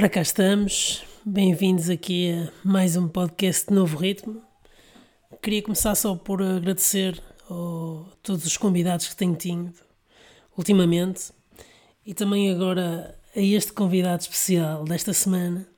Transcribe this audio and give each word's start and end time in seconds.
Ora, 0.00 0.08
cá 0.08 0.22
estamos. 0.22 1.04
Bem-vindos 1.26 1.90
aqui 1.90 2.32
a 2.32 2.50
mais 2.66 2.96
um 2.96 3.06
podcast 3.06 3.68
de 3.68 3.74
Novo 3.74 3.98
Ritmo. 3.98 4.40
Queria 5.42 5.62
começar 5.62 5.94
só 5.94 6.16
por 6.16 6.40
agradecer 6.40 7.22
a 7.42 8.16
todos 8.22 8.46
os 8.46 8.56
convidados 8.56 9.08
que 9.08 9.14
tenho 9.14 9.34
tido 9.34 9.74
ultimamente 10.56 11.30
e 12.06 12.14
também 12.14 12.50
agora 12.50 13.14
a 13.36 13.40
este 13.40 13.74
convidado 13.74 14.22
especial 14.22 14.84
desta 14.84 15.12
semana 15.12 15.68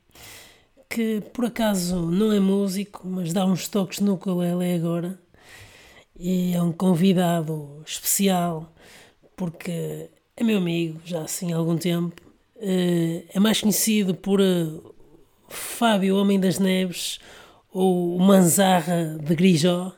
que 0.89 1.21
por 1.35 1.47
acaso 1.47 2.09
não 2.09 2.31
é 2.31 2.39
músico, 2.39 3.03
mas 3.05 3.33
dá 3.33 3.45
uns 3.45 3.67
toques 3.67 3.99
no 3.99 4.15
ukulele 4.15 4.73
agora 4.73 5.19
e 6.17 6.55
é 6.55 6.63
um 6.63 6.71
convidado 6.71 7.83
especial 7.85 8.73
porque 9.37 10.11
é 10.37 10.45
meu 10.45 10.59
amigo 10.59 11.01
já 11.05 11.23
assim 11.23 11.53
há 11.53 11.57
algum 11.57 11.77
tempo 11.77 12.32
é 12.65 13.41
mais 13.41 13.61
conhecido 13.61 14.15
por 14.15 14.41
eh, 14.41 14.67
Fábio 15.49 16.17
Homem 16.17 16.39
das 16.39 16.61
Neves 16.61 17.19
ou 17.73 18.17
Manzarra 18.21 19.19
de 19.21 19.35
Grijó. 19.35 19.93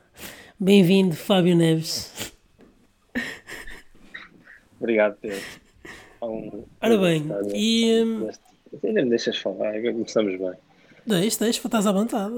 Bem-vindo, 0.59 1.15
Fábio 1.15 1.55
Neves. 1.55 2.33
Obrigado, 4.81 5.19
Pedro. 5.21 5.43
Um, 6.23 6.65
Ora 6.81 6.97
bem, 6.97 7.27
e. 7.55 8.03
Um, 8.03 8.31
ainda 8.83 9.03
me 9.03 9.11
deixas 9.11 9.37
falar, 9.37 9.75
começamos 9.83 10.39
bem. 10.39 10.55
Deixa, 11.07 11.45
deixa, 11.45 11.61
estás 11.67 11.87
à 11.87 11.93
vontade. 11.93 12.35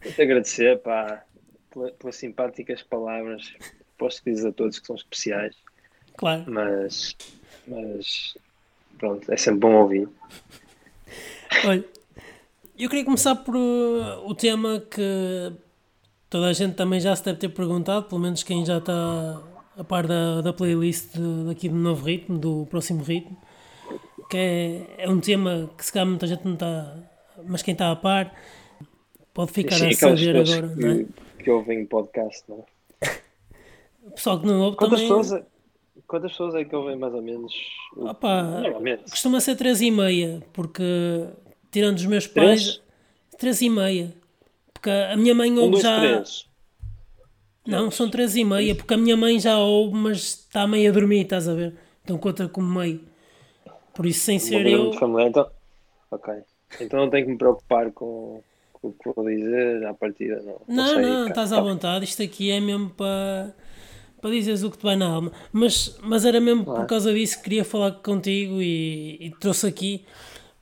Quero-te 0.00 0.22
agradecer 0.22 0.78
pá, 0.78 1.24
pelas 1.98 2.14
simpáticas 2.14 2.82
palavras. 2.84 3.52
Posso 3.98 4.22
dizer 4.24 4.50
a 4.50 4.52
todos 4.52 4.78
que 4.78 4.86
são 4.86 4.94
especiais. 4.94 5.56
Claro. 6.16 6.44
Mas, 6.46 7.16
mas 7.66 8.36
pronto, 8.98 9.32
é 9.32 9.36
sempre 9.36 9.60
bom 9.60 9.74
ouvir. 9.74 10.08
Olha, 11.64 11.84
eu 12.78 12.88
queria 12.88 13.04
começar 13.04 13.34
por 13.36 13.56
uh, 13.56 14.26
o 14.26 14.34
tema 14.34 14.80
que 14.90 15.52
toda 16.28 16.46
a 16.46 16.52
gente 16.52 16.74
também 16.74 17.00
já 17.00 17.14
se 17.16 17.24
deve 17.24 17.38
ter 17.38 17.48
perguntado, 17.48 18.06
pelo 18.06 18.20
menos 18.20 18.42
quem 18.42 18.64
já 18.64 18.78
está 18.78 19.42
a 19.76 19.84
par 19.84 20.06
da, 20.06 20.40
da 20.40 20.52
playlist 20.52 21.16
daqui 21.46 21.68
do 21.68 21.76
novo 21.76 22.04
ritmo, 22.04 22.38
do 22.38 22.66
próximo 22.66 23.02
ritmo, 23.02 23.36
que 24.28 24.36
é, 24.36 25.04
é 25.04 25.08
um 25.08 25.20
tema 25.20 25.70
que 25.76 25.84
se 25.84 25.92
calhar 25.92 26.06
muita 26.06 26.26
gente 26.26 26.44
não 26.44 26.54
está, 26.54 26.96
mas 27.44 27.62
quem 27.62 27.72
está 27.72 27.90
a 27.90 27.96
par 27.96 28.34
pode 29.32 29.52
ficar 29.52 29.76
Sim, 29.76 29.88
a 29.88 29.94
saber 29.94 30.36
agora, 30.36 30.68
que, 30.68 30.80
não 30.80 30.90
é? 30.90 31.06
Que 31.42 31.50
ouvem 31.50 31.86
podcast, 31.86 32.44
não 32.48 32.64
é? 33.02 33.08
Pessoal 34.14 34.40
que 34.40 34.46
não 34.46 34.60
ouve 34.60 34.76
Quantas 34.76 35.00
também... 35.00 35.16
Pessoas, 35.16 35.44
quantas 36.08 36.32
pessoas 36.32 36.54
é 36.54 36.64
que 36.64 36.74
ouvem 36.74 36.96
mais 36.96 37.14
ou 37.14 37.22
menos? 37.22 37.52
Opa, 37.96 38.42
Normalmente. 38.42 39.10
Costuma 39.10 39.40
ser 39.40 39.54
3 39.54 39.82
e 39.82 39.90
meia, 39.90 40.42
porque 40.52 40.82
tirando 41.70 41.98
os 41.98 42.06
meus 42.06 42.26
pais, 42.26 42.80
3 43.38 43.62
e 43.62 43.70
meia. 43.70 44.14
Porque 44.72 44.90
a 44.90 45.16
minha 45.16 45.34
mãe 45.34 45.50
ouve 45.52 45.68
um, 45.68 45.70
dois, 45.72 45.82
já. 45.82 46.00
Três. 46.00 46.48
Não, 47.66 47.90
são 47.90 48.08
3 48.08 48.36
e 48.36 48.44
meia, 48.44 48.74
porque 48.74 48.94
a 48.94 48.96
minha 48.96 49.16
mãe 49.16 49.38
já 49.38 49.58
ouve, 49.58 49.94
mas 49.94 50.18
está 50.18 50.66
meio 50.66 50.90
a 50.90 50.94
dormir, 50.94 51.22
estás 51.22 51.46
a 51.46 51.54
ver? 51.54 51.74
Então 52.02 52.16
conta 52.16 52.48
como 52.48 52.80
meio. 52.80 53.02
Por 53.94 54.06
isso, 54.06 54.20
sem 54.20 54.38
ser 54.38 54.66
eu. 54.66 54.92
Então, 54.94 55.50
ok. 56.10 56.34
Então 56.80 57.00
não 57.00 57.10
tenho 57.10 57.26
que 57.26 57.32
me 57.32 57.38
preocupar 57.38 57.90
com, 57.92 58.40
com 58.72 58.88
o 58.88 58.92
que 58.92 59.12
vou 59.14 59.26
dizer 59.26 59.84
à 59.84 59.92
partida, 59.92 60.40
não. 60.42 60.60
Não, 60.68 60.94
não, 60.94 61.20
não 61.20 61.28
estás 61.28 61.52
à 61.52 61.60
vontade. 61.60 62.04
Isto 62.04 62.22
aqui 62.22 62.50
é 62.50 62.60
mesmo 62.60 62.90
para 62.90 63.52
para 64.20 64.30
dizeres 64.30 64.62
o 64.62 64.70
que 64.70 64.78
te 64.78 64.82
vai 64.82 64.96
na 64.96 65.06
alma. 65.06 65.32
Mas, 65.52 65.96
mas 66.02 66.24
era 66.24 66.40
mesmo 66.40 66.64
claro. 66.64 66.80
por 66.80 66.86
causa 66.86 67.12
disso 67.12 67.38
que 67.38 67.44
queria 67.44 67.64
falar 67.64 67.92
contigo 67.92 68.60
e, 68.60 69.16
e 69.20 69.30
trouxe 69.38 69.66
aqui, 69.66 70.04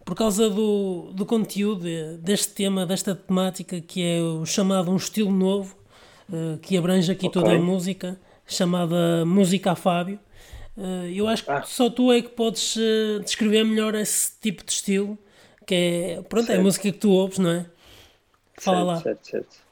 por 0.04 0.14
causa 0.14 0.48
do, 0.48 1.10
do 1.12 1.26
conteúdo 1.26 1.84
deste 2.18 2.54
tema, 2.54 2.86
desta 2.86 3.14
temática, 3.14 3.80
que 3.80 4.02
é 4.02 4.20
o 4.22 4.46
chamado 4.46 4.90
Um 4.90 4.96
Estilo 4.96 5.32
Novo, 5.32 5.76
uh, 6.28 6.58
que 6.58 6.76
abrange 6.76 7.10
aqui 7.10 7.26
okay. 7.26 7.42
toda 7.42 7.56
a 7.56 7.58
música, 7.58 8.18
chamada 8.46 9.24
Música 9.26 9.72
a 9.72 9.74
Fábio. 9.74 10.20
Uh, 10.76 11.08
eu 11.12 11.26
acho 11.26 11.44
que 11.44 11.50
ah. 11.50 11.62
só 11.62 11.90
tu 11.90 12.12
é 12.12 12.22
que 12.22 12.28
podes 12.28 12.76
uh, 12.76 13.20
descrever 13.24 13.64
melhor 13.64 13.94
esse 13.94 14.32
tipo 14.40 14.64
de 14.64 14.72
estilo, 14.72 15.18
que 15.66 15.74
é, 15.74 16.22
pronto, 16.28 16.46
certo. 16.46 16.58
é 16.58 16.60
a 16.60 16.62
música 16.62 16.92
que 16.92 16.98
tu 16.98 17.10
ouves, 17.10 17.38
não 17.38 17.50
é? 17.50 17.66
Fala 18.58 18.76
certo, 18.78 18.86
lá. 18.86 19.00
Certo, 19.00 19.26
certo. 19.26 19.65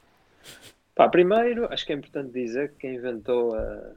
Pá, 0.95 1.09
primeiro, 1.09 1.71
acho 1.71 1.85
que 1.85 1.91
é 1.91 1.95
importante 1.95 2.31
dizer 2.31 2.71
que 2.71 2.77
quem 2.77 2.95
inventou 2.95 3.53
a, 3.53 3.91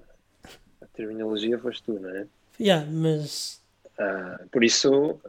a 0.82 0.86
terminologia 0.92 1.56
foste 1.56 1.84
tu, 1.84 2.00
não 2.00 2.10
é? 2.10 2.26
Yeah, 2.60 2.84
mas. 2.90 3.62
Uh, 3.98 4.48
por 4.48 4.64
isso, 4.64 5.20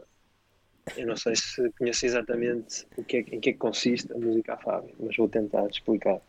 eu 0.96 1.06
não 1.06 1.16
sei 1.16 1.36
se 1.36 1.70
conheço 1.78 2.04
exatamente 2.04 2.84
o 2.96 3.04
que 3.04 3.18
é, 3.18 3.20
em 3.20 3.40
que 3.40 3.50
é 3.50 3.52
que 3.52 3.58
consiste 3.58 4.12
a 4.12 4.18
música 4.18 4.54
a 4.54 4.56
Fábio, 4.56 4.94
mas 4.98 5.16
vou 5.16 5.28
tentar 5.28 5.64
explicar. 5.68 6.20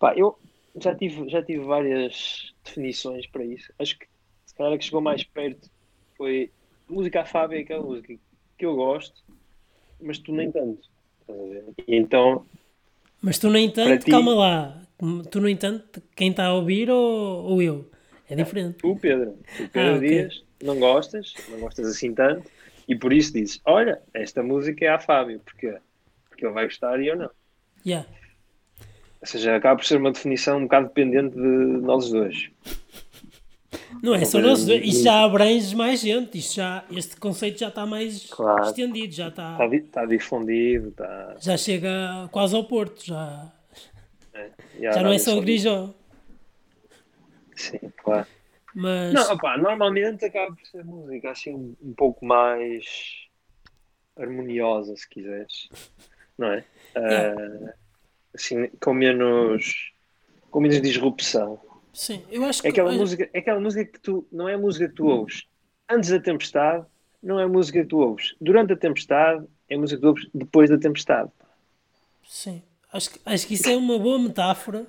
Pá, 0.00 0.14
eu 0.16 0.36
já 0.76 0.94
tive, 0.96 1.28
já 1.28 1.42
tive 1.42 1.64
várias 1.64 2.52
definições 2.64 3.28
para 3.28 3.44
isso. 3.44 3.72
Acho 3.78 3.96
que 3.98 4.06
se 4.46 4.54
calhar 4.54 4.72
a 4.72 4.78
que 4.78 4.84
chegou 4.84 5.00
mais 5.00 5.22
perto 5.22 5.70
foi 6.16 6.50
música 6.88 7.20
a 7.20 7.24
Fábio 7.24 7.56
é 7.56 7.62
aquela 7.62 7.84
música 7.84 8.14
que 8.58 8.66
eu 8.66 8.74
gosto, 8.74 9.22
mas 10.00 10.18
tu 10.18 10.32
nem 10.32 10.50
tanto. 10.50 10.88
E 11.86 11.94
então 11.94 12.44
mas 13.20 13.38
tu, 13.38 13.48
no 13.48 13.58
entanto, 13.58 14.04
ti... 14.04 14.10
calma 14.10 14.34
lá. 14.34 14.82
Tu, 15.30 15.40
no 15.40 15.48
entanto, 15.48 16.02
quem 16.14 16.30
está 16.30 16.46
a 16.46 16.54
ouvir 16.54 16.90
ou, 16.90 17.44
ou 17.44 17.62
eu? 17.62 17.90
É 18.28 18.34
diferente. 18.34 18.78
Tu, 18.78 18.96
Pedro. 18.96 19.38
Tu, 19.56 19.68
Pedro 19.68 19.94
ah, 19.94 19.96
okay. 19.96 20.08
Dias, 20.08 20.44
não 20.62 20.78
gostas, 20.78 21.34
não 21.48 21.58
gostas 21.60 21.86
assim 21.86 22.14
tanto, 22.14 22.48
e 22.86 22.94
por 22.94 23.12
isso 23.12 23.32
dizes: 23.32 23.60
Olha, 23.64 24.00
esta 24.14 24.42
música 24.42 24.84
é 24.84 24.88
a 24.88 24.98
Fábio. 24.98 25.40
Porquê? 25.40 25.76
Porque 26.28 26.44
ele 26.44 26.52
vai 26.52 26.64
gostar 26.64 27.00
e 27.00 27.08
eu 27.08 27.16
não. 27.16 27.30
Yeah. 27.84 28.06
Ou 29.20 29.26
seja, 29.26 29.56
acaba 29.56 29.76
por 29.76 29.84
ser 29.84 29.98
uma 29.98 30.12
definição 30.12 30.58
um 30.58 30.62
bocado 30.62 30.88
dependente 30.88 31.34
de 31.34 31.40
nós 31.40 32.10
dois. 32.10 32.50
Não 34.02 34.14
é 34.14 34.24
só 34.24 34.40
nós 34.40 34.64
dois, 34.64 34.82
isto 34.84 35.04
já 35.04 35.24
abrange 35.24 35.74
mais 35.74 36.00
gente, 36.00 36.38
isto 36.38 36.54
já, 36.54 36.84
este 36.90 37.16
conceito 37.16 37.58
já 37.58 37.68
está 37.68 37.84
mais 37.84 38.26
claro. 38.30 38.64
estendido, 38.64 39.12
já 39.12 39.28
está, 39.28 39.52
está, 39.52 39.76
está 39.76 40.06
difundido, 40.06 40.88
está... 40.88 41.36
já 41.40 41.56
chega 41.56 42.28
quase 42.30 42.54
ao 42.54 42.64
Porto, 42.64 43.04
já, 43.04 43.52
é, 44.32 44.50
já, 44.80 44.92
já 44.92 45.02
não 45.02 45.12
é 45.12 45.18
só 45.18 45.36
o 45.36 45.40
Grijó. 45.40 45.92
Sim, 47.56 47.92
claro. 48.02 48.26
Mas... 48.74 49.12
Não, 49.12 49.32
opa, 49.32 49.58
normalmente 49.58 50.24
acaba 50.24 50.54
por 50.54 50.66
ser 50.66 50.84
música 50.84 51.30
assim 51.30 51.54
um, 51.54 51.76
um 51.82 51.92
pouco 51.92 52.24
mais 52.24 52.84
harmoniosa, 54.16 54.96
se 54.96 55.08
quiseres, 55.08 55.68
não 56.38 56.52
é? 56.52 56.64
Uh, 56.96 57.70
assim, 58.34 58.68
com 58.80 58.94
menos, 58.94 59.92
com 60.50 60.60
menos 60.60 60.80
disrupção. 60.80 61.60
Sim, 61.92 62.22
eu 62.30 62.44
acho 62.44 62.62
que. 62.62 62.68
É 62.68 62.70
aquela, 62.70 62.92
música, 62.92 63.30
é 63.32 63.38
aquela 63.38 63.60
música 63.60 63.84
que 63.84 64.00
tu. 64.00 64.26
Não 64.30 64.48
é 64.48 64.54
a 64.54 64.58
música 64.58 64.88
que 64.88 64.94
tu 64.94 65.06
ouves 65.06 65.44
antes 65.88 66.10
da 66.10 66.20
tempestade, 66.20 66.86
não 67.22 67.38
é 67.38 67.44
a 67.44 67.48
música 67.48 67.80
que 67.80 67.88
tu 67.88 67.98
ouves 67.98 68.34
durante 68.40 68.72
a 68.72 68.76
tempestade, 68.76 69.44
é 69.68 69.74
a 69.74 69.78
música 69.78 69.96
que 69.96 70.02
tu 70.02 70.08
ouves 70.08 70.28
depois 70.32 70.70
da 70.70 70.78
tempestade. 70.78 71.30
Sim, 72.24 72.62
acho 72.92 73.10
que, 73.10 73.20
acho 73.24 73.46
que 73.46 73.54
isso 73.54 73.68
é 73.68 73.76
uma 73.76 73.98
boa 73.98 74.18
metáfora. 74.18 74.86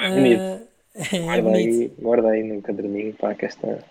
É 0.00 0.08
bonito. 0.08 0.40
Uh, 0.40 0.68
é, 0.94 1.18
guarda. 1.18 1.50
Aí, 1.50 1.88
guarda 1.98 2.28
aí 2.30 2.42
no 2.42 2.62
caderninho 2.62 3.12
para 3.14 3.34
que 3.34 3.44
esta. 3.44 3.84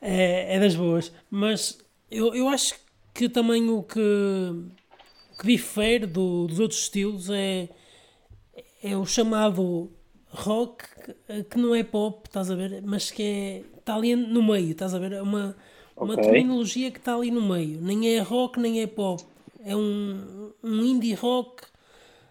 É, 0.00 0.56
é 0.56 0.60
das 0.60 0.74
boas, 0.74 1.12
mas 1.30 1.78
eu, 2.10 2.34
eu 2.34 2.48
acho 2.48 2.74
que 3.14 3.28
também 3.28 3.70
o 3.70 3.82
que, 3.82 4.00
que 5.38 5.46
difere 5.46 6.06
do, 6.06 6.46
dos 6.46 6.58
outros 6.58 6.80
estilos 6.80 7.30
é, 7.30 7.68
é 8.82 8.96
o 8.96 9.06
chamado 9.06 9.90
rock 10.34 10.84
que 11.50 11.58
não 11.58 11.74
é 11.74 11.82
pop, 11.82 12.26
estás 12.26 12.50
a 12.50 12.54
ver? 12.54 12.82
Mas 12.82 13.10
que 13.10 13.22
é. 13.22 13.78
está 13.78 13.94
ali 13.94 14.14
no 14.16 14.42
meio, 14.42 14.72
estás 14.72 14.94
a 14.94 14.98
ver? 14.98 15.12
É 15.12 15.22
uma, 15.22 15.56
uma 15.96 16.14
okay. 16.14 16.24
terminologia 16.24 16.90
que 16.90 16.98
está 16.98 17.14
ali 17.14 17.30
no 17.30 17.42
meio. 17.42 17.80
Nem 17.80 18.16
é 18.16 18.20
rock, 18.20 18.58
nem 18.58 18.82
é 18.82 18.86
pop. 18.86 19.22
É 19.64 19.74
um, 19.74 20.52
um 20.62 20.84
indie 20.84 21.14
rock 21.14 21.62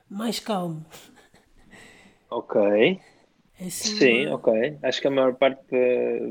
mais 0.10 0.40
calmo. 0.40 0.86
Ok. 2.30 2.62
É 3.60 3.66
assim 3.66 3.98
Sim, 3.98 4.28
uma... 4.28 4.36
ok. 4.36 4.78
Acho 4.84 5.02
que 5.02 5.08
a 5.08 5.12
maior 5.12 5.34
parte 5.36 5.76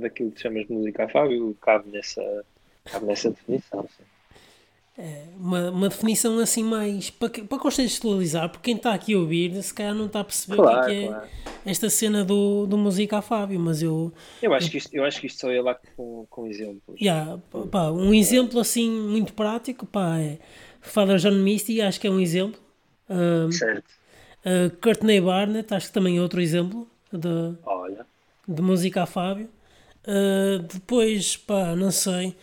daquilo 0.00 0.30
que 0.32 0.40
chamas 0.40 0.66
de 0.66 0.72
música 0.72 1.04
a 1.04 1.08
Fábio 1.08 1.56
cabe 1.60 1.90
nessa, 1.90 2.44
cabe 2.84 3.06
nessa 3.06 3.30
definição. 3.30 3.82
Sim. 3.96 4.11
É, 4.98 5.24
uma, 5.38 5.70
uma 5.70 5.88
definição 5.88 6.38
assim 6.38 6.62
mais 6.62 7.08
para, 7.08 7.30
para 7.30 7.58
contextualizar, 7.58 8.50
porque 8.50 8.64
quem 8.64 8.76
está 8.76 8.92
aqui 8.92 9.14
a 9.14 9.18
ouvir 9.18 9.62
se 9.62 9.72
calhar 9.72 9.94
não 9.94 10.04
está 10.04 10.20
a 10.20 10.24
perceber 10.24 10.56
claro, 10.56 10.80
o 10.80 10.84
que 10.84 10.92
é, 10.92 11.06
claro. 11.06 11.28
esta 11.64 11.88
cena 11.88 12.22
do, 12.22 12.66
do 12.66 12.76
música 12.76 13.16
a 13.16 13.22
Fábio, 13.22 13.58
mas 13.58 13.80
eu 13.80 14.12
eu 14.42 14.52
acho 14.52 14.70
que 14.70 14.76
isto, 14.76 14.94
eu 14.94 15.02
acho 15.02 15.18
que 15.18 15.28
isto 15.28 15.40
só 15.40 15.50
ia 15.50 15.62
lá 15.62 15.74
com, 15.96 16.26
com 16.28 16.46
exemplos. 16.46 17.00
Yeah, 17.00 17.40
pá, 17.70 17.90
um 17.90 18.12
exemplo 18.12 18.60
assim 18.60 18.90
muito 18.90 19.32
prático 19.32 19.86
pá, 19.86 20.18
é 20.18 20.38
Father 20.82 21.16
John 21.16 21.42
Misty, 21.42 21.80
acho 21.80 21.98
que 21.98 22.06
é 22.06 22.10
um 22.10 22.20
exemplo. 22.20 22.60
Um, 23.08 23.50
certo. 23.50 23.90
Uh, 24.44 24.76
Courtney 24.76 25.22
Barnett, 25.22 25.72
acho 25.72 25.86
que 25.86 25.92
também 25.94 26.18
é 26.18 26.20
outro 26.20 26.38
exemplo 26.38 26.86
de, 27.10 27.54
Olha. 27.64 28.04
de 28.46 28.60
música 28.60 29.04
a 29.04 29.06
Fábio. 29.06 29.48
Uh, 30.06 30.58
depois, 30.58 31.36
pá, 31.36 31.74
não 31.74 31.90
sei 31.90 32.36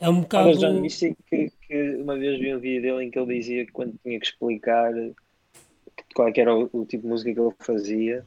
É 0.00 0.08
um 0.08 0.22
bocado. 0.22 0.48
Olha, 0.48 0.58
John 0.58 0.80
Mystic, 0.80 1.16
que, 1.26 1.52
que 1.66 1.96
uma 1.96 2.16
vez 2.16 2.40
vi 2.40 2.54
um 2.54 2.58
vídeo 2.58 2.82
dele 2.82 3.04
em 3.04 3.10
que 3.10 3.18
ele 3.18 3.38
dizia 3.38 3.66
que 3.66 3.72
quando 3.72 3.94
tinha 4.02 4.18
que 4.18 4.26
explicar 4.26 4.92
qual 6.14 6.28
é 6.28 6.32
era 6.34 6.54
o, 6.54 6.68
o 6.72 6.86
tipo 6.86 7.02
de 7.02 7.08
música 7.08 7.32
que 7.32 7.40
ele 7.40 7.54
fazia, 7.58 8.24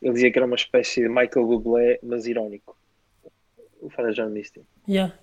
ele 0.00 0.12
dizia 0.14 0.30
que 0.30 0.38
era 0.38 0.46
uma 0.46 0.56
espécie 0.56 1.02
de 1.02 1.08
Michael 1.08 1.46
Bublé, 1.46 1.98
mas 2.02 2.26
irónico. 2.26 2.76
O 3.80 3.90
Father 3.90 4.12
John 4.12 4.30
Misty. 4.30 4.62
Yeah. 4.88 5.14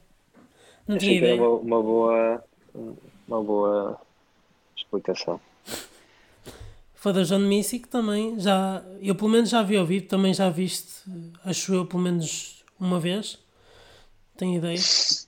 Não 0.87 0.97
tinha 0.97 1.11
Achei 1.11 1.19
que 1.19 1.25
era 1.25 1.35
ideia. 1.35 1.49
uma, 1.49 1.59
uma 1.59 1.83
boa, 1.83 2.43
uma 3.27 3.43
boa 3.43 4.01
explicação. 4.75 5.39
Da 7.03 7.21
John 7.21 7.37
Missy 7.37 7.77
que 7.77 7.87
também 7.87 8.39
já. 8.39 8.83
Eu 8.99 9.13
pelo 9.13 9.29
menos 9.29 9.51
já 9.51 9.61
vi 9.61 9.77
ao 9.77 9.85
vivo, 9.85 10.07
também 10.07 10.33
já 10.33 10.49
viste, 10.49 11.03
acho 11.43 11.71
eu, 11.71 11.85
pelo 11.85 12.01
menos 12.01 12.65
uma 12.79 12.99
vez. 12.99 13.37
Tenho 14.37 14.57
ideia. 14.57 14.77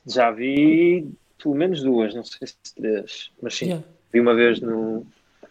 Já 0.05 0.31
vi 0.31 1.07
pelo 1.41 1.55
menos 1.55 1.81
duas, 1.81 2.13
não 2.13 2.23
sei 2.23 2.47
se 2.47 2.55
três, 2.75 3.31
mas 3.41 3.55
sim, 3.55 3.65
Yeah. 3.67 3.85
vi 4.11 4.19
uma 4.19 4.35
vez 4.35 4.59
no. 4.59 5.05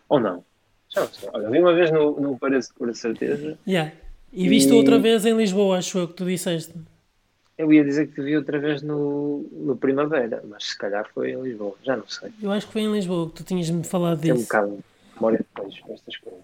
Ou 0.08 0.20
não? 0.20 0.44
Já 0.90 1.00
não 1.02 1.08
sei. 1.12 1.28
Olha, 1.32 1.50
vi 1.50 1.58
uma 1.60 1.72
vez 1.74 1.90
no, 1.90 2.20
no 2.20 2.38
Parece 2.38 2.72
de 2.78 2.94
Certeza. 2.94 3.58
Yeah. 3.66 3.92
E 4.32 4.48
viste 4.48 4.70
E- 4.70 4.72
outra 4.74 4.98
vez 4.98 5.24
em 5.24 5.36
Lisboa, 5.36 5.78
acho 5.78 5.98
eu 5.98 6.08
que 6.08 6.14
tu 6.14 6.24
disseste. 6.24 6.74
Eu 7.56 7.72
ia 7.72 7.82
dizer 7.82 8.08
que 8.08 8.20
vi 8.20 8.36
outra 8.36 8.58
vez 8.58 8.82
no, 8.82 9.46
no 9.52 9.76
Primavera, 9.76 10.42
mas 10.46 10.64
se 10.64 10.76
calhar 10.78 11.08
foi 11.14 11.30
em 11.30 11.40
Lisboa, 11.42 11.74
já 11.82 11.96
não 11.96 12.06
sei. 12.06 12.30
Eu 12.42 12.52
acho 12.52 12.66
que 12.66 12.72
foi 12.74 12.82
em 12.82 12.92
Lisboa 12.92 13.28
que 13.30 13.36
tu 13.36 13.44
tinhas-me 13.44 13.82
falado 13.82 14.20
Tem 14.20 14.32
um 14.32 14.34
disso. 14.34 14.46
bocado 14.46 14.76
de 14.76 14.82
memória 15.14 15.38
de 15.38 15.44
peixe 15.62 15.80
com 15.80 15.94
estas 15.94 16.16
coisas. 16.18 16.40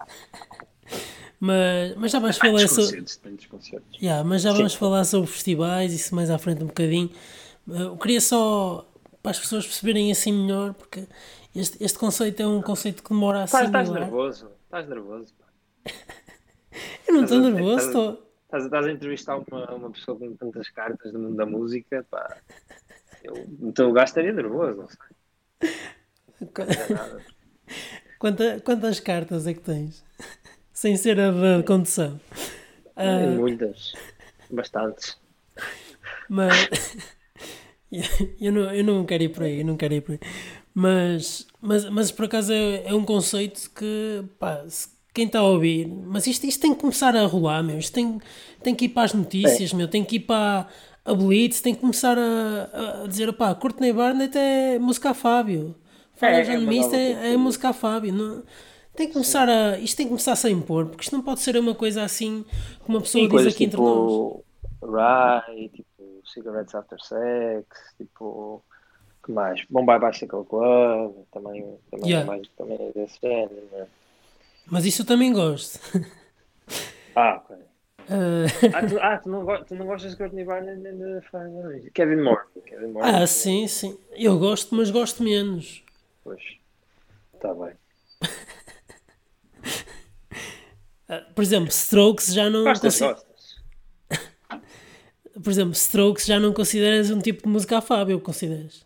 Mas, 1.45 1.93
mas 1.97 2.09
já 2.09 2.19
vamos 2.19 2.37
falar 2.37 2.67
sobre. 2.69 3.05
Yeah, 4.01 4.23
mas 4.23 4.41
já 4.43 4.51
Sim. 4.51 4.57
vamos 4.59 4.75
falar 4.75 5.03
sobre 5.03 5.29
festivais, 5.29 5.91
isso 5.91 6.15
mais 6.15 6.29
à 6.29 6.37
frente 6.37 6.63
um 6.63 6.67
bocadinho. 6.67 7.09
Uh, 7.67 7.73
Eu 7.81 7.97
queria 7.97 8.21
só 8.21 8.87
para 9.21 9.31
as 9.31 9.39
pessoas 9.39 9.65
perceberem 9.65 10.09
assim 10.09 10.31
melhor, 10.31 10.73
porque 10.73 11.05
este, 11.53 11.83
este 11.83 11.99
conceito 11.99 12.41
é 12.41 12.47
um 12.47 12.61
conceito 12.61 13.03
que 13.03 13.09
demora 13.09 13.41
a 13.41 13.43
Estás, 13.43 13.65
estás 13.65 13.89
assimilar. 13.89 14.09
nervoso, 14.09 14.51
estás 14.63 14.87
nervoso. 14.87 15.33
Eu 17.07 17.13
não 17.13 17.23
estou 17.25 17.39
nervoso, 17.41 17.75
estás 17.77 17.83
a- 17.83 17.87
estou. 17.89 18.29
Estás, 18.45 18.63
estás 18.63 18.85
a 18.85 18.91
entrevistar 18.93 19.35
uma, 19.37 19.65
uma 19.73 19.91
pessoa 19.91 20.17
com 20.17 20.33
tantas 20.37 20.69
cartas 20.69 21.11
do 21.11 21.19
mundo 21.19 21.35
da 21.35 21.45
música, 21.45 22.05
pá. 22.09 22.37
Eu, 23.21 23.33
no 23.59 23.73
teu 23.73 23.87
lugar 23.87 24.05
estaria 24.05 24.31
nervoso, 24.31 24.77
não 24.77 24.87
sei. 24.87 25.73
Não. 26.89 27.19
Quanta- 28.17 28.61
quantas 28.61 28.99
cartas 29.01 29.45
é 29.45 29.53
que 29.53 29.59
tens? 29.59 30.03
Sem 30.83 30.97
ser 30.97 31.17
a 31.17 31.31
da 31.31 31.63
condução. 31.63 32.19
Ah, 32.97 33.25
muitas, 33.37 33.93
bastantes. 34.49 35.17
mas 36.27 36.67
eu 38.41 38.51
não, 38.51 38.63
eu 38.73 38.83
não 38.83 39.05
quero 39.05 39.23
ir 39.23 39.29
por 39.29 39.43
aí, 39.43 39.59
eu 39.61 39.65
não 39.65 39.77
quero 39.77 39.93
ir 39.93 40.01
por 40.01 40.11
aí. 40.11 40.19
Mas, 40.73 41.47
mas, 41.61 41.89
mas 41.89 42.11
por 42.11 42.25
acaso 42.25 42.51
é, 42.51 42.83
é 42.87 42.93
um 42.93 43.05
conceito 43.05 43.71
que 43.73 44.25
pá, 44.37 44.61
quem 45.13 45.25
está 45.27 45.39
a 45.39 45.43
ouvir, 45.43 45.87
mas 45.87 46.27
isto, 46.27 46.45
isto 46.45 46.59
tem 46.59 46.73
que 46.75 46.81
começar 46.81 47.15
a 47.15 47.25
rolar, 47.27 47.63
meu. 47.63 47.77
Isto 47.79 47.93
tem, 47.93 48.19
tem 48.61 48.75
que 48.75 48.83
ir 48.83 48.89
para 48.89 49.03
as 49.03 49.13
notícias, 49.13 49.71
meu, 49.71 49.87
tem 49.87 50.03
que 50.03 50.17
ir 50.17 50.19
para 50.19 50.67
a 51.05 51.13
Blitz, 51.13 51.61
tem 51.61 51.73
que 51.73 51.79
começar 51.79 52.17
a, 52.17 53.03
a 53.03 53.07
dizer, 53.07 53.31
pá, 53.31 53.55
Courtney 53.55 53.93
Barnett 53.93 54.37
é 54.37 54.77
música 54.79 55.11
a 55.11 55.13
Fábio. 55.13 55.77
Fala 56.17 56.33
É, 56.33 56.41
é 56.41 56.43
John 56.43 56.57
uma 56.57 56.67
Mist 56.67 56.91
nova 56.91 56.97
é, 56.97 57.11
é 57.11 57.13
cultura. 57.13 57.37
música 57.37 57.69
a 57.69 57.73
Fábio. 57.73 58.13
Não, 58.13 58.43
tem 58.95 59.07
que 59.07 59.13
começar 59.13 59.49
a, 59.49 59.77
isto 59.79 59.97
tem 59.97 60.05
que 60.05 60.09
começar 60.11 60.33
a 60.33 60.35
se 60.35 60.49
impor, 60.49 60.85
porque 60.87 61.03
isto 61.03 61.15
não 61.15 61.23
pode 61.23 61.39
ser 61.41 61.57
uma 61.57 61.75
coisa 61.75 62.03
assim 62.03 62.43
que 62.83 62.89
uma 62.89 63.01
pessoa 63.01 63.23
Sim, 63.23 63.29
diz 63.37 63.47
aqui 63.47 63.63
entre 63.65 63.77
nós. 63.77 64.11
tipo 64.11 64.45
Rye, 64.83 65.69
tipo 65.69 66.21
Cigarettes 66.25 66.75
After 66.75 66.99
Sex, 67.01 67.65
tipo. 67.97 68.63
que 69.25 69.31
mais? 69.31 69.63
Bombay 69.69 69.99
Bicycle 69.99 70.43
Club, 70.45 71.25
também, 71.31 71.77
também, 71.91 72.09
Yeah. 72.09 72.23
é, 72.23 72.25
mais, 72.37 72.47
também 72.57 72.77
é 72.79 72.91
desse 72.91 73.17
género, 73.21 73.67
né? 73.71 73.87
Mas 74.67 74.85
isso 74.85 75.01
eu 75.01 75.05
também 75.05 75.31
gosto. 75.33 75.79
Ah, 77.15 77.35
ok. 77.35 77.55
Ah, 78.09 78.45
Ah, 78.73 78.87
tu, 78.87 78.97
ah, 78.99 79.17
tu, 79.19 79.29
não, 79.29 79.45
go- 79.45 79.63
tu 79.65 79.75
não 79.75 79.85
gostas 79.85 80.11
de 80.11 80.17
Courtney 80.17 80.43
Barnett 80.43 80.79
nem 80.81 80.97
de 80.97 81.91
Kevin 81.91 82.21
Moore. 82.23 82.41
Kevin 82.65 82.87
Moore. 82.87 83.07
ah, 83.07 83.27
sim, 83.27 83.67
sim. 83.67 83.97
Eu 84.13 84.39
gosto, 84.39 84.73
mas 84.75 84.89
gosto 84.89 85.21
menos. 85.23 85.83
Pois. 86.23 86.41
Está 87.35 87.53
bem. 87.53 87.73
Ah, 91.07 91.23
por 91.33 91.41
exemplo, 91.41 91.69
Strokes 91.69 92.33
já 92.33 92.49
não 92.49 92.63
Gostas. 92.63 92.99
Por 95.33 95.49
exemplo, 95.49 95.73
Strokes 95.73 96.25
já 96.25 96.39
não 96.39 96.53
consideras 96.53 97.09
um 97.09 97.19
tipo 97.19 97.43
de 97.43 97.49
música 97.49 97.79
afável, 97.79 98.21
consideras? 98.21 98.85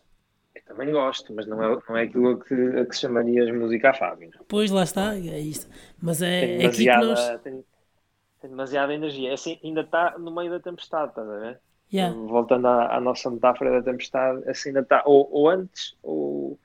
Eu 0.55 0.63
também 0.63 0.91
gosto, 0.91 1.33
mas 1.33 1.45
não 1.45 1.61
é, 1.61 1.77
não 1.87 1.97
é 1.97 2.03
aquilo 2.03 2.39
que, 2.39 2.53
a 2.53 2.85
que 2.85 2.95
chamarias 2.95 3.53
música 3.53 3.89
a 3.89 3.93
Fábio. 3.93 4.29
não. 4.33 4.45
Pois 4.47 4.71
lá 4.71 4.83
está, 4.83 5.13
é 5.15 5.39
isto. 5.39 5.69
Mas 6.01 6.21
é, 6.21 6.63
é 6.63 6.65
aqui 6.65 6.85
que 6.85 6.97
nós. 6.97 7.39
tem, 7.41 7.63
tem 8.39 8.49
demasiada 8.49 8.93
energia. 8.93 9.31
É 9.31 9.33
Assim, 9.33 9.59
ainda 9.61 9.81
está 9.81 10.17
no 10.17 10.33
meio 10.33 10.49
da 10.49 10.59
tempestade, 10.59 11.09
estás 11.09 11.29
a 11.29 11.37
ver? 11.37 11.59
Yeah. 11.91 12.15
Voltando 12.15 12.67
à, 12.67 12.95
à 12.95 13.01
nossa 13.01 13.29
metáfora 13.29 13.71
da 13.71 13.91
tempestade, 13.91 14.49
assim 14.49 14.69
ainda 14.69 14.81
está 14.81 15.03
ou, 15.05 15.29
ou 15.31 15.49
antes 15.49 15.95
ou, 16.01 16.59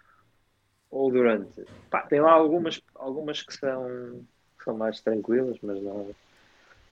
ou 0.91 1.11
durante. 1.11 1.65
Pá, 1.91 2.03
tem 2.03 2.21
lá 2.21 2.33
algumas, 2.33 2.81
algumas 2.95 3.43
que, 3.43 3.55
são, 3.55 4.25
são 4.65 4.77
mais 4.77 5.01
tranquilas, 5.01 5.57
mas 5.63 5.83
não. 5.83 6.15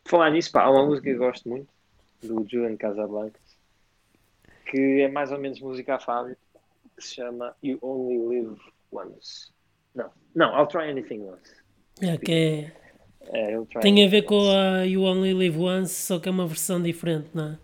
Por 0.05 0.11
falar 0.11 0.31
nisso, 0.31 0.51
pá, 0.53 0.63
há 0.63 0.71
uma 0.71 0.87
música 0.87 1.05
que 1.05 1.15
eu 1.15 1.19
gosto 1.19 1.49
muito, 1.49 1.69
do 2.23 2.47
Julian 2.49 2.77
Casablancas, 2.77 3.41
que 4.67 5.03
é 5.03 5.09
mais 5.09 5.33
ou 5.33 5.39
menos 5.39 5.61
música 5.61 5.97
a 5.97 6.01
Fábio, 6.01 6.37
que 6.97 7.03
se 7.05 7.15
chama 7.17 7.55
You 7.63 7.79
Only 7.83 8.19
Live 8.19 8.61
Once. 8.93 9.51
Não, 9.95 10.11
não, 10.35 10.57
I'll 10.59 10.67
Try 10.67 10.91
Anything 10.91 11.23
Once. 11.23 11.53
Yeah, 12.03 12.23
que 12.23 12.33
é- 12.33 12.73
É, 13.33 13.57
Tem 13.81 14.05
a 14.05 14.09
ver 14.09 14.23
com 14.23 14.35
once. 14.35 14.57
a 14.57 14.85
You 14.87 15.03
Only 15.03 15.35
Live 15.35 15.59
Once, 15.59 15.95
só 15.95 16.19
que 16.19 16.29
é 16.29 16.33
uma 16.33 16.47
versão 16.47 16.83
diferente, 16.83 17.29
não 17.35 17.53
é? 17.53 17.59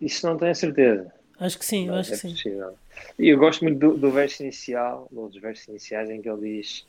Isso 0.00 0.26
não 0.26 0.36
tenho 0.36 0.50
a 0.50 0.54
certeza. 0.54 1.12
Acho 1.38 1.58
que 1.58 1.64
sim, 1.64 1.88
eu 1.88 1.94
acho 1.94 2.10
é 2.10 2.12
que 2.12 2.18
sim. 2.20 2.30
possível. 2.32 2.78
E 3.18 3.28
eu 3.28 3.38
gosto 3.38 3.64
muito 3.64 3.78
do, 3.78 3.96
do 3.96 4.10
verso 4.10 4.42
inicial, 4.42 5.08
dos 5.10 5.34
versos 5.40 5.66
iniciais, 5.68 6.10
em 6.10 6.20
que 6.22 6.28
ele 6.28 6.58
diz: 6.60 6.86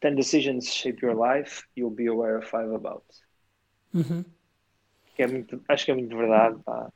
Ten 0.00 0.14
decisions 0.14 0.72
shape 0.72 1.02
your 1.02 1.14
life, 1.14 1.62
you'll 1.76 1.94
be 1.94 2.06
aware 2.06 2.36
of 2.38 2.46
five 2.48 2.70
about. 2.74 3.04
Uhum. 3.94 4.24
Que 5.14 5.22
é 5.22 5.26
muito, 5.26 5.62
acho 5.68 5.84
que 5.84 5.90
é 5.90 5.94
muito 5.94 6.16
verdade. 6.16 6.62
Pá. 6.64 6.92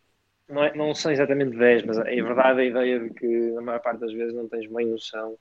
Não, 0.48 0.64
é- 0.64 0.74
não 0.74 0.94
são 0.94 1.12
exatamente 1.12 1.56
10, 1.56 1.84
mas 1.84 1.98
é 1.98 2.22
verdade 2.22 2.60
a 2.60 2.64
ideia 2.64 3.00
de 3.00 3.10
que, 3.10 3.26
na 3.52 3.60
maior 3.62 3.80
parte 3.80 4.00
das 4.00 4.12
vezes, 4.12 4.34
não 4.34 4.48
tens 4.48 4.66
bem 4.70 4.86
noção 4.86 5.36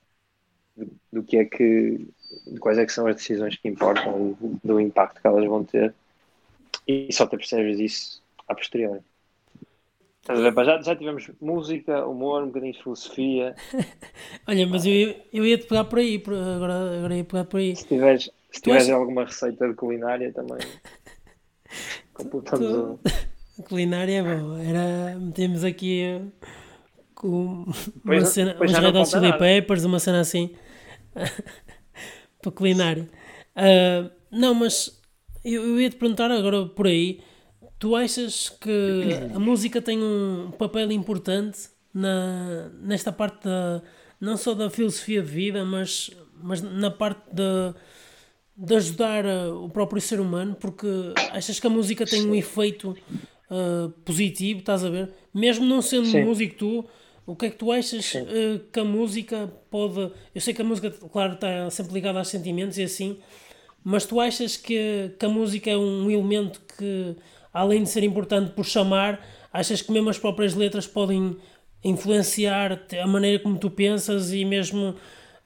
do, 0.76 1.00
do 1.12 1.22
que 1.22 1.38
é 1.38 1.44
que. 1.44 2.08
de 2.46 2.60
quais 2.60 2.78
é 2.78 2.86
que 2.86 2.92
são 2.92 3.06
as 3.06 3.16
decisões 3.16 3.56
que 3.56 3.68
importam 3.68 4.36
e 4.40 4.66
do 4.66 4.80
impacto 4.80 5.20
que 5.20 5.26
elas 5.26 5.44
vão 5.46 5.64
ter. 5.64 5.94
E 6.86 7.12
só 7.12 7.26
te 7.26 7.36
percebes 7.36 7.78
isso 7.78 8.22
a 8.46 8.54
posteriori. 8.54 9.02
Estás 10.28 10.40
a 10.40 10.42
ver? 10.42 10.52
Pá, 10.54 10.62
Já, 10.64 10.82
já 10.82 10.94
tivemos 10.94 11.30
música, 11.40 12.06
humor, 12.06 12.42
um 12.42 12.46
bocadinho 12.48 12.72
de 12.74 12.82
filosofia. 12.82 13.54
Olha, 14.46 14.66
mas 14.66 14.84
eu, 14.84 14.92
ia- 14.92 15.26
eu 15.32 15.46
ia-te 15.46 15.66
pegar 15.66 15.84
por 15.84 15.98
aí, 15.98 16.18
por- 16.18 16.34
agora, 16.34 16.98
agora 16.98 17.16
ia 17.16 17.24
pegar 17.24 17.44
por 17.44 17.58
aí. 17.60 17.74
Se 17.74 17.86
tiveres, 17.86 18.30
se 18.52 18.60
tiveres 18.60 18.88
achas- 18.88 19.00
alguma 19.00 19.24
receita 19.24 19.66
de 19.68 19.74
culinária 19.74 20.32
também. 20.32 20.58
Completamos 22.12 22.74
o. 22.74 22.98
A 23.58 23.62
culinária 23.62 24.18
é 24.18 24.22
bom. 24.22 24.56
Era, 24.58 25.18
metemos 25.18 25.64
aqui 25.64 26.02
eh, 26.02 26.22
com 27.14 27.64
uma 28.04 28.04
Pois 28.04 28.28
cena, 28.28 28.54
pois 28.54 28.70
uns 28.70 28.76
já 28.76 28.80
não 28.80 28.92
Red 28.92 28.98
Hot 29.00 29.10
falta 29.10 29.10
Chili 29.10 29.32
nada. 29.32 29.38
Peppers, 29.38 29.84
uma 29.84 29.98
cena 29.98 30.20
assim. 30.20 30.54
para 32.42 32.52
culinária. 32.52 33.08
Ah, 33.56 34.10
não, 34.30 34.54
mas 34.54 35.00
eu, 35.44 35.62
eu 35.64 35.80
ia 35.80 35.90
te 35.90 35.96
perguntar 35.96 36.30
agora 36.30 36.66
por 36.66 36.86
aí. 36.86 37.20
Tu 37.78 37.94
achas 37.94 38.48
que 38.48 39.04
a 39.34 39.38
música 39.38 39.80
tem 39.80 40.02
um 40.02 40.50
papel 40.58 40.90
importante 40.90 41.68
na, 41.94 42.70
nesta 42.80 43.12
parte 43.12 43.44
da, 43.44 43.82
não 44.20 44.36
só 44.36 44.54
da 44.54 44.68
filosofia 44.68 45.22
de 45.22 45.28
vida, 45.28 45.64
mas, 45.64 46.10
mas 46.42 46.60
na 46.60 46.90
parte 46.90 47.22
da, 47.32 47.74
de 48.56 48.74
ajudar 48.74 49.24
uh, 49.24 49.64
o 49.64 49.70
próprio 49.70 50.02
ser 50.02 50.18
humano, 50.18 50.56
porque 50.58 50.88
achas 51.30 51.60
que 51.60 51.66
a 51.66 51.70
música 51.70 52.04
tem 52.04 52.26
um 52.26 52.34
efeito 52.34 52.96
uh, 53.50 53.90
positivo, 54.04 54.58
estás 54.58 54.84
a 54.84 54.90
ver? 54.90 55.10
Mesmo 55.32 55.64
não 55.64 55.80
sendo 55.80 56.06
Sim. 56.08 56.24
músico 56.24 56.56
tu, 56.56 56.84
o 57.24 57.36
que 57.36 57.46
é 57.46 57.50
que 57.50 57.56
tu 57.56 57.70
achas 57.70 58.12
uh, 58.14 58.58
que 58.72 58.80
a 58.80 58.84
música 58.84 59.52
pode... 59.70 60.10
Eu 60.34 60.40
sei 60.40 60.52
que 60.52 60.62
a 60.62 60.64
música, 60.64 60.90
claro, 60.90 61.34
está 61.34 61.70
sempre 61.70 61.94
ligada 61.94 62.18
aos 62.18 62.28
sentimentos 62.28 62.76
e 62.76 62.82
assim, 62.82 63.18
mas 63.84 64.04
tu 64.04 64.20
achas 64.20 64.56
que, 64.56 65.12
que 65.16 65.24
a 65.24 65.28
música 65.28 65.70
é 65.70 65.76
um 65.76 66.10
elemento 66.10 66.60
que, 66.76 67.14
além 67.58 67.82
de 67.82 67.88
ser 67.88 68.04
importante 68.04 68.52
por 68.52 68.64
chamar, 68.64 69.24
achas 69.52 69.82
que 69.82 69.90
mesmo 69.90 70.08
as 70.08 70.18
próprias 70.18 70.54
letras 70.54 70.86
podem 70.86 71.36
influenciar 71.84 72.86
a 73.00 73.06
maneira 73.06 73.42
como 73.42 73.58
tu 73.58 73.70
pensas 73.70 74.32
e 74.32 74.44
mesmo 74.44 74.94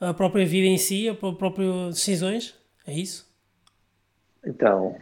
a 0.00 0.12
própria 0.12 0.44
vida 0.44 0.66
em 0.66 0.76
si, 0.76 1.08
as 1.08 1.16
próprias 1.16 1.94
decisões? 1.94 2.54
É 2.86 2.92
isso? 2.92 3.30
Então, 4.44 4.96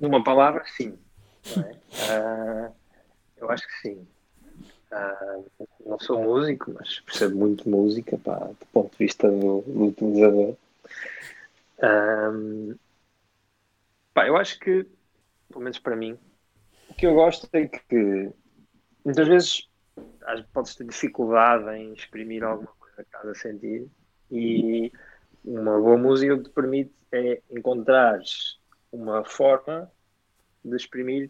numa 0.00 0.22
palavra, 0.24 0.64
sim. 0.76 0.98
é? 1.56 1.76
Ah, 2.10 2.70
eu 3.36 3.50
acho 3.50 3.66
que 3.66 3.74
sim. 3.80 4.06
Uh, 4.90 5.66
não 5.84 5.98
sou 5.98 6.22
músico, 6.22 6.72
mas 6.72 7.00
percebo 7.00 7.36
muito 7.36 7.68
música 7.68 8.16
pá, 8.18 8.38
do 8.38 8.66
ponto 8.72 8.92
de 8.92 8.98
vista 8.98 9.30
do, 9.30 9.60
do 9.62 9.84
utilizador. 9.84 10.56
Um, 11.82 12.74
pá, 14.14 14.26
eu 14.26 14.36
acho 14.36 14.58
que, 14.58 14.86
pelo 15.48 15.64
menos 15.64 15.78
para 15.78 15.96
mim, 15.96 16.18
o 16.88 16.94
que 16.94 17.06
eu 17.06 17.14
gosto 17.14 17.48
é 17.52 17.66
que 17.66 18.30
muitas 19.04 19.28
vezes 19.28 19.68
podes 20.52 20.74
ter 20.74 20.84
dificuldade 20.84 21.68
em 21.76 21.92
exprimir 21.92 22.42
alguma 22.42 22.72
coisa 22.78 22.96
que 22.96 23.02
estás 23.02 23.28
a 23.28 23.34
sentir. 23.34 23.88
E 24.30 24.92
uma 25.44 25.78
boa 25.80 25.96
música 25.96 26.34
o 26.34 26.38
que 26.38 26.48
te 26.48 26.50
permite 26.50 26.92
é 27.12 27.40
encontrar 27.50 28.20
uma 28.90 29.24
forma 29.24 29.90
de 30.64 30.76
exprimir 30.76 31.28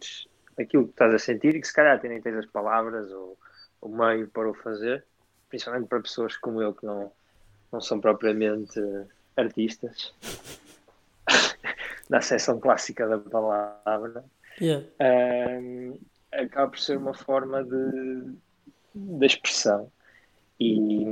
aquilo 0.57 0.85
que 0.85 0.91
estás 0.91 1.13
a 1.13 1.19
sentir 1.19 1.55
e 1.55 1.61
que 1.61 1.67
se 1.67 1.73
calhar 1.73 2.01
nem 2.03 2.21
tens 2.21 2.37
as 2.37 2.45
palavras 2.47 3.11
ou 3.11 3.37
o 3.81 3.89
meio 3.89 4.27
para 4.29 4.49
o 4.49 4.53
fazer, 4.55 5.05
principalmente 5.49 5.87
para 5.87 6.01
pessoas 6.01 6.35
como 6.37 6.61
eu 6.61 6.73
que 6.73 6.85
não, 6.85 7.11
não 7.71 7.79
são 7.79 7.99
propriamente 7.99 8.79
artistas 9.35 10.13
na 12.09 12.21
seção 12.21 12.59
clássica 12.59 13.07
da 13.07 13.17
palavra. 13.19 14.23
Yeah. 14.59 14.85
Um, 14.99 15.99
acaba 16.31 16.71
por 16.71 16.79
ser 16.79 16.97
uma 16.97 17.13
forma 17.13 17.63
de, 17.63 18.33
de 18.95 19.25
expressão 19.25 19.91
e, 20.59 21.03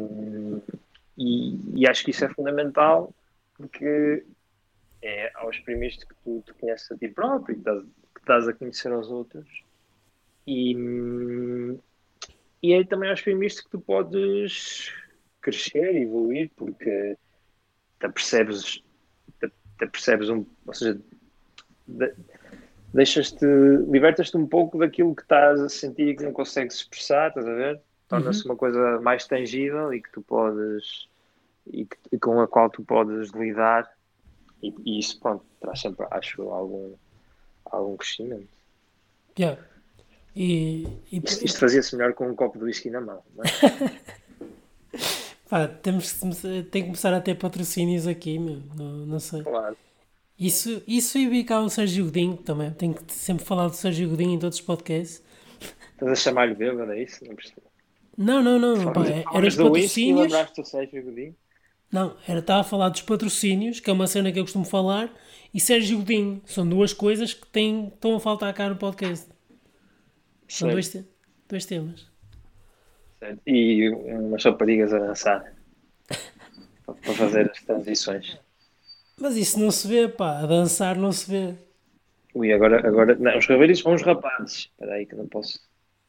e, 1.17 1.81
e, 1.81 1.87
acho 1.87 2.03
que 2.03 2.11
isso 2.11 2.25
é 2.25 2.29
fundamental 2.29 3.13
porque 3.53 4.25
é 5.01 5.31
ao 5.35 5.51
exprimir 5.51 5.91
que 5.91 6.15
tu 6.23 6.43
te 6.45 6.53
conheces 6.53 6.91
a 6.91 6.97
ti 6.97 7.07
próprio, 7.07 7.55
que 7.55 7.61
estás, 7.61 7.83
que 7.83 8.19
estás 8.19 8.47
a 8.47 8.53
conhecer 8.53 8.91
aos 8.91 9.07
outros 9.09 9.47
e, 10.47 10.75
e 12.61 12.73
é 12.73 12.83
também 12.83 13.09
aos 13.09 13.19
exprimir 13.19 13.55
que 13.55 13.69
tu 13.69 13.79
podes 13.79 14.91
crescer, 15.41 15.95
evoluir, 15.95 16.49
porque 16.55 17.15
te 17.99 18.09
percebes, 18.09 18.83
percebes 19.77 20.29
um, 20.29 20.45
ou 20.65 20.73
seja, 20.73 20.99
de, 21.87 22.13
deixas-te, 22.93 23.45
libertas-te 23.89 24.37
um 24.37 24.47
pouco 24.47 24.77
daquilo 24.77 25.15
que 25.15 25.21
estás 25.21 25.59
a 25.59 25.69
sentir 25.69 26.09
e 26.09 26.15
que 26.15 26.23
não 26.23 26.31
consegues 26.31 26.75
expressar, 26.75 27.29
estás 27.29 27.45
a 27.45 27.53
ver? 27.53 27.81
Torna-se 28.07 28.43
uhum. 28.43 28.51
uma 28.51 28.57
coisa 28.57 29.01
mais 29.01 29.25
tangível 29.25 29.93
e 29.93 30.01
que 30.01 30.11
tu 30.11 30.21
podes 30.21 31.07
e, 31.67 31.85
que, 31.85 31.97
e 32.11 32.19
com 32.19 32.39
a 32.39 32.47
qual 32.47 32.69
tu 32.69 32.83
podes 32.83 33.31
lidar 33.31 33.91
e, 34.61 34.73
e, 34.85 34.99
isso 34.99 35.19
pronto, 35.19 35.43
traz 35.59 35.81
sempre, 35.81 36.05
acho, 36.11 36.41
algum, 36.43 36.93
algum 37.65 37.97
crescimento. 37.97 38.47
Yeah. 39.37 39.61
E, 40.35 40.87
e... 41.11 41.21
Isto, 41.23 41.45
isto 41.45 41.59
fazia-se 41.59 41.95
melhor 41.95 42.13
com 42.13 42.29
um 42.29 42.35
copo 42.35 42.57
de 42.57 42.65
whisky 42.65 42.89
na 42.89 43.01
mão, 43.01 43.23
não 43.35 43.43
é? 43.43 44.15
Pá, 45.49 45.67
temos 45.67 46.11
que, 46.11 46.63
tem 46.63 46.81
que 46.81 46.87
começar 46.87 47.13
a 47.13 47.21
ter 47.21 47.35
patrocínios 47.35 48.07
aqui, 48.07 48.39
meu. 48.39 48.61
Não, 48.75 49.05
não 49.05 49.19
sei. 49.19 49.43
Claro. 49.43 49.77
Isso, 50.37 50.81
isso 50.87 51.17
e 51.17 51.43
cá 51.43 51.61
o 51.61 51.69
Sérgio 51.69 52.05
Godinho 52.05 52.35
também. 52.37 52.71
Tenho 52.71 52.93
que 52.93 53.13
sempre 53.13 53.45
falar 53.45 53.67
do 53.67 53.75
Sérgio 53.75 54.09
Godinho 54.09 54.33
em 54.33 54.39
todos 54.39 54.57
os 54.59 54.65
podcasts. 54.65 55.23
Estás 55.93 56.11
a 56.11 56.15
chamar-lhe 56.15 56.55
bêbado, 56.55 56.91
é 56.91 57.03
isso? 57.03 57.23
Não 57.25 57.35
percebo. 57.35 57.61
Não, 58.17 58.41
não, 58.41 58.59
não. 58.59 58.91
Pá, 58.91 59.01
era 59.05 59.47
os 59.47 59.55
patrocínios. 59.55 60.33
do 60.55 60.65
Sérgio 60.65 61.03
Godinho? 61.03 61.35
Não, 61.91 62.17
era 62.27 62.39
estar 62.39 62.59
a 62.59 62.63
falar 62.63 62.89
dos 62.89 63.01
patrocínios, 63.01 63.79
que 63.79 63.89
é 63.89 63.93
uma 63.93 64.07
cena 64.07 64.31
que 64.31 64.39
eu 64.39 64.43
costumo 64.43 64.65
falar, 64.65 65.13
e 65.53 65.59
Sérgio 65.59 65.99
Godinho. 65.99 66.41
São 66.45 66.67
duas 66.67 66.91
coisas 66.91 67.33
que 67.33 67.47
têm, 67.47 67.87
estão 67.87 68.15
a 68.15 68.19
faltar 68.19 68.53
cá 68.53 68.67
no 68.67 68.75
podcast. 68.75 69.27
São 70.47 70.69
dois, 70.69 70.93
dois 71.47 71.65
temas. 71.65 72.14
E 73.45 73.89
umas 73.89 74.43
raparigas 74.45 74.93
a 74.93 74.99
dançar 74.99 75.53
para 77.03 77.15
fazer 77.15 77.49
as 77.51 77.61
transições. 77.63 78.39
Mas 79.19 79.35
isso 79.35 79.59
não 79.59 79.71
se 79.71 79.87
vê, 79.87 80.07
pá, 80.07 80.39
a 80.39 80.45
dançar 80.45 80.95
não 80.97 81.11
se 81.11 81.29
vê. 81.29 81.55
Ui, 82.39 82.51
agora, 82.53 82.77
agora 82.87 83.15
não, 83.15 83.35
os 83.39 83.47
rapazes 83.47 83.79
são 83.79 83.93
os 83.95 84.03
rapazes. 84.03 84.55
Espera 84.71 84.93
aí 84.93 85.05
que 85.07 85.15
não 85.15 85.27
posso. 85.27 85.59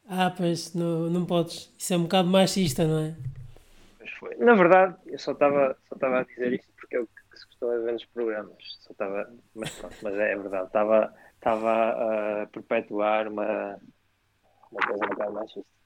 Ah, 0.09 0.31
pois, 0.35 0.73
não, 0.73 1.09
não 1.09 1.25
podes. 1.25 1.71
Isso 1.77 1.93
é 1.93 1.97
um 1.97 2.03
bocado 2.03 2.27
machista, 2.29 2.85
não 2.87 2.99
é? 2.99 3.15
Pois 3.97 4.11
foi. 4.19 4.35
Na 4.37 4.55
verdade, 4.55 4.95
eu 5.05 5.19
só 5.19 5.31
estava 5.33 5.77
só 5.87 5.95
a 6.19 6.23
dizer 6.23 6.53
isto 6.53 6.71
porque 6.77 6.95
é 6.97 6.99
o 7.01 7.07
que 7.07 7.39
se 7.39 7.45
costuma 7.47 7.77
ver 7.79 7.93
nos 7.93 8.05
programas. 8.05 8.57
Só 8.79 8.91
estava, 8.91 9.33
mas 9.55 9.71
pronto, 9.71 9.97
mas 10.01 10.15
é, 10.15 10.31
é 10.33 10.37
verdade. 10.37 10.67
Estava, 10.67 11.13
estava 11.35 12.43
a 12.43 12.47
perpetuar 12.47 13.27
uma, 13.27 13.79
uma 14.71 14.81
coisa 14.87 15.05
um 15.05 15.09
bocado 15.09 15.33
machista. 15.33 15.76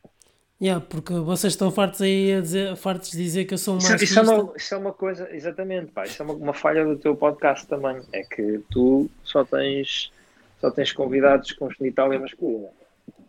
Yeah, 0.61 0.85
porque 0.87 1.13
vocês 1.13 1.53
estão 1.53 1.71
fartos 1.71 2.03
aí 2.03 2.33
a 2.33 2.39
dizer, 2.39 2.75
fartos 2.75 3.09
de 3.09 3.17
dizer 3.17 3.45
que 3.45 3.55
eu 3.55 3.57
sou 3.57 3.73
um 3.73 3.77
isso, 3.79 3.95
isso, 3.95 4.19
é 4.19 4.21
uma, 4.21 4.53
isso 4.55 4.75
é 4.75 4.77
uma 4.77 4.93
coisa, 4.93 5.27
exatamente, 5.35 5.91
pá, 5.91 6.03
isso 6.03 6.21
é 6.21 6.25
uma, 6.25 6.35
uma, 6.35 6.53
falha 6.53 6.85
do 6.85 6.95
teu 6.95 7.15
podcast 7.15 7.65
também. 7.65 7.99
É 8.13 8.21
que 8.21 8.61
tu 8.69 9.09
só 9.23 9.43
tens, 9.43 10.11
só 10.59 10.69
tens 10.69 10.91
convidados 10.93 11.53
com 11.53 11.67
genitália 11.71 12.19
masculina. 12.19 12.67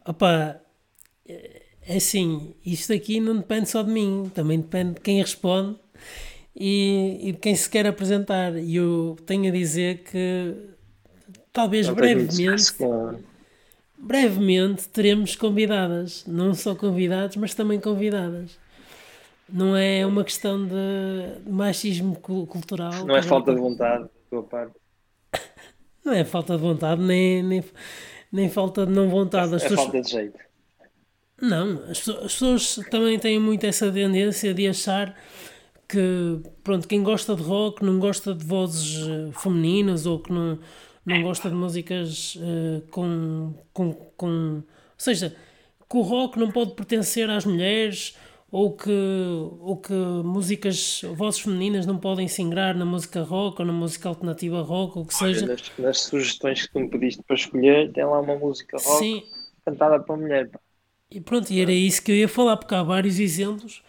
Opa, 0.07 0.61
é, 1.27 1.63
é 1.87 1.97
assim, 1.97 2.55
isto 2.67 2.93
aqui 2.93 3.19
não 3.19 3.39
depende 3.39 3.71
só 3.71 3.83
de 3.83 3.91
mim, 3.91 4.31
também 4.35 4.61
depende 4.61 4.97
de 4.97 5.01
quem 5.01 5.19
responde 5.19 5.79
e, 6.55 7.19
e 7.23 7.33
de 7.33 7.39
quem 7.39 7.57
se 7.57 7.71
quer 7.71 7.87
apresentar. 7.87 8.55
E 8.57 8.77
eu 8.77 9.17
tenho 9.25 9.49
a 9.49 9.51
dizer 9.51 10.03
que 10.03 10.55
talvez 11.51 11.89
não 11.89 11.95
brevemente. 11.95 12.75
Com 12.75 13.32
brevemente 14.03 14.89
teremos 14.89 15.37
convidadas, 15.37 16.25
não 16.27 16.53
só 16.55 16.75
convidados, 16.75 17.37
mas 17.37 17.55
também 17.55 17.79
convidadas. 17.79 18.59
Não 19.49 19.77
é 19.77 20.05
uma 20.05 20.25
questão 20.25 20.67
de 20.67 21.49
machismo 21.49 22.17
cultural. 22.17 23.07
Não 23.07 23.17
é 23.17 23.23
falta 23.23 23.55
de 23.55 23.61
vontade 23.61 24.05
da 24.05 24.11
tua 24.29 24.43
parte. 24.43 24.75
Não 26.05 26.13
é 26.13 26.25
falta 26.25 26.57
de 26.57 26.61
vontade, 26.61 27.01
nem, 27.01 27.45
nem, 27.45 27.65
nem 28.33 28.51
falta 28.51 28.85
de 28.85 28.91
não 28.91 29.09
vontade. 29.09 29.55
As 29.55 29.63
é 29.63 29.69
pessoas... 29.69 29.85
falta 29.85 30.01
de 30.01 30.11
jeito. 30.11 30.39
Não, 31.41 31.81
as 31.89 31.99
pessoas, 32.01 32.25
as 32.25 32.33
pessoas 32.33 32.75
também 32.91 33.17
têm 33.21 33.39
muito 33.39 33.65
essa 33.65 33.91
tendência 33.93 34.53
de 34.53 34.67
achar 34.67 35.17
que, 35.89 36.41
pronto, 36.65 36.89
quem 36.89 37.05
gosta 37.05 37.37
de 37.37 37.43
rock 37.45 37.85
não 37.85 38.01
gosta 38.01 38.35
de 38.35 38.45
vozes 38.45 39.07
eh, 39.07 39.31
femininas 39.33 40.05
ou 40.07 40.19
que 40.19 40.33
não 40.33 40.59
não 41.05 41.23
gosta 41.23 41.49
de 41.49 41.55
músicas 41.55 42.37
uh, 42.37 42.83
com, 42.91 43.55
com, 43.73 43.93
com. 44.17 44.27
Ou 44.27 44.65
seja, 44.97 45.35
que 45.91 45.97
o 45.97 46.01
rock 46.01 46.39
não 46.39 46.51
pode 46.51 46.75
pertencer 46.75 47.29
às 47.29 47.45
mulheres 47.45 48.17
ou 48.51 48.77
que, 48.77 48.91
ou 49.61 49.79
que 49.79 49.93
músicas, 49.93 51.01
vozes 51.17 51.41
femininas 51.41 51.87
não 51.87 51.99
podem 51.99 52.29
se 52.29 52.43
ingrar 52.43 52.75
na 52.75 52.85
música 52.85 53.23
rock 53.23 53.63
ou 53.63 53.67
na 53.67 53.73
música 53.73 54.11
alternativa 54.11 54.61
rock 54.61 54.99
ou 54.99 55.07
que 55.07 55.15
Olha, 55.23 55.35
seja. 55.35 55.47
Nas, 55.47 55.73
nas, 55.79 56.01
sugestões 56.01 56.67
que 56.67 56.73
tu 56.73 56.81
me 56.81 56.89
pediste 56.89 57.23
para 57.23 57.35
escolher, 57.35 57.91
tem 57.93 58.05
lá 58.05 58.21
uma 58.21 58.37
música 58.37 58.77
rock 58.77 58.99
Sim. 58.99 59.23
cantada 59.65 59.99
para 60.01 60.17
mulher. 60.17 60.51
E 61.11 61.19
pronto, 61.21 61.51
e 61.51 61.63
era 61.63 61.73
isso 61.73 62.03
que 62.03 62.13
eu 62.13 62.17
ia 62.17 62.29
falar, 62.29 62.59
porque 62.59 62.75
há 62.75 62.83
vários 62.83 63.19
exemplos, 63.19 63.83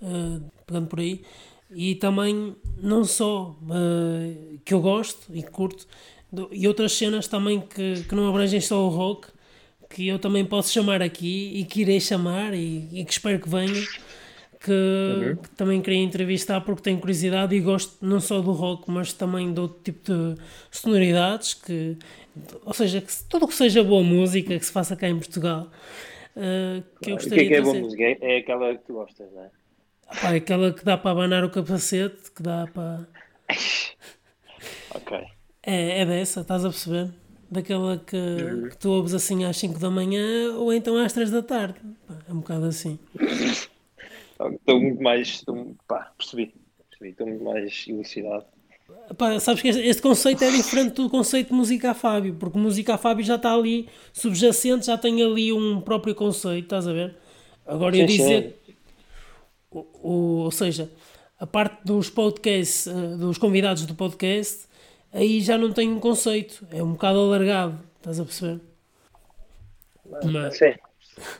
uh, 0.00 0.42
pegando 0.66 0.86
por 0.88 1.00
aí, 1.00 1.22
e 1.70 1.94
também 1.94 2.56
não 2.78 3.04
só 3.04 3.56
uh, 3.62 4.58
que 4.64 4.72
eu 4.72 4.80
gosto 4.80 5.34
e 5.34 5.42
curto, 5.42 5.86
e 6.50 6.66
outras 6.66 6.92
cenas 6.92 7.28
também 7.28 7.60
que, 7.60 8.04
que 8.04 8.14
não 8.14 8.28
abrangem 8.28 8.60
só 8.60 8.84
o 8.84 8.88
rock, 8.88 9.28
que 9.88 10.08
eu 10.08 10.18
também 10.18 10.44
posso 10.44 10.72
chamar 10.72 11.02
aqui 11.02 11.52
e 11.54 11.64
que 11.64 11.82
irei 11.82 12.00
chamar 12.00 12.54
e, 12.54 12.88
e 12.92 13.04
que 13.04 13.12
espero 13.12 13.38
que 13.38 13.48
venha, 13.48 13.82
que, 14.60 14.72
uhum. 14.72 15.36
que, 15.36 15.50
também 15.50 15.80
queria 15.80 16.02
entrevistar 16.02 16.60
porque 16.60 16.82
tenho 16.82 16.98
curiosidade 16.98 17.54
e 17.54 17.60
gosto 17.60 18.04
não 18.04 18.20
só 18.20 18.40
do 18.40 18.52
rock, 18.52 18.90
mas 18.90 19.12
também 19.12 19.52
de 19.52 19.60
outro 19.60 19.80
tipo 19.82 20.12
de 20.12 20.34
sonoridades, 20.70 21.54
que, 21.54 21.96
ou 22.64 22.74
seja, 22.74 23.00
que 23.00 23.12
tudo 23.28 23.44
o 23.44 23.48
que 23.48 23.54
seja 23.54 23.84
boa 23.84 24.02
música 24.02 24.58
que 24.58 24.66
se 24.66 24.72
faça 24.72 24.96
cá 24.96 25.08
em 25.08 25.18
Portugal. 25.18 25.70
Uh, 26.36 26.82
que 27.00 27.10
eu 27.10 27.14
gostaria 27.14 27.44
o 27.44 27.48
que 27.48 27.54
é, 27.54 27.54
que 27.54 27.54
é 27.54 27.62
boa 27.62 27.74
música? 27.74 28.02
É 28.20 28.36
aquela 28.38 28.76
que 28.76 28.84
tu 28.84 28.92
gostas, 28.94 29.32
não 29.32 29.42
é? 29.42 29.50
Ah, 30.08 30.34
é 30.34 30.36
aquela 30.36 30.72
que 30.72 30.84
dá 30.84 30.96
para 30.96 31.10
abanar 31.10 31.44
o 31.44 31.50
capacete, 31.50 32.30
que 32.30 32.42
dá 32.42 32.68
para. 32.72 33.08
ok. 34.94 35.35
É, 35.66 36.02
é 36.02 36.06
dessa, 36.06 36.42
estás 36.42 36.64
a 36.64 36.68
perceber? 36.68 37.10
Daquela 37.50 37.98
que, 37.98 38.16
uhum. 38.16 38.68
que 38.68 38.78
tu 38.78 38.90
ouves 38.90 39.12
assim 39.14 39.44
às 39.44 39.56
5 39.56 39.80
da 39.80 39.90
manhã 39.90 40.54
ou 40.54 40.72
então 40.72 40.96
às 40.96 41.12
3 41.12 41.28
da 41.32 41.42
tarde. 41.42 41.74
É 42.28 42.32
um 42.32 42.36
bocado 42.36 42.66
assim. 42.66 42.96
Estou 43.18 44.80
muito 44.80 45.02
mais. 45.02 45.28
Estou, 45.28 45.74
pá, 45.88 46.12
percebi. 46.16 46.54
percebi. 46.88 47.10
Estou 47.10 47.26
muito 47.26 47.42
mais 47.42 47.84
elucidado. 47.88 48.44
Pá, 49.18 49.40
sabes 49.40 49.62
que 49.62 49.68
este, 49.68 49.82
este, 49.82 50.02
conceito 50.02 50.44
é 50.44 50.50
diferente 50.50 50.94
do 50.94 51.10
conceito 51.10 51.48
de 51.48 51.54
música 51.54 51.90
a 51.90 51.94
Fábio, 51.94 52.34
porque 52.34 52.58
música 52.58 52.94
a 52.94 52.98
Fábio 52.98 53.24
já 53.24 53.34
está 53.34 53.52
ali 53.52 53.88
subjacente, 54.12 54.86
já 54.86 54.96
tem 54.96 55.20
ali 55.22 55.52
um 55.52 55.80
próprio 55.80 56.14
conceito, 56.14 56.64
estás 56.64 56.86
a 56.86 56.92
ver? 56.92 57.16
Agora 57.66 57.96
eu 57.96 58.06
dizer. 58.06 58.56
O, 59.70 59.86
o, 60.02 60.10
ou 60.44 60.50
seja, 60.52 60.90
a 61.38 61.46
parte 61.46 61.84
dos 61.84 62.08
podcasts, 62.08 62.86
eh, 62.86 63.16
dos 63.16 63.36
convidados 63.36 63.84
do 63.84 63.94
podcast, 63.94 64.65
aí 65.16 65.40
já 65.40 65.56
não 65.56 65.72
tem 65.72 65.90
um 65.90 65.98
conceito, 65.98 66.66
é 66.70 66.82
um 66.82 66.92
bocado 66.92 67.18
alargado, 67.18 67.80
estás 67.96 68.20
a 68.20 68.24
perceber? 68.24 68.60
Mas, 70.24 70.58
Sim, 70.58 70.74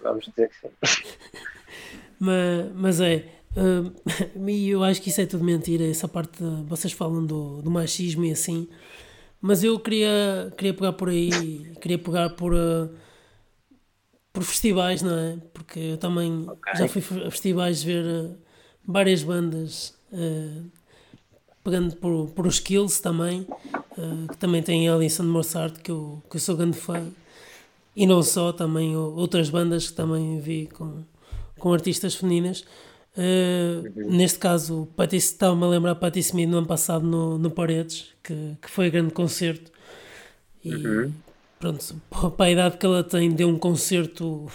Vamos 0.03 0.25
dizer 0.27 0.49
que 0.49 0.57
sim. 0.61 1.05
mas, 2.19 2.73
mas 2.75 3.01
é. 3.01 3.29
Uh, 3.57 3.95
eu 4.49 4.83
acho 4.83 5.01
que 5.01 5.11
isso 5.11 5.21
é 5.21 5.27
tudo 5.27 5.45
mentira. 5.45 5.85
Essa 5.85 6.09
parte. 6.09 6.43
De, 6.43 6.63
vocês 6.65 6.93
falam 6.93 7.25
do, 7.25 7.63
do 7.63 7.71
machismo 7.71 8.25
e 8.25 8.33
assim. 8.33 8.69
Mas 9.41 9.63
eu 9.63 9.79
queria, 9.79 10.53
queria 10.57 10.75
pegar 10.75 10.93
por 10.95 11.09
aí. 11.09 11.75
Queria 11.81 11.99
pegar 11.99 12.31
por. 12.31 12.55
Uh, 12.55 12.91
por 14.33 14.43
festivais, 14.43 15.01
não 15.01 15.17
é? 15.17 15.39
Porque 15.53 15.79
eu 15.79 15.99
também 15.99 16.47
okay. 16.47 16.75
já 16.77 16.89
fui 16.89 17.03
a 17.27 17.31
festivais 17.31 17.83
ver 17.83 18.05
uh, 18.05 18.37
várias 18.87 19.23
bandas. 19.23 19.95
Pegando 21.67 21.97
por, 21.97 22.31
por 22.31 22.47
os 22.47 22.55
Skills 22.55 23.01
também. 23.01 23.45
que 24.31 24.37
também 24.39 24.63
tem 24.63 24.89
Alison 24.89 25.25
Mozart, 25.25 25.83
que 25.83 25.91
eu, 25.91 26.23
que 26.31 26.37
eu 26.37 26.41
sou 26.41 26.57
grande 26.57 26.79
fã. 26.79 27.05
E 27.97 28.07
não 28.07 28.23
só, 28.23 28.53
também 28.53 28.97
outras 28.97 29.51
bandas 29.51 29.91
que 29.91 29.97
também 29.97 30.39
vi 30.39 30.69
com, 30.73 31.03
com 31.59 31.73
artistas 31.73 32.15
femininas. 32.15 32.65
Uh, 33.17 33.83
neste 34.13 34.39
caso, 34.39 34.87
estava-me 35.13 35.65
a 35.65 35.69
lembrar 35.69 35.95
Patti 35.97 36.21
Smith 36.21 36.49
no 36.49 36.59
ano 36.59 36.67
passado 36.67 37.05
no, 37.05 37.37
no 37.37 37.51
Paredes, 37.51 38.15
que, 38.23 38.57
que 38.63 38.71
foi 38.71 38.89
grande 38.89 39.13
concerto. 39.13 39.73
E 40.63 40.73
uhum. 40.73 41.13
pronto, 41.59 41.97
para 42.37 42.47
a 42.47 42.51
idade 42.51 42.77
que 42.77 42.87
ela 42.87 43.03
tem, 43.03 43.33
deu 43.33 43.49
um 43.49 43.59
concerto 43.59 44.47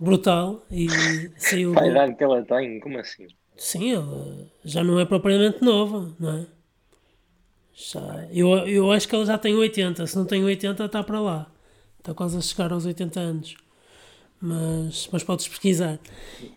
brutal 0.00 0.66
e 0.70 0.88
saiu. 1.36 1.72
Para 1.74 1.84
a 1.84 1.88
idade 1.88 2.14
que 2.16 2.24
ela 2.24 2.42
tem, 2.42 2.80
como 2.80 2.98
assim? 2.98 3.28
Sim, 3.56 3.92
ela 3.92 4.46
já 4.64 4.82
não 4.82 4.98
é 4.98 5.04
propriamente 5.04 5.62
nova, 5.62 6.10
não 6.18 6.38
é? 6.38 6.46
Já, 7.74 8.26
eu, 8.32 8.48
eu 8.68 8.92
acho 8.92 9.08
que 9.08 9.14
ela 9.14 9.24
já 9.24 9.38
tem 9.38 9.54
80, 9.54 10.06
se 10.06 10.16
não 10.16 10.24
tem 10.24 10.44
80, 10.44 10.84
está 10.84 11.02
para 11.02 11.20
lá. 11.20 11.46
Está 11.98 12.12
quase 12.12 12.36
a 12.36 12.40
chegar 12.40 12.72
aos 12.72 12.84
80 12.84 13.20
anos. 13.20 13.56
Mas, 14.40 15.08
mas 15.12 15.22
podes 15.22 15.46
pesquisar. 15.46 15.98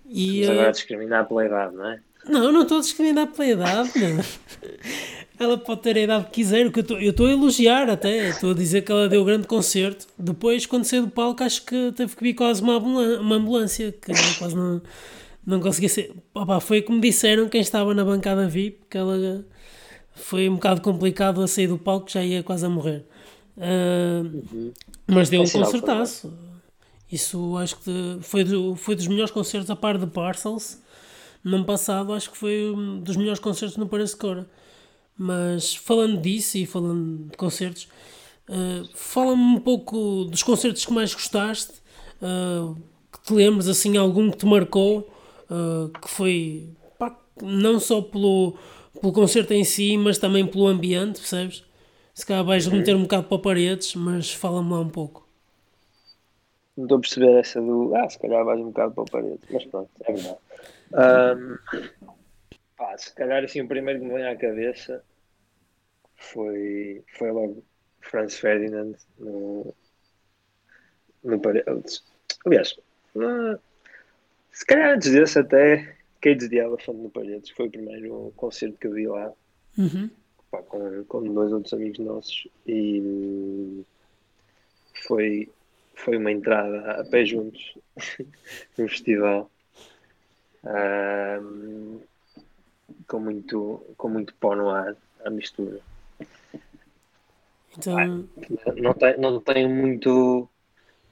E, 0.06 0.42
mas 0.42 0.50
agora 0.50 0.70
uh, 0.70 0.72
discriminar 0.72 1.28
pela 1.28 1.46
idade, 1.46 1.76
não 1.76 1.88
é? 1.88 2.00
Não, 2.28 2.52
não 2.52 2.64
estou 2.64 2.80
a 2.80 2.82
discriminar 2.82 3.28
pela 3.28 3.48
idade, 3.48 3.92
não. 3.96 4.24
ela 5.40 5.58
pode 5.58 5.82
ter 5.82 5.98
a 5.98 6.02
idade 6.02 6.26
que 6.26 6.32
quiser, 6.32 6.72
que 6.72 6.80
eu 6.80 7.10
estou 7.12 7.28
a 7.28 7.32
elogiar 7.32 7.90
até, 7.90 8.30
estou 8.30 8.52
a 8.52 8.54
dizer 8.54 8.82
que 8.82 8.92
ela 8.92 9.08
deu 9.08 9.22
um 9.22 9.26
grande 9.26 9.46
concerto. 9.48 10.08
Depois, 10.18 10.66
quando 10.66 10.86
saiu 10.86 11.06
do 11.06 11.12
palco, 11.12 11.44
acho 11.44 11.64
que 11.64 11.92
teve 11.96 12.16
que 12.16 12.24
vir 12.24 12.34
quase 12.34 12.62
uma, 12.62 12.78
uma 12.78 13.36
ambulância, 13.36 13.92
que 13.92 14.12
quase 14.40 14.56
não, 14.56 14.82
não 15.46 15.60
conseguia 15.60 15.90
ser. 15.90 16.14
Opa, 16.34 16.60
foi 16.60 16.82
como 16.82 17.00
disseram 17.00 17.48
quem 17.48 17.62
estava 17.62 17.94
na 17.94 18.04
bancada 18.04 18.48
VIP, 18.48 18.80
que 18.90 18.98
ela 18.98 19.46
foi 20.14 20.50
um 20.50 20.56
bocado 20.56 20.82
complicado 20.82 21.42
a 21.42 21.48
sair 21.48 21.68
do 21.68 21.78
palco, 21.78 22.10
já 22.10 22.24
ia 22.24 22.42
quase 22.42 22.66
a 22.66 22.70
morrer. 22.70 23.06
Uh, 23.58 24.42
uhum. 24.52 24.74
Mas 25.08 25.30
deu 25.30 25.42
um 25.42 25.50
concertaço. 25.50 26.34
Isso 27.12 27.56
acho 27.58 27.78
que 27.78 28.18
foi, 28.22 28.44
do, 28.44 28.76
foi 28.76 28.96
dos 28.96 29.08
melhores 29.08 29.32
concertos 29.32 29.70
a 29.70 29.76
par 29.76 29.98
de 29.98 30.08
Parcels. 30.08 30.82
No 31.44 31.58
ano 31.58 31.66
passado 31.66 32.12
acho 32.12 32.32
que 32.32 32.38
foi 32.38 32.72
um 32.72 33.00
dos 33.00 33.16
melhores 33.16 33.40
concertos 33.40 33.78
no 33.78 33.88
Paris 33.88 34.16
Cora. 34.16 34.50
Mas 35.18 35.76
falando 35.76 36.20
disso 36.20 36.58
e 36.58 36.66
falando 36.66 37.30
de 37.30 37.38
concertos, 37.38 37.88
uh, 38.50 38.90
fala-me 38.96 39.44
um 39.44 39.60
pouco 39.60 40.26
dos 40.26 40.44
concertos 40.44 40.86
que 40.86 40.92
mais 40.92 41.14
gostaste, 41.14 41.74
uh, 42.22 42.76
que 43.12 43.22
te 43.22 43.34
lembres 43.34 43.68
assim, 43.68 43.96
algum 43.96 44.32
que 44.32 44.38
te 44.38 44.46
marcou, 44.46 45.15
uh, 45.50 45.90
que 46.00 46.10
foi 46.10 46.70
pá, 46.98 47.18
não 47.42 47.80
só 47.80 48.02
pelo, 48.02 48.58
pelo 49.00 49.14
concerto 49.14 49.54
em 49.54 49.64
si, 49.64 49.98
mas 49.98 50.18
também 50.18 50.46
pelo 50.46 50.68
ambiente, 50.68 51.20
percebes? 51.20 51.64
Se 52.14 52.26
calhar 52.26 52.44
vais 52.46 52.66
uhum. 52.68 52.78
meter 52.78 52.96
um 52.96 53.04
bocado 53.04 53.28
para 53.28 53.40
paredes, 53.40 53.94
mas 53.96 54.34
fala-me 54.34 54.72
lá 54.72 54.80
um 54.80 54.90
pouco. 54.90 55.28
Não 56.78 56.86
estou 56.86 56.98
a 56.98 57.02
perceber 57.02 57.40
essa 57.40 57.62
do. 57.62 57.96
Ah, 57.96 58.10
se 58.10 58.20
calhar 58.20 58.44
vais 58.44 58.60
um 58.60 58.66
bocado 58.66 58.94
para 58.94 59.06
paredes, 59.06 59.46
mas 59.50 59.66
pronto, 59.66 59.90
é 60.02 60.14
verdade. 60.14 60.38
Um, 60.94 61.58
pá, 62.78 62.98
se 62.98 63.14
calhar 63.14 63.44
assim 63.44 63.62
o 63.62 63.68
primeiro 63.68 64.00
que 64.00 64.06
me 64.06 64.14
vem 64.14 64.28
à 64.28 64.36
cabeça 64.36 65.04
foi, 66.16 67.04
foi 67.18 67.32
logo 67.32 67.64
Franz 68.02 68.38
Ferdinand 68.38 68.94
no, 69.20 69.74
no 71.24 71.40
Paredes. 71.40 72.04
Aliás, 72.46 72.78
se 74.56 74.66
calhar 74.66 74.96
antes 74.96 75.12
desse 75.12 75.38
até 75.38 75.96
Cage 76.20 76.50
the 76.50 76.56
Elephant 76.56 76.98
no 76.98 77.10
Paredes, 77.12 77.52
foi 77.52 77.68
o 77.68 77.72
primeiro 77.72 78.34
concerto 78.36 78.78
que 78.80 78.88
eu 78.88 78.94
vi 78.94 79.08
lá. 79.08 79.32
Uhum 79.78 80.10
pá, 80.56 80.64
com, 80.64 81.04
com 81.06 81.34
dois 81.34 81.52
outros 81.52 81.74
amigos 81.74 82.00
nossos 82.00 82.48
e 82.66 83.84
foi, 85.06 85.50
foi 85.96 86.18
uma 86.18 86.32
entrada 86.32 87.02
a 87.02 87.04
pé 87.04 87.26
juntos 87.26 87.78
no 88.78 88.88
festival 88.88 89.50
um, 90.64 92.00
com, 93.08 93.20
muito, 93.20 93.86
com 93.98 94.10
muito 94.10 94.34
pó 94.36 94.56
no 94.56 94.70
ar 94.70 94.96
a 95.24 95.30
mistura. 95.30 95.80
Então... 97.78 97.98
Ah, 97.98 98.06
não, 98.06 99.32
não 99.32 99.42
tem 99.42 99.68
muito 99.68 100.50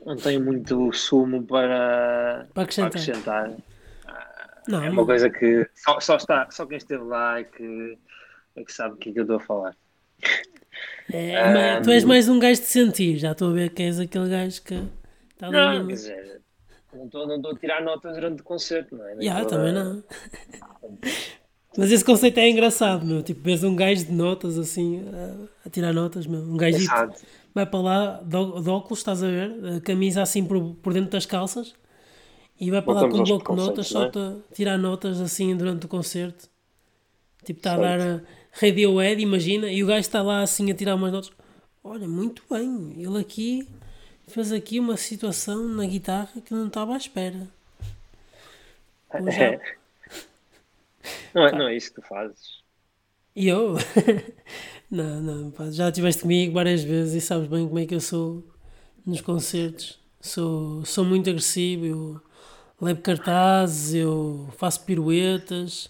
não 0.05 0.15
tem 0.15 0.39
muito 0.39 0.91
sumo 0.93 1.43
para, 1.43 2.47
para 2.53 2.63
acrescentar. 2.63 2.91
Para 2.91 2.99
acrescentar. 2.99 3.53
Não, 4.67 4.83
é 4.83 4.89
uma 4.89 5.05
coisa 5.05 5.29
que 5.29 5.67
só, 5.75 5.99
só, 5.99 6.15
está, 6.15 6.49
só 6.49 6.65
quem 6.65 6.77
esteve 6.77 7.03
lá 7.03 7.39
é 7.39 7.43
que 7.43 7.97
é 8.55 8.63
que 8.63 8.71
sabe 8.71 8.95
o 8.95 8.97
que 8.97 9.09
é 9.09 9.13
que 9.13 9.19
eu 9.19 9.23
estou 9.23 9.37
a 9.37 9.39
falar. 9.39 9.75
É, 11.11 11.79
um, 11.79 11.81
tu 11.81 11.91
és 11.91 12.03
mais 12.03 12.29
um 12.29 12.39
gajo 12.39 12.61
de 12.61 12.67
sentir, 12.67 13.17
já 13.17 13.31
estou 13.31 13.49
a 13.49 13.53
ver 13.53 13.69
que 13.71 13.83
és 13.83 13.99
aquele 13.99 14.29
gajo 14.29 14.61
que 14.61 14.75
está. 15.31 15.51
Não, 15.51 15.87
quer 15.87 15.93
dizer, 15.93 16.41
não 16.93 17.05
estou, 17.05 17.27
não 17.27 17.35
estou 17.35 17.51
a 17.51 17.55
tirar 17.55 17.83
notas 17.83 18.15
durante 18.15 18.41
o 18.41 18.43
concerto, 18.43 18.95
não 18.95 19.05
é? 19.05 19.15
Já, 19.15 19.21
yeah, 19.21 19.45
também 19.45 19.73
não. 19.73 20.03
Mas 21.75 21.91
esse 21.91 22.05
conceito 22.05 22.37
é 22.37 22.47
engraçado, 22.47 23.03
meu. 23.03 23.23
Tipo, 23.23 23.41
vês 23.41 23.63
um 23.63 23.75
gajo 23.75 24.05
de 24.05 24.11
notas 24.11 24.59
assim, 24.59 25.03
a, 25.09 25.67
a 25.67 25.69
tirar 25.69 25.91
notas, 25.91 26.27
meu. 26.27 26.39
Um 26.39 26.55
gajo 26.55 26.77
vai 27.53 27.65
para 27.65 27.79
lá 27.79 28.21
de, 28.23 28.61
de, 28.61 28.69
óculos, 28.69 28.99
estás 28.99 29.23
a 29.23 29.27
ver? 29.27 29.77
A 29.77 29.81
camisa 29.81 30.21
assim 30.21 30.45
por, 30.45 30.75
por 30.75 30.93
dentro 30.93 31.11
das 31.11 31.25
calças 31.25 31.73
e 32.59 32.71
vai 32.71 32.81
para 32.81 32.93
Voltamos 32.93 33.17
lá 33.17 33.25
com 33.25 33.31
um 33.33 33.37
bloco 33.37 33.55
de 33.55 33.61
notas, 33.61 33.87
só 33.87 34.05
é? 34.05 34.11
tirar 34.53 34.77
notas 34.77 35.19
assim 35.21 35.55
durante 35.55 35.85
o 35.85 35.89
concerto. 35.89 36.49
Tipo, 37.43 37.59
está 37.59 37.73
a 37.73 37.77
dar 37.77 38.23
Radiohead, 38.51 39.21
imagina, 39.21 39.71
e 39.71 39.83
o 39.83 39.87
gajo 39.87 39.99
está 39.99 40.21
lá 40.21 40.41
assim 40.41 40.71
a 40.71 40.73
tirar 40.73 40.95
umas 40.95 41.11
notas. 41.11 41.31
Olha, 41.83 42.07
muito 42.07 42.43
bem, 42.49 42.93
ele 42.97 43.19
aqui 43.19 43.67
fez 44.27 44.51
aqui 44.51 44.79
uma 44.79 44.95
situação 44.95 45.67
na 45.67 45.85
guitarra 45.85 46.41
que 46.43 46.53
não 46.53 46.67
estava 46.67 46.93
à 46.93 46.97
espera. 46.97 47.47
Já... 49.11 49.59
Não, 51.33 51.45
é, 51.45 51.51
não 51.51 51.67
é 51.67 51.75
isso 51.75 51.89
que 51.89 51.99
tu 51.99 52.07
fazes. 52.07 52.63
E 53.35 53.49
eu? 53.49 53.75
não, 54.93 55.21
não, 55.21 55.51
pá, 55.51 55.71
já 55.71 55.89
estiveste 55.89 56.21
comigo 56.21 56.53
várias 56.53 56.83
vezes 56.83 57.15
e 57.15 57.25
sabes 57.25 57.47
bem 57.47 57.67
como 57.67 57.79
é 57.79 57.85
que 57.85 57.95
eu 57.95 57.99
sou 57.99 58.43
nos 59.03 59.21
concertos. 59.21 59.99
Sou, 60.21 60.85
sou 60.85 61.03
muito 61.03 61.29
agressivo, 61.29 61.85
eu 61.85 62.21
levo 62.79 63.01
cartazes, 63.01 63.95
eu 63.95 64.47
faço 64.55 64.85
piruetas, 64.85 65.89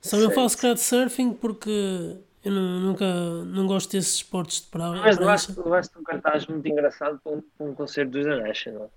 só 0.00 0.16
não 0.16 0.30
faço 0.30 0.56
crowdsurfing 0.56 1.34
porque 1.34 2.16
eu 2.42 2.50
não, 2.50 2.80
nunca 2.80 3.04
não 3.44 3.66
gosto 3.66 3.92
desses 3.92 4.14
esportes 4.14 4.62
de 4.62 4.68
praia. 4.68 5.02
Mas 5.02 5.18
levaste, 5.18 5.52
levaste 5.56 5.98
um 5.98 6.02
cartaz 6.02 6.46
muito 6.46 6.66
engraçado 6.66 7.20
para 7.22 7.32
um, 7.32 7.42
para 7.42 7.66
um 7.66 7.74
concerto 7.74 8.12
dos 8.12 8.24
The 8.24 8.36
National. 8.36 8.90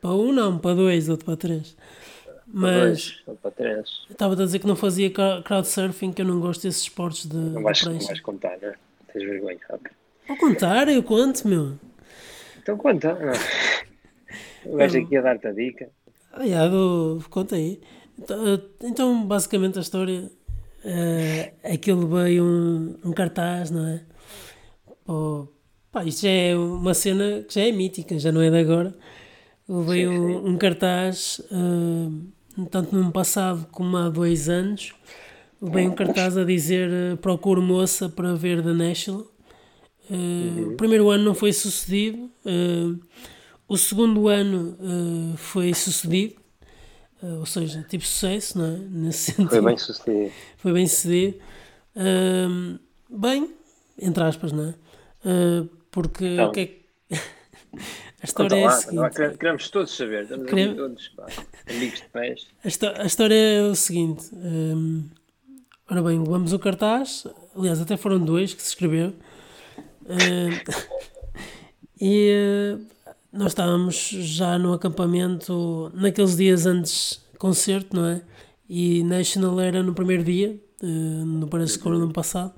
Para 0.00 0.10
um 0.10 0.32
não, 0.32 0.56
para 0.56 0.76
dois, 0.76 1.08
outro 1.08 1.26
para 1.26 1.36
três. 1.36 1.76
Mas 2.52 3.22
para, 3.24 3.34
dois, 3.34 3.40
para 3.40 3.50
três. 3.50 3.88
estava 4.10 4.34
a 4.34 4.36
dizer 4.36 4.58
que 4.58 4.66
não 4.66 4.76
fazia 4.76 5.10
crowdsurfing, 5.10 6.12
que 6.12 6.20
eu 6.20 6.26
não 6.26 6.38
gosto 6.38 6.62
desses 6.62 6.82
esportes 6.82 7.26
de. 7.26 7.36
Não 7.36 7.62
vais, 7.62 7.82
não 7.82 7.98
vais 7.98 8.20
contar, 8.20 8.58
né? 8.58 8.74
Tens 9.12 9.24
vergonha, 9.24 9.58
ok. 9.70 9.90
Vou 10.28 10.36
contar, 10.36 10.88
eu 10.88 11.02
conto, 11.02 11.48
meu. 11.48 11.78
Então 12.62 12.76
conta. 12.76 13.18
O 14.64 14.76
gajo 14.76 14.98
aqui 14.98 15.16
a 15.16 15.22
dar-te 15.22 15.46
a 15.46 15.52
dica. 15.52 15.88
Ah, 16.32 16.46
já, 16.46 16.68
dou, 16.68 17.22
conta 17.28 17.56
aí. 17.56 17.80
Então, 18.18 18.62
então, 18.82 19.26
basicamente, 19.26 19.78
a 19.78 19.82
história 19.82 20.30
é, 20.84 21.52
é 21.62 21.76
que 21.76 21.90
ele 21.90 22.06
veio 22.06 22.44
um, 22.44 22.98
um 23.04 23.12
cartaz, 23.12 23.70
não 23.70 23.86
é? 23.86 24.02
Oh, 25.06 25.46
pá, 25.90 26.04
isto 26.04 26.22
já 26.22 26.30
é 26.30 26.56
uma 26.56 26.94
cena 26.94 27.42
que 27.42 27.54
já 27.54 27.62
é 27.62 27.72
mítica, 27.72 28.18
já 28.18 28.30
não 28.30 28.40
é 28.40 28.50
de 28.50 28.58
agora. 28.58 28.94
Veio 29.68 30.10
um, 30.10 30.50
um, 30.50 30.56
cartaz, 30.58 31.40
uh, 31.50 32.32
tanto 32.70 32.94
no 32.94 33.10
passado 33.10 33.66
como 33.70 33.96
há 33.96 34.08
dois 34.08 34.48
anos. 34.48 34.92
Veio 35.60 35.90
um 35.90 35.94
cartaz 35.94 36.36
a 36.36 36.44
dizer 36.44 36.90
uh, 36.90 37.16
procure 37.16 37.60
moça 37.60 38.08
para 38.08 38.34
ver 38.34 38.62
The 38.62 38.72
National. 38.72 39.20
Uh, 40.10 40.14
uhum. 40.14 40.72
O 40.72 40.76
primeiro 40.76 41.10
ano 41.10 41.24
não 41.24 41.34
foi 41.34 41.52
sucedido. 41.52 42.30
Uh, 42.44 42.98
o 43.68 43.76
segundo 43.78 44.28
ano 44.28 44.76
uh, 44.80 45.36
foi 45.36 45.72
sucedido. 45.72 46.42
Ou 47.38 47.46
seja, 47.46 47.86
tipo 47.88 48.04
sucesso, 48.04 48.58
não 48.58 48.64
é? 48.66 48.78
Nesse 48.78 49.30
sentido. 49.30 49.50
Foi 49.50 49.60
bem 49.60 49.78
sucedido. 49.78 50.32
Foi 50.56 50.72
bem 50.72 50.86
sucedido. 50.88 51.38
Uh, 51.94 52.80
bem, 53.08 53.54
entre 53.96 54.24
aspas, 54.24 54.50
não 54.50 54.70
é? 54.70 54.74
Porque 55.92 56.24
então. 56.24 56.48
o 56.48 56.50
que 56.50 56.60
é 56.60 56.66
que. 56.66 56.82
A 58.22 58.24
história 58.24 58.50
Conta 58.50 58.56
é 58.56 58.64
a 58.64 58.66
lá, 58.66 58.76
seguinte. 58.76 58.96
lá, 58.96 59.10
queremos- 59.10 59.68
todos 59.70 59.96
saber. 59.96 60.22
Estamos 60.22 60.76
todos, 60.76 61.08
pá, 61.08 61.26
amigos 61.68 61.98
de 62.00 62.08
pés. 62.08 62.46
A, 62.64 63.02
a 63.02 63.06
história 63.06 63.34
é 63.34 63.62
o 63.62 63.74
seguinte. 63.74 64.30
hum, 64.32 65.08
ora 65.90 66.02
bem, 66.02 66.18
levamos 66.20 66.52
o 66.52 66.58
cartaz. 66.58 67.26
Aliás, 67.56 67.80
até 67.80 67.96
foram 67.96 68.20
dois 68.20 68.54
que 68.54 68.62
se 68.62 68.68
escreveram. 68.68 69.12
Hum, 70.06 70.50
e 72.00 72.76
uh, 72.76 72.86
nós 73.32 73.48
estávamos 73.48 73.96
já 74.10 74.56
no 74.58 74.72
acampamento 74.72 75.90
naqueles 75.94 76.36
dias 76.36 76.64
antes 76.64 77.20
concerto, 77.38 77.96
não 77.96 78.06
é? 78.06 78.22
E 78.68 79.02
National 79.02 79.58
era 79.60 79.82
no 79.82 79.94
primeiro 79.94 80.22
dia, 80.22 80.58
uh, 80.80 80.86
no 80.86 81.48
Parece 81.48 81.72
Escola 81.72 81.98
no 81.98 82.04
ano 82.04 82.12
passado. 82.12 82.52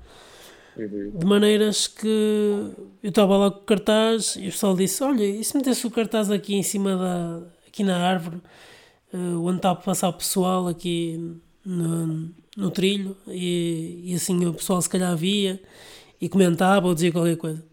Uhum. 0.77 1.11
De 1.17 1.25
maneiras 1.25 1.87
que 1.87 2.07
eu 3.01 3.09
estava 3.09 3.37
lá 3.37 3.51
com 3.51 3.59
o 3.59 3.63
cartaz 3.63 4.35
e 4.35 4.47
o 4.47 4.51
pessoal 4.51 4.75
disse: 4.75 5.03
Olha, 5.03 5.23
e 5.23 5.43
se 5.43 5.55
metesse 5.55 5.87
o 5.87 5.91
cartaz 5.91 6.29
aqui 6.29 6.55
em 6.55 6.63
cima 6.63 6.95
da. 6.97 7.41
aqui 7.67 7.83
na 7.83 7.97
árvore, 7.97 8.41
eh, 9.13 9.17
onde 9.17 9.57
está 9.57 9.71
a 9.71 9.75
passar 9.75 10.09
o 10.09 10.13
pessoal 10.13 10.67
aqui 10.67 11.39
no, 11.65 12.29
no 12.57 12.71
trilho, 12.71 13.15
e, 13.27 14.01
e 14.05 14.13
assim 14.13 14.45
o 14.45 14.53
pessoal 14.53 14.81
se 14.81 14.89
calhar 14.89 15.15
via 15.15 15.61
e 16.19 16.27
comentava 16.27 16.87
ou 16.87 16.93
dizia 16.93 17.11
qualquer 17.11 17.37
coisa. 17.37 17.63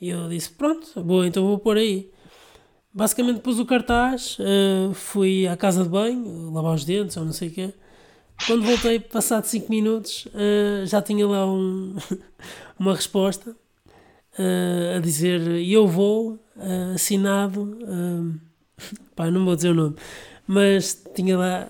E 0.00 0.10
eu 0.10 0.28
disse: 0.28 0.50
Pronto, 0.50 1.02
boa, 1.02 1.26
então 1.26 1.46
vou 1.46 1.58
pôr 1.58 1.78
aí. 1.78 2.10
Basicamente 2.94 3.40
pus 3.40 3.58
o 3.58 3.64
cartaz, 3.64 4.36
eh, 4.40 4.92
fui 4.92 5.46
à 5.46 5.56
casa 5.56 5.82
de 5.82 5.88
banho, 5.88 6.50
lavar 6.52 6.74
os 6.74 6.84
dentes 6.84 7.16
ou 7.16 7.24
não 7.24 7.32
sei 7.32 7.48
o 7.48 7.50
quê. 7.52 7.74
Quando 8.46 8.64
voltei, 8.64 8.98
passado 8.98 9.44
5 9.44 9.70
minutos, 9.70 10.26
eh, 10.34 10.84
já 10.86 11.00
tinha 11.00 11.26
lá 11.26 11.46
um, 11.46 11.96
uma 12.78 12.94
resposta 12.94 13.54
eh, 14.38 14.94
a 14.96 15.00
dizer 15.00 15.40
eu 15.66 15.86
vou, 15.86 16.38
eh, 16.58 16.92
assinado, 16.94 17.78
pá, 19.14 19.30
não 19.30 19.44
vou 19.44 19.54
dizer 19.54 19.70
o 19.70 19.74
nome, 19.74 19.96
mas 20.46 21.04
tinha 21.14 21.38
lá, 21.38 21.68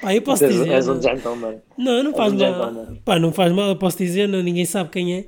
pá, 0.00 0.14
eu 0.14 0.22
posso 0.22 0.46
dizer. 0.46 0.68
és 0.68 0.88
um 0.88 1.02
gentleman. 1.02 1.56
não, 1.76 2.02
não 2.02 2.14
faz 2.14 2.32
um 2.32 2.38
mal. 2.38 2.48
gentleman. 2.48 3.00
Pá, 3.04 3.18
não 3.18 3.32
faz 3.32 3.52
mal, 3.52 3.68
eu 3.68 3.76
posso 3.76 3.98
dizer, 3.98 4.28
não, 4.28 4.42
ninguém 4.42 4.64
sabe 4.64 4.90
quem 4.90 5.14
é. 5.16 5.26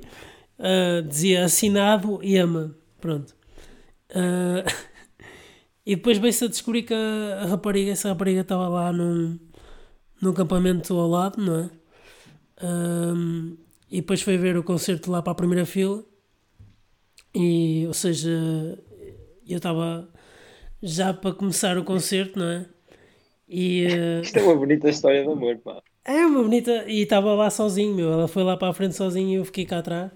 Dizia 1.01 1.45
assinado 1.45 2.19
Ema. 2.23 2.75
Pronto. 2.99 3.35
E 5.89 5.95
depois 5.95 6.17
veio-se 6.17 6.43
a 6.43 6.47
descobrir 6.49 6.83
que 6.83 6.93
a, 6.93 7.43
a 7.43 7.45
rapariga, 7.45 7.91
essa 7.91 8.09
rapariga 8.09 8.41
estava 8.41 8.67
lá 8.67 8.91
num, 8.91 9.39
num 10.21 10.31
acampamento 10.31 10.93
ao 10.99 11.07
lado, 11.09 11.41
não 11.41 11.59
é? 11.61 11.69
Ah, 12.57 13.13
e 13.91 14.01
depois 14.01 14.21
foi 14.21 14.37
ver 14.37 14.57
o 14.57 14.63
concerto 14.63 15.11
lá 15.11 15.21
para 15.21 15.31
a 15.33 15.35
primeira 15.35 15.65
fila. 15.65 16.03
E, 17.33 17.85
ou 17.87 17.93
seja, 17.93 18.29
eu 19.47 19.57
estava 19.57 20.07
já 20.81 21.13
para 21.13 21.35
começar 21.35 21.77
o 21.77 21.83
concerto, 21.83 22.39
não 22.39 22.47
é? 22.49 22.69
E. 23.49 23.87
ah, 23.93 24.25
Isto 24.25 24.37
é 24.39 24.43
uma 24.43 24.55
bonita 24.55 24.89
história 24.89 25.23
de 25.23 25.31
amor, 25.31 25.57
pá. 25.63 25.81
é 26.05 26.25
uma 26.25 26.43
bonita. 26.43 26.85
E 26.89 27.01
estava 27.01 27.33
lá 27.35 27.49
sozinho, 27.49 27.95
meu. 27.95 28.11
Ela 28.11 28.27
foi 28.27 28.43
lá 28.43 28.57
para 28.57 28.69
a 28.69 28.73
frente 28.73 28.95
sozinha 28.95 29.33
e 29.35 29.35
eu 29.39 29.45
fiquei 29.45 29.65
cá 29.65 29.79
atrás. 29.79 30.11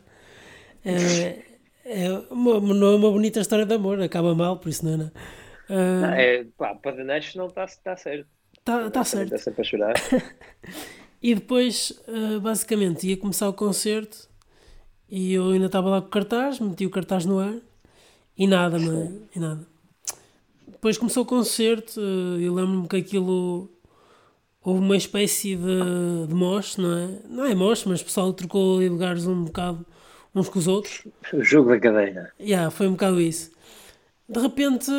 É, 0.85 1.43
é 1.85 2.11
uma, 2.31 2.59
não 2.61 2.93
é 2.93 2.95
uma 2.95 3.11
bonita 3.11 3.39
história 3.41 3.65
de 3.65 3.73
amor, 3.75 4.01
acaba 4.01 4.35
mal, 4.35 4.59
por 4.59 4.69
isso 4.69 4.85
não 4.85 4.93
é 4.93 4.97
nada. 4.97 5.13
Não, 5.99 6.09
Ah, 6.09 6.15
é, 6.15 6.43
pá, 6.57 6.75
para 6.75 6.97
The 6.97 7.03
National 7.03 7.47
está 7.47 7.65
tá 7.83 7.95
certo. 7.97 8.29
Tá, 8.63 8.89
tá 8.89 9.03
certo. 9.03 9.35
Está 9.35 9.37
sempre 9.37 9.61
a 9.61 9.63
chorar. 9.63 9.93
E 11.21 11.35
depois, 11.35 11.93
ah, 12.07 12.39
basicamente, 12.39 13.07
ia 13.07 13.15
começar 13.15 13.47
o 13.47 13.53
concerto 13.53 14.27
e 15.07 15.33
eu 15.33 15.51
ainda 15.51 15.67
estava 15.67 15.89
lá 15.89 16.01
com 16.01 16.07
o 16.07 16.09
cartaz, 16.09 16.59
meti 16.59 16.85
o 16.85 16.89
cartaz 16.89 17.25
no 17.25 17.37
ar 17.37 17.53
e 18.35 18.47
nada, 18.47 18.79
não 18.79 19.03
é? 19.03 19.11
E 19.35 19.39
nada. 19.39 19.67
Depois 20.67 20.97
começou 20.97 21.21
o 21.21 21.25
concerto, 21.25 21.99
ah, 21.99 22.39
eu 22.41 22.53
lembro-me 22.55 22.87
que 22.87 22.95
aquilo. 22.95 23.69
Houve 24.63 24.79
uma 24.79 24.95
espécie 24.95 25.55
de, 25.55 26.27
de 26.27 26.33
moche, 26.35 26.79
não 26.79 26.95
é? 26.95 27.19
Não 27.27 27.45
é 27.45 27.55
moche, 27.55 27.89
mas 27.89 28.01
o 28.01 28.05
pessoal 28.05 28.31
trocou 28.31 28.77
ali 28.77 28.89
lugares 28.89 29.25
um 29.25 29.45
bocado 29.45 29.83
uns 30.35 30.49
com 30.49 30.59
os 30.59 30.67
outros. 30.67 31.07
O 31.33 31.43
jogo 31.43 31.69
da 31.69 31.79
cadeira. 31.79 32.31
Yeah, 32.39 32.69
foi 32.69 32.87
um 32.87 32.91
bocado 32.91 33.19
isso. 33.19 33.51
De 34.29 34.39
repente 34.39 34.91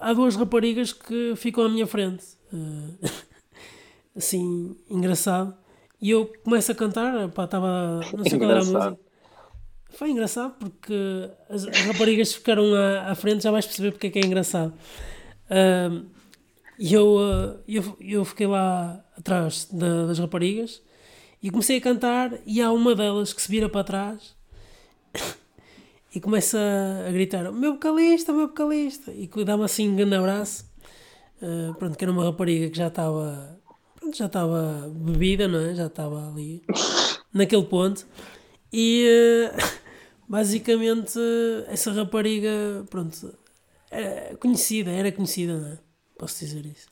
há 0.00 0.12
duas 0.12 0.36
raparigas 0.36 0.92
que 0.92 1.34
ficam 1.36 1.64
à 1.64 1.68
minha 1.68 1.88
frente. 1.88 2.24
Eh, 2.52 3.08
assim, 4.16 4.76
engraçado. 4.88 5.54
E 6.00 6.10
eu 6.10 6.32
começo 6.44 6.72
a 6.72 6.74
cantar, 6.74 7.28
pá, 7.30 7.44
estava. 7.44 8.00
Não 8.16 8.24
sei 8.24 8.38
qual 8.38 8.50
era 8.50 8.60
a 8.60 8.64
música. 8.64 8.98
Foi 9.90 10.10
engraçado 10.10 10.54
porque 10.58 10.94
as, 11.48 11.66
as 11.66 11.76
raparigas 11.86 12.32
ficaram 12.32 12.72
à, 12.74 13.10
à 13.10 13.14
frente, 13.14 13.42
já 13.42 13.50
vais 13.50 13.66
perceber 13.66 13.90
porque 13.92 14.06
é 14.06 14.10
que 14.10 14.18
é 14.20 14.26
engraçado. 14.26 14.72
Ahm, 15.50 16.06
E 16.78 16.94
eu, 16.94 17.18
ah, 17.18 17.60
eu, 17.68 17.96
eu 18.00 18.24
fiquei 18.24 18.46
lá 18.46 19.04
atrás 19.18 19.66
da- 19.70 20.06
das 20.06 20.18
raparigas 20.18 20.80
e 21.42 21.50
comecei 21.50 21.76
a 21.78 21.80
cantar 21.80 22.38
e 22.46 22.62
há 22.62 22.72
uma 22.72 22.94
delas 22.94 23.32
que 23.34 23.42
se 23.42 23.50
vira 23.50 23.68
para 23.68 23.84
trás 23.84 24.34
e 26.14 26.20
começa 26.20 26.58
a 27.06 27.10
gritar 27.12 27.50
meu 27.52 27.74
vocalista, 27.74 28.32
meu 28.32 28.48
vocalista 28.48 29.12
e 29.12 29.28
dá-me 29.44 29.64
assim 29.64 29.88
um 29.90 29.96
grande 29.96 30.14
abraço 30.14 30.69
Ah, 31.42 31.74
pronto, 31.78 31.96
que 31.96 32.04
era 32.04 32.12
uma 32.12 32.24
rapariga 32.24 32.68
que 32.70 32.76
já 32.76 32.88
estava 32.88 33.58
pronto, 33.98 34.16
já 34.16 34.26
estava 34.26 34.90
bebida, 34.94 35.48
não 35.48 35.60
é? 35.60 35.74
Já 35.74 35.86
estava 35.86 36.28
ali 36.28 36.62
naquele 37.32 37.64
ponto 37.64 38.06
e 38.72 39.06
ah, 39.52 39.56
basicamente 40.28 41.18
essa 41.68 41.92
rapariga 41.92 42.84
pronto, 42.90 43.34
era 43.90 44.36
conhecida, 44.36 44.90
era 44.90 45.10
conhecida, 45.12 45.58
não 45.58 45.68
é? 45.68 45.78
Posso 46.18 46.44
dizer 46.44 46.66
isso. 46.66 46.88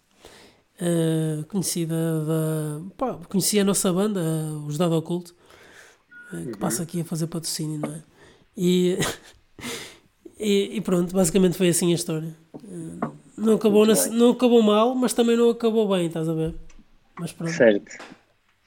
Ah, 0.80 1.44
conhecida 1.48 1.94
da. 2.24 2.80
Pá, 2.96 3.14
conhecia 3.28 3.62
a 3.62 3.64
nossa 3.64 3.92
banda, 3.92 4.20
os 4.66 4.78
Dado 4.78 4.96
Oculto, 4.96 5.34
que 6.30 6.58
passa 6.58 6.82
aqui 6.84 7.00
a 7.00 7.04
fazer 7.04 7.26
patrocínio, 7.26 7.80
não 7.80 7.94
é? 7.94 8.02
E, 8.56 8.98
e, 10.38 10.76
e 10.76 10.80
pronto, 10.80 11.14
basicamente 11.14 11.56
foi 11.56 11.68
assim 11.68 11.92
a 11.92 11.94
história. 11.94 12.34
Não, 13.38 13.54
acabou 13.54 13.86
na- 13.86 14.06
não 14.08 14.30
acabou 14.30 14.62
mal, 14.62 14.94
mas 14.94 15.12
também 15.14 15.36
não 15.36 15.50
acabou 15.50 15.88
bem, 15.88 16.06
estás 16.06 16.28
a 16.28 16.34
ver? 16.34 16.54
Mas 17.18 17.32
pronto. 17.32 17.52
Certo. 17.52 17.92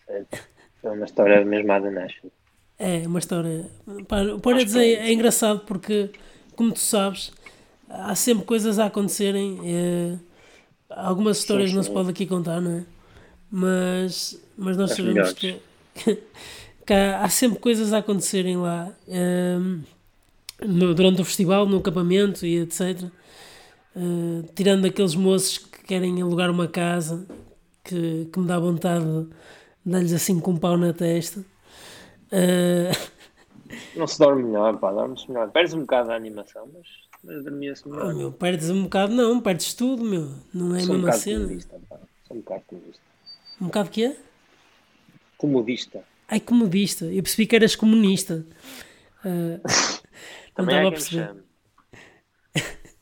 Certo. 0.05 0.37
É 0.83 0.89
uma 0.91 1.05
história 1.05 1.45
mesmo 1.45 1.71
à 1.73 1.81
The 1.81 1.91
National. 1.91 2.31
É 2.77 3.05
uma 3.07 3.19
história. 3.19 3.69
Pá, 4.07 4.21
o 4.23 4.39
Paredes 4.39 4.75
é, 4.75 4.93
é 4.93 5.13
engraçado 5.13 5.61
porque, 5.67 6.09
como 6.55 6.71
tu 6.73 6.79
sabes, 6.79 7.31
há 7.89 8.15
sempre 8.15 8.45
coisas 8.45 8.79
a 8.79 8.87
acontecerem. 8.87 9.59
é, 9.63 10.17
algumas 10.89 11.39
histórias 11.39 11.73
não 11.73 11.83
se 11.83 11.89
sim. 11.89 11.93
pode 11.93 12.09
aqui 12.11 12.25
contar, 12.27 12.61
não 12.61 12.71
é? 12.79 12.85
Mas, 13.51 14.41
mas 14.57 14.77
nós 14.77 14.91
As 14.91 14.97
sabemos 14.97 15.33
que, 15.33 15.61
que 16.85 16.93
há, 16.93 17.23
há 17.23 17.29
sempre 17.29 17.59
coisas 17.59 17.93
a 17.93 17.99
acontecerem 17.99 18.57
lá 18.57 18.91
ehm, 19.07 19.81
no- 20.65 20.93
durante 20.95 21.21
o 21.21 21.25
festival, 21.25 21.65
no 21.67 21.77
acampamento 21.77 22.45
e 22.45 22.59
etc. 22.59 23.11
Eh, 23.95 24.43
tirando 24.55 24.85
aqueles 24.87 25.15
moços 25.15 25.57
que 25.57 25.83
querem 25.83 26.21
alugar 26.21 26.49
uma 26.49 26.67
casa 26.67 27.27
que, 27.83 28.25
que 28.31 28.39
me 28.39 28.47
dá 28.47 28.59
vontade 28.59 29.05
de 29.05 29.29
dar-lhes 29.85 30.13
assim 30.13 30.39
com 30.39 30.51
um 30.51 30.57
pau 30.57 30.77
na 30.77 30.93
testa. 30.93 31.45
Eh, 32.31 32.91
Não 33.93 34.07
se 34.07 34.19
dorme 34.19 34.43
melhor, 34.43 34.77
pá, 34.79 34.91
dorme-se 34.91 35.27
melhor. 35.29 35.49
Perdes 35.51 35.73
um 35.73 35.81
bocado 35.81 36.09
da 36.09 36.15
animação, 36.15 36.69
mas, 36.73 36.87
mas 37.23 37.43
dormia-se 37.43 37.87
Oh, 37.89 37.89
melhor. 37.89 38.13
meu, 38.13 38.31
perdes 38.33 38.69
um 38.69 38.83
bocado, 38.83 39.13
não, 39.13 39.39
perdes 39.41 39.73
tudo, 39.73 40.03
meu. 40.03 40.29
Não 40.53 40.75
é 40.75 40.83
a 40.83 40.87
Sou 40.87 40.95
um 40.95 40.99
mesma 40.99 40.99
bocado 40.99 41.23
cena. 41.23 41.45
comodista, 41.45 41.79
pá. 41.89 41.99
Sou 42.27 42.37
um 42.37 42.39
bocado 42.41 42.63
comodista. 42.65 43.03
Um 43.59 43.65
bocado 43.67 43.89
que 43.89 44.03
é? 44.05 44.17
Comodista. 45.37 46.07
Ai, 46.27 46.39
comodista. 46.39 47.05
Eu 47.05 47.21
percebi 47.23 47.47
que 47.47 47.55
eras 47.55 47.75
comunista. 47.75 48.45
Ah, 49.25 49.59
não 50.57 50.65
Também 50.65 50.65
estava 50.65 50.87
há 50.87 50.89
a 50.89 50.91
perceber. 50.91 51.31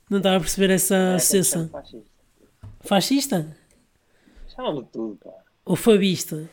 Não 0.09 0.17
estava 0.17 0.37
a 0.37 0.39
perceber 0.39 0.71
essa 0.73 0.95
quem 0.95 1.07
me 1.09 1.15
associação. 1.15 1.69
fascista. 1.69 2.09
Fascista? 2.81 3.57
Chamam-me 4.55 4.83
de 4.83 4.89
tudo, 4.89 5.15
pá. 5.23 5.31
Ou 5.65 5.75
fabista? 5.75 6.49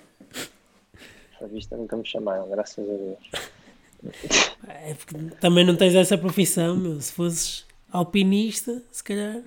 A 1.41 1.47
vista 1.47 1.77
nunca 1.77 1.97
me 1.97 2.05
chamaram, 2.07 2.49
graças 2.51 2.79
a 2.79 2.93
Deus. 2.93 3.31
É 4.69 4.95
porque 4.95 5.15
também 5.41 5.65
não 5.65 5.77
tens 5.77 5.95
essa 5.95 6.17
profissão, 6.19 6.77
meu. 6.77 7.01
Se 7.01 7.13
fosses 7.13 7.67
alpinista, 7.91 8.83
se 8.93 9.03
calhar 9.03 9.43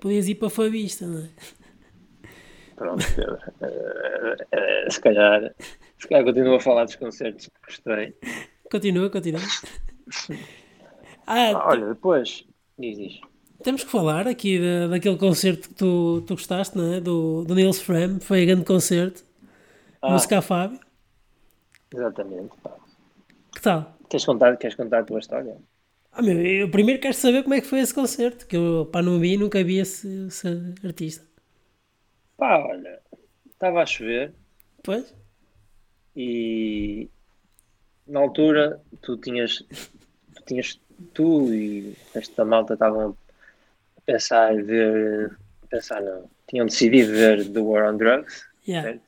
podias 0.00 0.28
ir 0.28 0.36
para 0.36 0.50
fabista, 0.50 1.06
não 1.06 1.24
é? 1.24 1.28
Pronto, 2.76 3.04
Pedro. 3.14 3.38
Eh, 3.60 4.36
eh, 4.52 4.90
se 4.90 5.00
calhar, 5.00 5.54
se 5.98 6.08
calhar 6.08 6.24
continuo 6.24 6.54
a 6.56 6.60
falar 6.60 6.84
dos 6.84 6.96
concertos 6.96 7.46
que 7.46 7.52
gostei. 7.66 8.14
Continua, 8.70 9.10
continua. 9.10 9.40
Ah, 11.26 11.68
olha, 11.70 11.86
depois, 11.86 12.44
diz, 12.78 12.96
diz. 12.96 13.20
Temos 13.62 13.84
que 13.84 13.90
falar 13.90 14.26
aqui 14.28 14.58
da, 14.60 14.88
daquele 14.88 15.16
concerto 15.16 15.68
que 15.68 15.74
tu, 15.74 16.22
tu 16.26 16.34
gostaste, 16.34 16.76
não 16.76 16.92
é? 16.94 17.00
Do, 17.00 17.44
do 17.44 17.54
Nils 17.54 17.80
Fram, 17.80 18.20
foi 18.20 18.42
um 18.42 18.46
grande 18.46 18.64
concerto. 18.64 19.24
Ah. 20.02 20.10
Música 20.12 20.38
a 20.38 20.42
Fábio. 20.42 20.80
Exatamente, 21.94 22.54
pá. 22.62 22.76
Que 23.54 23.62
tal? 23.62 23.96
Queres 24.08 24.24
contar, 24.26 24.56
queres 24.56 24.76
contar 24.76 24.98
a 25.00 25.04
tua 25.04 25.18
história? 25.18 25.56
Ah, 26.12 26.22
meu, 26.22 26.40
eu 26.44 26.70
primeiro 26.70 27.00
quero 27.00 27.14
saber 27.14 27.42
como 27.42 27.54
é 27.54 27.60
que 27.60 27.66
foi 27.66 27.80
esse 27.80 27.94
concerto, 27.94 28.46
que 28.46 28.56
eu 28.56 28.88
pá, 28.92 29.02
não 29.02 29.18
vi, 29.18 29.36
nunca 29.36 29.62
vi 29.64 29.78
esse, 29.78 30.26
esse 30.26 30.46
artista. 30.84 31.26
Pá, 32.36 32.58
olha, 32.58 33.00
estava 33.46 33.82
a 33.82 33.86
chover 33.86 34.34
Pois? 34.82 35.14
e 36.14 37.08
na 38.06 38.20
altura 38.20 38.80
tu 39.02 39.16
tinhas, 39.16 39.64
tu 40.34 40.42
tinhas 40.46 40.80
tu 41.12 41.52
e 41.52 41.96
esta 42.14 42.44
malta 42.44 42.74
estavam 42.74 43.16
a 43.96 44.00
pensar 44.02 44.54
em 44.54 44.62
ver, 44.62 45.36
a 45.62 45.66
pensar 45.66 46.00
não, 46.02 46.28
tinham 46.48 46.66
decidido 46.66 47.12
ver 47.12 47.48
The 47.48 47.60
War 47.60 47.92
on 47.92 47.96
Drugs, 47.96 48.44
Yeah. 48.66 48.88
certo? 48.90 49.02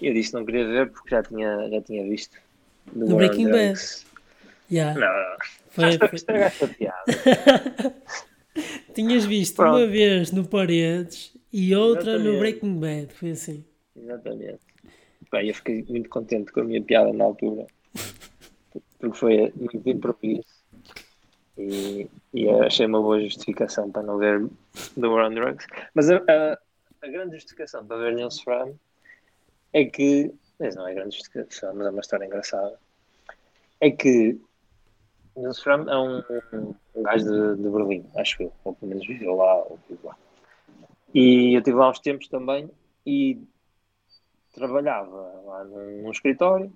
Eu 0.00 0.14
disse 0.14 0.30
que 0.30 0.36
não 0.36 0.44
queria 0.46 0.66
ver 0.66 0.90
porque 0.90 1.10
já 1.10 1.22
tinha, 1.22 1.68
já 1.70 1.80
tinha 1.82 2.02
visto 2.04 2.36
The 2.92 2.98
Do 3.00 3.04
War 3.06 3.14
on 3.14 3.16
Breaking 3.18 3.44
Bad. 3.50 3.64
Drugs. 3.66 4.06
Yeah. 4.70 4.98
Não. 4.98 5.36
Foi- 5.70 5.98
foi- 5.98 6.08
estragaste 6.14 6.64
a 6.64 6.68
piada. 6.68 7.04
Tinhas 8.94 9.24
visto 9.24 9.56
Pronto. 9.56 9.76
uma 9.78 9.86
vez 9.86 10.30
no 10.32 10.46
Paredes 10.46 11.32
e 11.52 11.74
outra 11.74 12.12
no 12.18 12.30
Exatamente. 12.30 12.38
Breaking 12.38 12.80
Bad, 12.80 13.14
foi 13.14 13.30
assim. 13.30 13.64
Exatamente. 13.96 14.60
Bem, 15.30 15.48
eu 15.48 15.54
fiquei 15.54 15.84
muito 15.88 16.08
contente 16.10 16.52
com 16.52 16.60
a 16.60 16.64
minha 16.64 16.82
piada 16.82 17.12
na 17.12 17.24
altura, 17.24 17.66
porque 18.98 19.16
foi 19.16 19.52
muito 19.56 19.88
improviso 19.88 20.44
e, 21.56 22.08
e 22.32 22.48
achei 22.48 22.86
uma 22.86 23.00
boa 23.00 23.20
justificação 23.20 23.90
para 23.90 24.02
não 24.02 24.18
ver 24.18 24.48
The 24.98 25.06
War 25.06 25.30
on 25.30 25.34
Drugs. 25.34 25.66
Mas 25.94 26.10
a, 26.10 26.16
a, 26.16 26.58
a 27.02 27.08
grande 27.08 27.36
justificação 27.36 27.86
para 27.86 27.98
ver 27.98 28.14
Nils 28.14 28.40
Fram 28.40 28.74
é 29.72 29.84
que, 29.84 30.32
mas 30.58 30.76
não 30.76 30.86
é 30.86 30.94
grande 30.94 31.16
justificação, 31.16 31.74
mas 31.74 31.86
é 31.86 31.90
uma 31.90 32.00
história 32.00 32.24
engraçada, 32.24 32.78
é 33.80 33.90
que 33.90 34.40
Nils 35.36 35.62
Fram 35.62 35.88
é 35.88 35.98
um, 35.98 36.22
um 36.94 37.02
gajo 37.02 37.24
de, 37.24 37.62
de 37.62 37.68
Berlim, 37.68 38.06
acho 38.16 38.42
eu, 38.42 38.52
ou 38.64 38.74
pelo 38.74 38.90
menos 38.90 39.06
viveu 39.06 39.36
lá, 39.36 39.56
ou 39.64 39.78
vive 39.88 40.00
lá. 40.04 40.16
E 41.14 41.54
eu 41.54 41.58
estive 41.58 41.76
lá 41.76 41.90
uns 41.90 42.00
tempos 42.00 42.28
também 42.28 42.70
e 43.04 43.38
trabalhava 44.54 45.42
lá 45.44 45.64
num, 45.64 46.02
num 46.02 46.10
escritório 46.10 46.72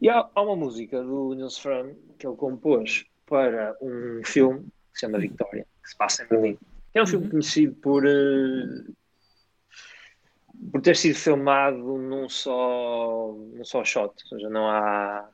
e 0.00 0.08
há, 0.08 0.28
há 0.34 0.42
uma 0.42 0.54
música 0.54 1.02
do 1.02 1.34
Nils 1.34 1.58
Fram 1.58 1.94
que 2.18 2.26
ele 2.26 2.36
compôs 2.36 3.04
para 3.28 3.76
um 3.82 4.22
filme 4.24 4.60
que 4.92 4.98
se 4.98 5.00
chama 5.00 5.18
Victoria, 5.18 5.66
que 5.82 5.90
se 5.90 5.96
passa 5.96 6.22
em 6.24 6.26
Berlim. 6.28 6.58
É 6.94 7.02
um 7.02 7.06
filme 7.06 7.24
Uhum. 7.26 7.30
conhecido 7.32 7.74
por, 7.76 8.04
eh, 8.06 8.92
por 10.72 10.80
ter 10.80 10.96
sido 10.96 11.16
filmado 11.16 11.76
num 11.76 12.28
só, 12.28 13.32
num 13.54 13.64
só 13.64 13.84
shot, 13.84 14.14
ou 14.24 14.28
seja, 14.28 14.48
não 14.50 14.68
há. 14.68 15.28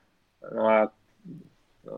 Não 0.52 0.68
há 0.68 0.90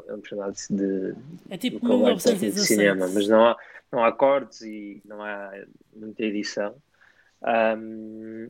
é 0.09 0.15
um 0.15 0.21
personagem 0.21 0.55
de, 0.77 1.15
É 1.49 1.57
tipo 1.57 1.79
de 1.79 1.87
1917. 1.87 2.67
cinema, 2.67 3.07
mas 3.09 3.29
não 3.29 3.47
há, 3.47 3.57
não 3.93 4.05
há 4.05 4.13
cortes 4.13 4.63
e 4.63 5.01
não 5.05 5.23
há 5.23 5.53
muita 5.95 6.25
edição. 6.25 6.75
Ahm, 7.43 8.49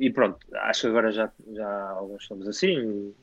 e 0.00 0.10
pronto, 0.10 0.38
acho 0.54 0.82
que 0.82 0.86
agora 0.86 1.12
já, 1.12 1.30
já 1.52 1.68
há 1.68 1.90
alguns 1.90 2.24
filmes 2.26 2.48
assim, 2.48 3.14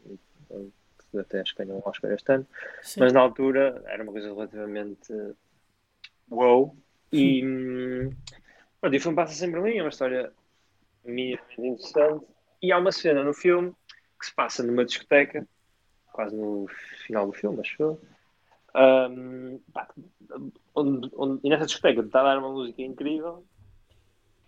que 1.16 1.22
até 1.22 1.42
acho 1.42 1.56
que 1.56 1.64
ganham 1.64 1.78
um 1.78 1.90
Oscar 1.90 2.12
este 2.12 2.32
ano, 2.32 2.48
Sim. 2.82 3.00
mas 3.00 3.14
na 3.14 3.22
altura 3.22 3.82
era 3.88 4.04
uma 4.04 4.12
coisa 4.12 4.28
relativamente 4.28 5.14
wow. 6.30 6.76
E, 7.12 7.46
hum, 7.46 8.12
pronto, 8.82 8.94
e 8.94 8.98
o 8.98 9.02
filme 9.02 9.16
passa 9.16 9.34
sempre 9.34 9.60
em 9.60 9.64
Berlim, 9.64 9.80
é 9.80 9.84
uma 9.84 9.90
história 9.90 10.32
minimamente 11.04 11.62
interessante. 11.62 12.26
E 12.62 12.72
há 12.72 12.78
uma 12.78 12.92
cena 12.92 13.24
no 13.24 13.34
filme 13.34 13.74
que 14.20 14.26
se 14.26 14.36
passa 14.36 14.64
numa 14.64 14.86
discoteca, 14.86 15.48
quase 16.12 16.36
no 16.36 16.68
final 17.06 17.28
do 17.28 17.34
filme, 17.34 17.60
acho 17.62 17.82
eu. 17.82 18.02
Pá, 19.74 19.88
onde, 20.74 21.10
onde- 21.16 21.42
e 21.44 21.50
nessa 21.50 21.66
discoteca 21.66 22.02
está 22.02 22.22
a 22.22 22.24
dar 22.24 22.40
uma 22.40 22.52
música 22.52 22.82
incrível, 22.82 23.46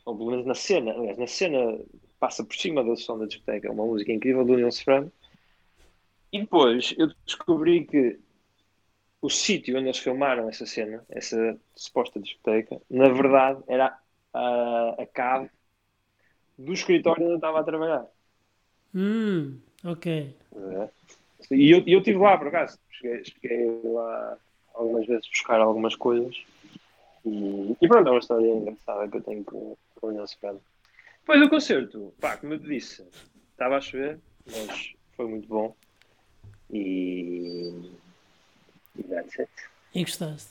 ou 0.05 0.17
pelo 0.17 0.31
menos 0.31 0.45
na 0.45 0.55
cena, 0.55 0.93
aliás, 0.93 1.17
na 1.17 1.27
cena 1.27 1.79
passa 2.19 2.43
por 2.43 2.55
cima 2.55 2.83
do 2.83 2.95
som 2.97 3.19
da 3.19 3.25
discoteca 3.25 3.71
uma 3.71 3.85
música 3.85 4.11
incrível 4.11 4.43
do 4.43 4.55
Nils 4.55 4.79
Fram. 4.81 5.11
E 6.31 6.39
depois 6.39 6.93
eu 6.97 7.11
descobri 7.25 7.85
que 7.85 8.19
o 9.21 9.29
sítio 9.29 9.77
onde 9.77 9.87
eles 9.87 9.97
filmaram 9.97 10.49
essa 10.49 10.65
cena, 10.65 11.03
essa 11.09 11.59
suposta 11.75 12.19
discoteca, 12.19 12.79
na 12.89 13.09
verdade 13.09 13.63
era 13.67 13.97
a, 14.33 14.95
a 14.99 15.05
cave 15.05 15.49
do 16.57 16.73
escritório 16.73 17.23
onde 17.23 17.31
eu 17.33 17.37
estava 17.37 17.59
a 17.59 17.63
trabalhar. 17.63 18.05
Hum, 18.93 19.59
ok. 19.83 20.35
É. 20.55 20.89
E 21.51 21.71
eu, 21.71 21.83
eu 21.85 21.99
estive 21.99 22.17
lá, 22.17 22.37
por 22.37 22.47
acaso. 22.47 22.79
Cheguei, 22.89 23.23
cheguei 23.23 23.81
lá 23.83 24.37
algumas 24.73 25.05
vezes 25.05 25.27
buscar 25.29 25.59
algumas 25.59 25.95
coisas. 25.95 26.35
E, 27.25 27.75
e 27.81 27.87
pronto, 27.87 28.07
é 28.07 28.11
uma 28.11 28.19
história 28.19 28.47
engraçada 28.47 29.07
que 29.07 29.17
eu 29.17 29.21
tenho 29.21 29.43
com, 29.43 29.77
com 29.95 30.07
o 30.07 30.11
Nils 30.11 30.33
Fram. 30.33 30.59
Depois 31.19 31.41
do 31.41 31.49
concerto, 31.49 32.13
pá, 32.19 32.37
como 32.37 32.53
eu 32.53 32.59
te 32.59 32.67
disse, 32.67 33.05
estava 33.51 33.77
a 33.77 33.81
chover, 33.81 34.19
mas 34.45 34.93
foi 35.15 35.27
muito 35.27 35.47
bom. 35.47 35.75
E. 36.71 37.91
E 38.97 39.03
that's 39.03 39.39
it. 39.39 39.51
E 39.93 40.03
gostaste? 40.03 40.49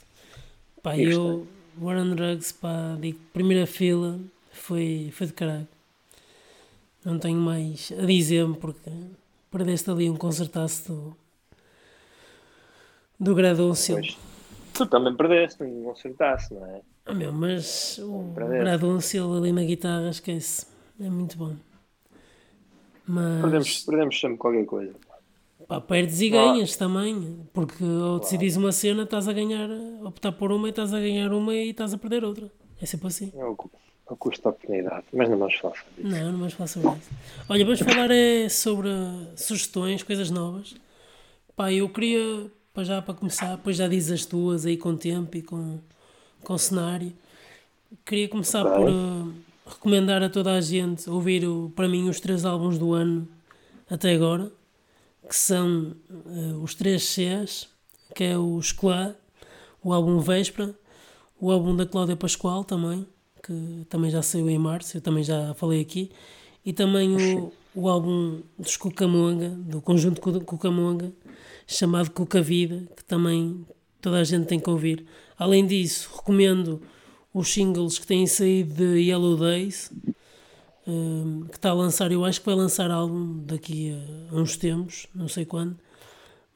Pá, 0.83 0.97
E 0.97 1.11
eu, 1.11 1.47
War 1.79 1.97
on 1.99 2.15
Drugs, 2.15 2.53
pá, 2.53 2.97
digo, 3.01 3.19
primeira 3.33 3.67
fila, 3.67 4.19
foi, 4.51 5.11
foi 5.13 5.27
de 5.27 5.33
caralho. 5.33 5.69
Não 7.05 7.19
tenho 7.19 7.39
mais 7.39 7.93
a 7.93 8.05
dizer-me 8.07 8.57
porque 8.57 8.91
perdeste 9.51 9.91
ali 9.91 10.11
um 10.11 10.17
concertaço 10.17 10.93
do, 10.93 11.17
do 13.19 13.35
Gradúncio. 13.35 13.97
Tu 14.73 14.87
também 14.87 15.15
perdeste, 15.15 15.63
não 15.63 15.91
acertasse, 15.93 16.53
não 16.53 16.67
é? 16.67 16.81
Ah, 17.07 17.15
meu, 17.15 17.33
mas 17.33 17.99
o. 17.99 18.33
Gradúncio 18.35 19.33
ali 19.37 19.53
na 19.53 19.63
guitarra, 19.63 20.09
esquece. 20.11 20.67
É 21.01 21.09
muito 21.09 21.37
bom. 21.39 21.55
Mas, 23.07 23.41
Perdemos, 23.41 23.85
perdemos 23.85 24.21
sempre 24.21 24.37
qualquer 24.39 24.65
coisa. 24.67 24.95
Pá, 25.69 25.81
perdes 25.81 26.21
e 26.21 26.29
ganhas 26.31 26.77
também. 26.77 27.39
Porque 27.53 27.83
ao 27.85 28.19
decidires 28.21 28.57
uma 28.57 28.73
cena, 28.73 29.03
estás 29.05 29.29
a 29.29 29.33
ganhar, 29.33 29.69
optar 30.05 30.33
por 30.33 30.53
uma 30.53 30.69
e 30.69 30.71
estás 30.71 30.93
a 30.95 31.01
ganhar 31.01 31.33
uma 31.33 31.55
e 31.55 31.71
estás 31.71 31.93
a 31.95 31.99
perder 31.99 32.25
outra. 32.25 32.51
É 32.81 32.87
sempre 32.87 33.07
assim. 33.09 33.33
É 33.37 33.45
o, 33.45 33.57
é 34.09 34.13
o 34.13 34.17
custo 34.17 34.43
da 34.45 34.51
oportunidade, 34.51 35.05
mas 35.13 35.29
não 35.29 35.39
vamos 35.39 35.55
falar 35.57 35.75
sobre 35.77 36.09
isso. 36.09 36.17
Não, 36.23 36.33
não 36.33 36.39
vamos 36.39 36.53
falar 36.55 36.69
sobre 36.69 36.89
isso. 36.91 37.11
Olha, 37.49 37.65
vamos 37.65 37.81
falar 37.81 38.11
é 38.11 38.49
sobre 38.49 38.89
sugestões, 39.37 40.03
coisas 40.03 40.31
novas. 40.31 40.75
Pá, 41.57 41.73
eu 41.73 41.89
queria, 41.89 42.51
para 42.75 42.85
já 42.85 43.01
para 43.03 43.15
começar, 43.15 43.57
depois 43.57 43.77
já 43.77 43.89
dizes 43.89 44.11
as 44.13 44.27
tuas 44.27 44.67
aí 44.67 44.77
com 44.77 44.95
tempo 44.97 45.37
e 45.37 45.43
com, 45.43 45.79
com 46.45 46.59
cenário. 46.59 47.13
Queria 48.05 48.29
começar 48.29 48.63
por 48.65 48.89
eh, 48.89 49.33
recomendar 49.67 50.23
a 50.23 50.29
toda 50.29 50.53
a 50.53 50.61
gente 50.61 51.09
ouvir, 51.09 51.47
o- 51.47 51.73
para 51.75 51.89
mim, 51.89 52.09
os 52.11 52.21
três 52.21 52.45
álbuns 52.45 52.79
do 52.79 52.93
ano 52.93 53.27
até 53.89 54.13
agora, 54.13 54.51
que 55.29 55.37
são 55.37 55.95
eh, 56.11 56.55
os 56.63 56.75
três 56.75 57.03
Cs, 57.05 57.69
que 58.15 58.25
é 58.25 58.39
o 58.39 58.59
Escolar, 58.59 59.15
o 59.83 59.93
álbum 59.93 60.19
Véspera, 60.21 60.75
o 61.41 61.51
álbum 61.51 61.75
da 61.77 61.85
Cláudia 61.85 62.17
Pascoal 62.17 62.65
também, 62.65 63.07
que 63.43 63.87
também 63.89 64.11
já 64.11 64.23
saiu 64.23 64.49
em 64.49 64.59
março, 64.59 64.97
eu 64.97 65.01
também 65.01 65.23
já 65.23 65.55
falei 65.55 65.81
aqui, 65.81 66.11
e 66.65 66.73
também 66.73 67.15
o, 67.15 67.53
o 67.75 67.89
álbum 67.89 68.41
dos 68.59 68.77
Cucamonga, 68.77 69.51
do 69.51 69.81
conjunto 69.81 70.21
Cu- 70.21 70.41
Cucamonga, 70.41 71.13
chamado 71.67 72.11
Cuca 72.11 72.41
Vida, 72.41 72.83
que 72.97 73.05
também 73.05 73.67
toda 74.01 74.19
a 74.19 74.25
gente 74.25 74.47
tem 74.47 74.59
que 74.59 74.71
ouvir. 74.71 75.05
Além 75.39 75.67
disso, 75.67 76.11
recomendo 76.17 76.81
os 77.35 77.53
singles 77.53 77.99
que 77.99 78.07
têm 78.07 78.27
saído 78.27 78.75
de 78.75 79.01
Yellow 79.03 79.37
Days, 79.37 79.93
hum, 80.87 81.47
que 81.51 81.57
está 81.57 81.71
a 81.71 81.75
lançar, 81.75 82.13
eu 82.13 82.25
acho 82.25 82.41
que 82.41 82.47
vai 82.47 82.55
lançar 82.55 82.91
álbum 82.91 83.45
daqui 83.45 83.93
a, 84.31 84.35
uns 84.35 84.57
tempos, 84.57 85.07
não 85.15 85.29
sei 85.29 85.45
quando, 85.45 85.77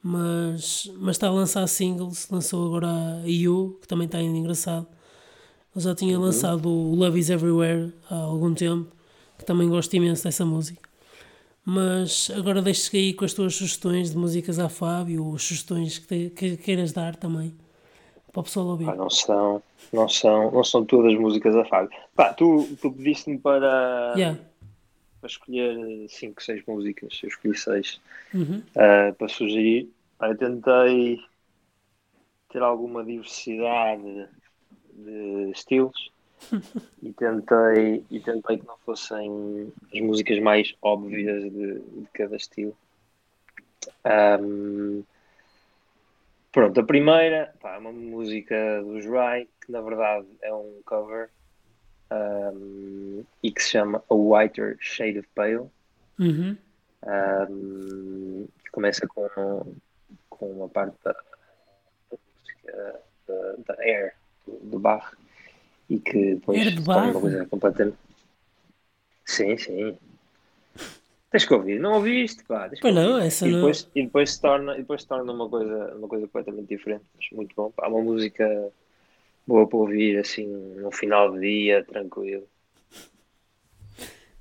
mas, 0.03 0.91
mas 0.99 1.15
está 1.17 1.27
a 1.27 1.31
lançar 1.31 1.67
singles, 1.67 2.27
lançou 2.31 2.67
agora 2.67 2.87
a 3.23 3.27
You, 3.27 3.77
que 3.81 3.87
também 3.87 4.05
está 4.05 4.17
ainda 4.19 4.37
engraçado. 4.37 4.87
Eu 5.75 5.81
já 5.81 5.95
tinha 5.95 6.19
lançado 6.19 6.69
o 6.69 6.95
Love 6.95 7.19
Is 7.19 7.29
Everywhere 7.29 7.93
há 8.09 8.15
algum 8.15 8.53
tempo, 8.53 8.91
que 9.37 9.45
também 9.45 9.69
gosto 9.69 9.93
imenso 9.95 10.23
dessa 10.23 10.45
música. 10.45 10.89
Mas 11.65 12.31
agora 12.35 12.61
deixo-te 12.61 12.97
aí 12.97 13.13
com 13.13 13.25
as 13.25 13.33
tuas 13.33 13.55
sugestões 13.55 14.11
de 14.11 14.17
músicas 14.17 14.59
à 14.59 14.67
Fábio, 14.69 15.25
ou 15.25 15.37
sugestões 15.39 15.99
que, 15.99 16.07
te- 16.07 16.29
que 16.35 16.57
queiras 16.57 16.91
dar 16.91 17.15
também, 17.15 17.53
para 18.31 18.39
o 18.41 18.43
pessoal 18.43 18.67
ouvir. 18.67 18.85
Pá, 18.85 18.95
não 18.95 19.09
são, 19.09 19.63
não 19.91 20.07
são, 20.09 20.51
não 20.51 20.63
são 20.63 20.85
todas 20.85 21.13
músicas 21.15 21.53
da 21.53 21.65
Fábio. 21.65 21.89
Pá, 22.15 22.33
tu, 22.33 22.67
tu 22.81 22.91
pediste-me 22.91 23.37
para, 23.37 24.13
Yeah. 24.17 24.39
para 25.19 25.27
escolher 25.29 26.07
5, 26.09 26.41
6 26.41 26.63
músicas, 26.65 27.19
eu 27.23 27.29
escolhi 27.29 27.57
6 27.57 28.01
Uhum. 28.33 28.61
para 29.17 29.27
sugerir. 29.27 29.89
Pá, 30.17 30.29
eu 30.29 30.37
tentei 30.37 31.19
ter 32.49 32.61
alguma 32.61 33.03
diversidade 33.03 34.27
de 34.93 35.51
estilos 35.51 36.11
e 37.01 37.11
tentei, 37.13 38.03
e 38.11 38.19
tentei 38.19 38.57
que 38.57 38.67
não 38.67 38.77
fossem 38.85 39.71
as 39.93 39.99
músicas 40.01 40.39
mais 40.39 40.73
óbvias 40.81 41.43
de, 41.43 41.79
de 41.79 42.07
cada 42.13 42.35
estilo. 42.35 42.75
Ahm, 44.03 45.03
Pronto, 46.51 46.79
a 46.79 46.83
primeira 46.83 47.53
pá, 47.61 47.75
é 47.75 47.77
uma 47.77 47.93
música 47.93 48.81
dos 48.83 49.05
Rai, 49.05 49.47
que 49.65 49.71
na 49.71 49.81
verdade 49.81 50.27
é 50.41 50.53
um 50.53 50.81
cover 50.85 51.29
um, 52.11 53.23
e 53.41 53.51
que 53.51 53.63
se 53.63 53.69
chama 53.69 54.03
A 54.09 54.13
Whiter 54.13 54.77
Shade 54.79 55.19
of 55.19 55.27
Pale. 55.33 55.69
Uhum. 56.19 56.57
Um, 57.03 58.47
que 58.63 58.71
começa 58.71 59.07
com, 59.07 59.75
com 60.29 60.51
uma 60.51 60.69
parte 60.69 60.95
da, 61.03 61.15
música 62.11 62.99
da, 63.27 63.55
da 63.65 63.81
Air 63.81 64.13
do, 64.45 64.53
do 64.71 64.79
Bach 64.79 65.15
e 65.89 65.99
que 65.99 66.35
depois 66.35 66.59
Air 66.59 66.75
de 66.75 66.81
Bach? 66.81 67.11
uma 67.11 67.21
coisa 67.21 67.45
completamente. 67.45 67.97
Sim, 69.25 69.57
sim. 69.57 69.97
Tens 71.31 71.45
que 71.45 71.53
ouvir, 71.53 71.79
não 71.79 71.93
ouviste, 71.93 72.43
pá. 72.43 72.69
Pois 72.81 72.93
não, 72.93 73.17
essa 73.17 73.47
e 73.47 73.51
não- 73.51 73.59
depois, 73.59 73.89
e 73.95 74.03
depois 74.03 74.31
se 74.33 74.41
torna, 74.41 74.75
depois 74.75 75.01
se 75.01 75.07
torna 75.07 75.31
uma 75.31 75.49
coisa, 75.49 75.95
uma 75.95 76.07
coisa 76.07 76.27
completamente 76.27 76.67
diferente, 76.67 77.05
mas 77.15 77.25
muito 77.31 77.55
bom. 77.55 77.71
Pá, 77.71 77.87
uma 77.87 78.01
música 78.01 78.71
boa 79.47 79.67
para 79.67 79.77
ouvir 79.77 80.19
assim 80.19 80.45
no 80.47 80.91
final 80.91 81.31
do 81.31 81.39
dia, 81.39 81.83
tranquilo. 81.85 82.47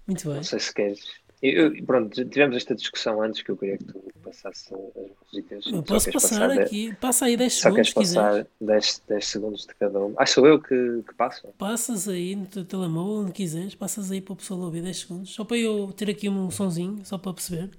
Muito 0.07 0.25
bem. 0.27 0.37
Não 0.37 0.43
sei 0.43 0.59
se 0.59 0.75
queres. 0.75 1.01
Eu, 1.41 1.75
eu- 1.75 1.85
pronto, 1.85 2.25
tivemos 2.29 2.57
esta 2.57 2.75
discussão 2.75 3.23
antes 3.23 3.43
que 3.43 3.51
eu 3.51 3.57
queria 3.57 3.79
que 3.79 3.85
tu 3.85 4.03
passasses 4.31 4.73
as 4.73 5.11
músicas. 5.33 5.67
Eu 5.67 5.73
Só 5.73 5.83
posso 5.83 6.05
queres 6.11 6.23
passar 6.23 6.49
de- 6.51 6.61
aqui. 6.61 6.95
Passa 6.97 7.25
aí 7.27 7.37
10 7.37 7.53
Só 7.55 7.63
segundos 7.63 7.93
queres 7.93 8.09
se 8.09 8.15
quiser. 8.15 8.23
passar 8.45 8.47
10, 8.61 9.03
10 9.09 9.27
segundos 9.27 9.67
de 9.67 9.75
cada 9.75 9.99
um. 9.99 10.15
Sou 10.27 10.47
eu 10.47 10.61
que, 10.61 11.03
que 11.07 11.15
passo? 11.15 11.47
Passas 11.59 12.09
aí 12.09 12.35
no 12.37 12.47
teu 12.47 12.65
telemóvel, 12.65 13.25
onde 13.25 13.33
quiseres, 13.33 13.75
passas 13.75 14.11
aí 14.11 14.21
para 14.21 14.33
o 14.33 14.37
pessoal 14.37 14.61
ouvir 14.61 14.83
10 14.83 14.99
segundos, 15.01 15.31
só 15.35 15.45
para 15.45 15.57
eu 15.59 15.93
ter 15.93 16.09
aqui 16.11 16.29
um 16.29 16.51
sonzinho, 16.51 17.05
só 17.05 17.19
para 17.19 17.33
perceber 17.35 17.71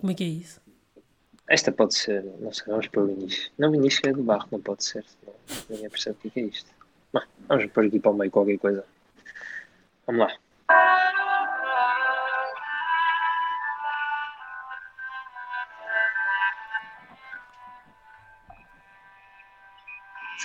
como 0.00 0.10
é 0.12 0.14
que 0.14 0.24
é 0.24 0.28
isso. 0.28 0.60
Esta 1.48 1.70
pode 1.70 1.94
ser, 1.94 2.24
não 2.40 2.52
sei, 2.52 2.64
vamos 2.66 2.88
para 2.88 3.02
o 3.04 3.10
início. 3.10 3.50
Não, 3.56 3.70
o 3.70 3.74
início 3.76 4.02
é 4.04 4.12
do 4.12 4.22
barro, 4.22 4.48
não 4.50 4.60
pode 4.60 4.82
ser, 4.84 5.04
ninguém 5.70 5.88
percebe 5.88 6.16
o 6.24 6.30
que 6.30 6.40
é 6.40 6.42
isto. 6.42 6.68
Não, 7.12 7.22
vamos 7.48 7.66
pôr 7.70 7.84
aqui 7.86 8.00
para 8.00 8.10
o 8.10 8.14
meio 8.14 8.30
qualquer 8.32 8.58
coisa. 8.58 8.84
Vamos 10.06 10.22
lá. 10.22 10.36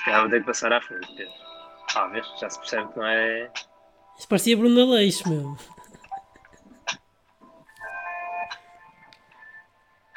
Se 0.02 0.06
calhar 0.06 0.22
vou 0.22 0.30
ter 0.32 0.40
que 0.40 0.46
passar 0.48 0.74
à 0.74 0.82
frente, 0.82 1.08
Pedro. 1.16 1.34
Ah, 1.96 2.08
vês? 2.08 2.26
Já 2.40 2.50
se 2.50 2.58
percebe 2.60 2.92
que 2.92 2.98
não 3.00 3.06
é. 3.06 3.52
Isso 4.18 4.28
parecia 4.28 4.58
Bruno 4.58 4.82
Aleixo, 4.82 5.30
meu. 5.30 5.58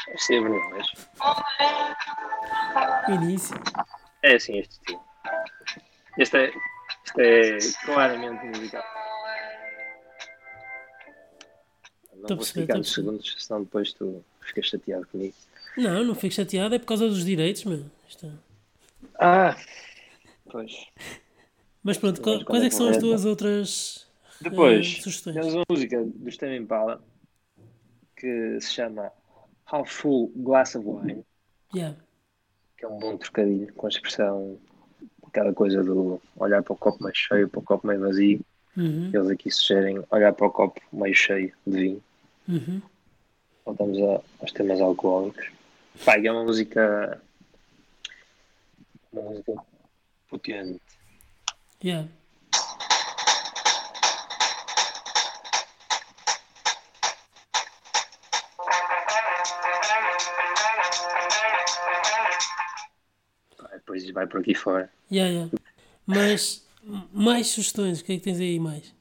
É 0.08 0.16
sempre, 0.18 0.50
mas. 0.70 0.86
O 3.08 3.12
início. 3.12 3.56
É 4.22 4.34
assim 4.36 4.58
este 4.58 4.72
estilo. 4.72 5.02
Este 6.18 6.36
é, 6.36 6.52
este 7.06 7.20
é 7.20 7.84
claramente 7.84 8.44
musical. 8.46 8.84
Não 12.14 12.24
a 12.24 12.34
vou 12.34 12.42
explicar 12.42 12.74
perceber. 12.74 12.94
segundos, 12.94 13.36
senão 13.38 13.64
depois 13.64 13.92
tu 13.92 14.24
ficas 14.40 14.66
chateado 14.66 15.06
comigo. 15.08 15.34
Não, 15.76 16.04
não 16.04 16.14
fico 16.14 16.34
chateado, 16.34 16.74
é 16.74 16.78
por 16.78 16.86
causa 16.86 17.06
dos 17.08 17.24
direitos, 17.24 17.64
meu. 17.64 17.84
Isto 18.08 18.26
é- 18.26 18.53
Ah, 19.18 19.56
pois. 20.50 20.86
Mas 21.82 21.98
pronto, 21.98 22.20
qual- 22.22 22.44
quais 22.44 22.62
é 22.62 22.66
é 22.66 22.68
que 22.70 22.74
são 22.74 22.88
as 22.88 22.96
tuas 22.98 23.24
outras 23.24 24.06
Depois, 24.40 25.02
sugestões? 25.02 25.36
temos 25.36 25.54
uma 25.54 25.64
música 25.68 26.02
do 26.04 26.30
Stem 26.30 26.56
Impala 26.56 27.02
que 28.16 28.58
se 28.60 28.72
chama 28.72 29.12
Half 29.66 29.90
Full 29.90 30.32
Glass 30.36 30.74
of 30.76 30.86
Wine, 30.86 31.24
Yeah. 31.74 31.96
que 32.78 32.84
é 32.84 32.88
um 32.88 32.98
bom 32.98 33.16
trocadilho 33.16 33.72
com 33.74 33.86
a 33.86 33.90
expressão, 33.90 34.58
aquela 35.26 35.52
coisa 35.52 35.82
do 35.82 36.20
olhar 36.36 36.62
para 36.62 36.72
o 36.72 36.76
copo 36.76 37.02
meio 37.02 37.14
cheio, 37.14 37.48
para 37.48 37.58
o 37.58 37.62
copo 37.62 37.86
meio 37.86 38.00
vazio. 38.00 38.40
Uhum, 38.76 39.10
Eles 39.14 39.28
aqui 39.30 39.50
sugerem 39.50 40.02
olhar 40.10 40.32
para 40.32 40.46
o 40.46 40.50
copo 40.50 40.80
meio 40.92 41.14
cheio 41.14 41.52
de 41.66 41.78
vinho. 41.80 42.02
uhum. 42.48 42.80
Voltamos 43.64 43.98
a- 43.98 44.20
aos 44.40 44.52
temas 44.52 44.80
alcoólicos. 44.80 45.48
Pá, 46.04 46.18
e 46.18 46.26
é 46.26 46.32
uma 46.32 46.44
música. 46.44 47.20
Uma 49.14 49.30
música 49.30 49.54
potente. 50.28 50.80
Yeah. 51.84 52.08
Depois 63.72 64.10
vai 64.10 64.26
por 64.26 64.40
aqui 64.40 64.52
fora. 64.52 64.90
Yeah, 65.12 65.32
yeah. 65.32 65.50
Mas 66.04 66.66
mais 67.12 67.46
sugestões, 67.46 68.00
o 68.00 68.04
que 68.04 68.14
é 68.14 68.16
que 68.16 68.22
tens 68.22 68.40
aí 68.40 68.58
mais? 68.58 68.92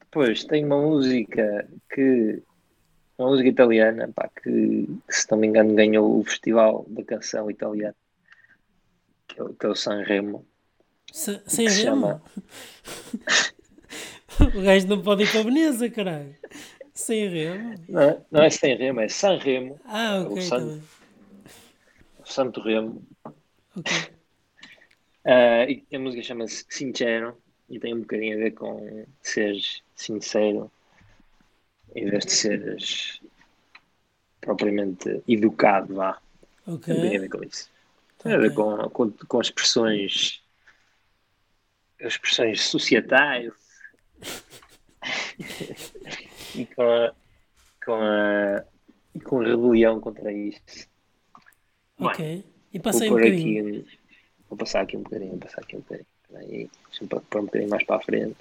Depois 0.00 0.44
tem 0.44 0.64
uma 0.64 0.80
música 0.80 1.68
que. 1.92 2.42
Uma 3.18 3.28
música 3.28 3.48
italiana, 3.48 4.10
pá, 4.12 4.28
que, 4.42 4.88
que, 5.06 5.14
se 5.14 5.30
não 5.30 5.38
me 5.38 5.46
engano 5.46 5.74
ganhou 5.74 6.18
o 6.18 6.24
Festival 6.24 6.84
da 6.88 7.04
Canção 7.04 7.48
Italiana, 7.48 7.94
que 9.34 9.40
é, 9.40 9.42
o- 9.44 9.54
que 9.54 9.66
é 9.66 9.68
o 9.68 9.74
Sanremo. 9.74 10.46
Remo? 11.56 12.22
o 14.56 14.62
gajo 14.62 14.86
não 14.88 15.02
pode 15.02 15.24
ir 15.24 15.30
para 15.30 15.40
a 15.40 15.44
Veneza, 15.44 15.90
caralho. 15.90 16.34
Sem 16.92 17.28
remo? 17.28 17.74
Não, 17.88 18.00
é- 18.02 18.20
não 18.30 18.42
é 18.42 18.50
Sanremo, 18.50 19.00
é 19.00 19.08
Sanremo, 19.08 19.80
Ah, 19.84 20.20
ok, 20.20 20.32
O 20.32 20.34
tá 20.36 20.42
San- 20.42 20.66
bem. 20.68 20.82
Santo 22.24 22.60
Remo. 22.62 23.02
Ok. 23.76 23.92
Ah, 25.26 25.64
e 25.64 25.82
a 25.96 25.98
música 25.98 26.22
chama-se 26.22 26.66
Sincero 26.68 27.38
e 27.70 27.78
tem 27.80 27.94
um 27.94 28.00
bocadinho 28.00 28.36
a 28.36 28.40
ver 28.42 28.50
com 28.50 29.06
seres 29.22 29.82
sincero 29.96 30.70
em 31.96 32.10
vez 32.10 32.26
de 32.26 32.32
seres 32.32 33.20
propriamente 34.42 35.22
educado, 35.26 35.94
vá. 35.94 36.20
Tem 36.66 36.74
um 36.74 36.76
bocadinho 36.76 37.06
a 37.06 37.08
Ok. 37.08 37.18
ver 37.20 37.28
com 37.30 37.42
isso. 37.42 37.70
Tem 38.24 38.34
a 38.34 38.38
ver 38.38 38.50
Ok. 38.52 38.56
com, 38.56 38.90
com, 38.90 39.10
com 39.26 39.40
expressões 39.40 40.42
expressões 42.00 42.60
societais 42.62 43.52
e 46.54 46.66
com 46.66 46.82
a, 46.82 47.14
com 47.84 47.94
a, 47.94 48.64
e 49.14 49.20
com 49.20 49.40
a 49.40 49.44
rebelião 49.44 50.00
contra 50.00 50.32
isto. 50.32 50.88
Ok. 51.98 52.44
E 52.72 52.78
Vou 52.78 52.82
passei 52.82 53.08
um 53.08 53.12
bocadinho. 53.14 53.80
aqui, 53.80 53.98
vou 54.48 54.58
passar 54.58 54.80
aqui 54.82 54.96
um 54.96 55.02
bocadinho, 55.02 55.30
vou 55.30 55.38
passar 55.40 55.60
aqui 55.62 55.76
um 55.76 55.80
bocadinho. 55.80 56.06
Deixa-me 56.90 57.08
pôr 57.08 57.40
um 57.40 57.44
bocadinho 57.44 57.70
mais 57.70 57.84
para 57.84 57.96
a 57.96 58.00
frente. 58.00 58.36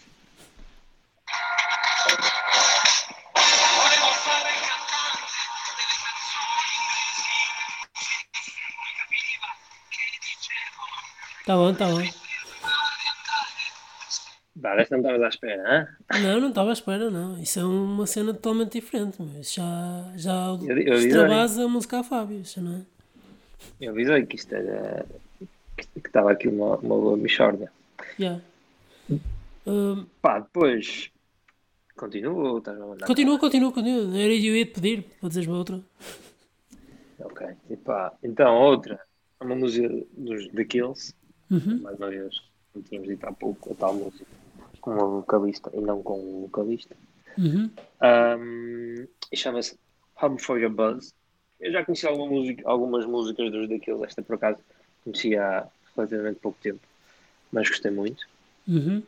Tá 11.45 11.55
bom, 11.55 11.73
tá 11.73 11.87
bom. 11.87 12.01
Vá, 14.55 14.75
desta 14.75 14.95
não 14.95 15.01
estavas 15.03 15.21
à 15.23 15.27
espera, 15.29 15.63
hã? 16.11 16.19
Não, 16.21 16.39
não 16.41 16.49
estava 16.49 16.69
à 16.69 16.73
espera, 16.73 17.09
não. 17.09 17.39
Isso 17.41 17.59
é 17.59 17.63
uma 17.65 18.05
cena 18.05 18.33
totalmente 18.33 18.79
diferente. 18.79 19.17
Isso 19.39 19.55
já, 19.55 20.13
já 20.15 20.45
Eu- 20.61 20.77
eu 20.79 20.93
extravasa 20.95 21.65
a 21.65 21.67
música 21.67 21.99
a 21.99 22.03
Fábio, 22.03 22.39
isso 22.41 22.61
não 22.61 22.77
é? 22.77 22.81
Eu 23.81 23.91
avisei 23.91 24.25
que 24.25 24.35
isto 24.35 24.53
era. 24.53 25.05
que 25.75 25.87
que 26.01 26.07
estava 26.07 26.31
aqui 26.31 26.47
uma, 26.47 26.75
uma 26.77 26.95
boa 26.95 27.17
mixórdia. 27.17 27.71
Yeah. 28.19 28.41
Hum, 29.65 30.05
Pá, 30.21 30.39
depois. 30.39 31.09
Continua 31.95 32.51
ou 32.51 32.57
estás 32.59 32.79
a 32.79 32.85
mandar? 32.85 33.07
continua, 33.07 33.39
continua, 33.39 33.71
continua. 33.71 34.17
Era 34.17 34.33
eu 34.33 34.55
ia 34.55 34.65
te 34.65 34.73
pedir 34.73 35.05
dizeres 35.21 35.47
uma 35.47 35.57
outra. 35.57 35.79
Ok. 37.19 37.47
E 37.69 37.77
pá, 37.77 38.13
então 38.23 38.55
outra. 38.55 38.99
Uma 39.41 39.55
música 39.55 39.89
dos 40.15 40.47
The 40.49 40.65
Kills. 40.65 41.13
Uhum. 41.49 41.81
Mais 41.81 41.97
uma 41.97 42.09
vez, 42.09 42.41
como 42.71 42.85
tínhamos 42.85 43.09
dito 43.09 43.25
há 43.25 43.31
pouco, 43.31 43.71
a 43.71 43.75
tal 43.75 43.93
música. 43.93 44.25
Com 44.81 44.91
uma 44.91 45.07
vocalista 45.07 45.71
e 45.73 45.81
não 45.81 46.03
com 46.03 46.19
um 46.19 46.41
vocalista. 46.41 46.95
Uhum. 47.37 47.69
Um, 48.01 49.07
e 49.31 49.37
chama-se 49.37 49.77
Home 50.21 50.39
for 50.39 50.59
Your 50.59 50.71
Buzz. 50.71 51.13
Eu 51.59 51.71
já 51.71 51.85
conheci 51.85 52.05
alguma 52.05 52.29
música, 52.29 52.61
algumas 52.65 53.05
músicas 53.05 53.51
dos 53.51 53.69
daqueles, 53.69 54.01
esta 54.03 54.21
por 54.21 54.35
acaso 54.35 54.59
conheci 55.03 55.35
há 55.37 55.67
relativamente 55.95 56.39
pouco 56.39 56.57
tempo, 56.61 56.81
mas 57.51 57.69
gostei 57.69 57.91
muito. 57.91 58.27
Uhum. 58.67 59.03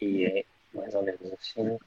E 0.00 0.24
é 0.24 0.44
mais 0.74 0.94
ou 0.94 1.02
menos 1.02 1.20
assim. 1.32 1.78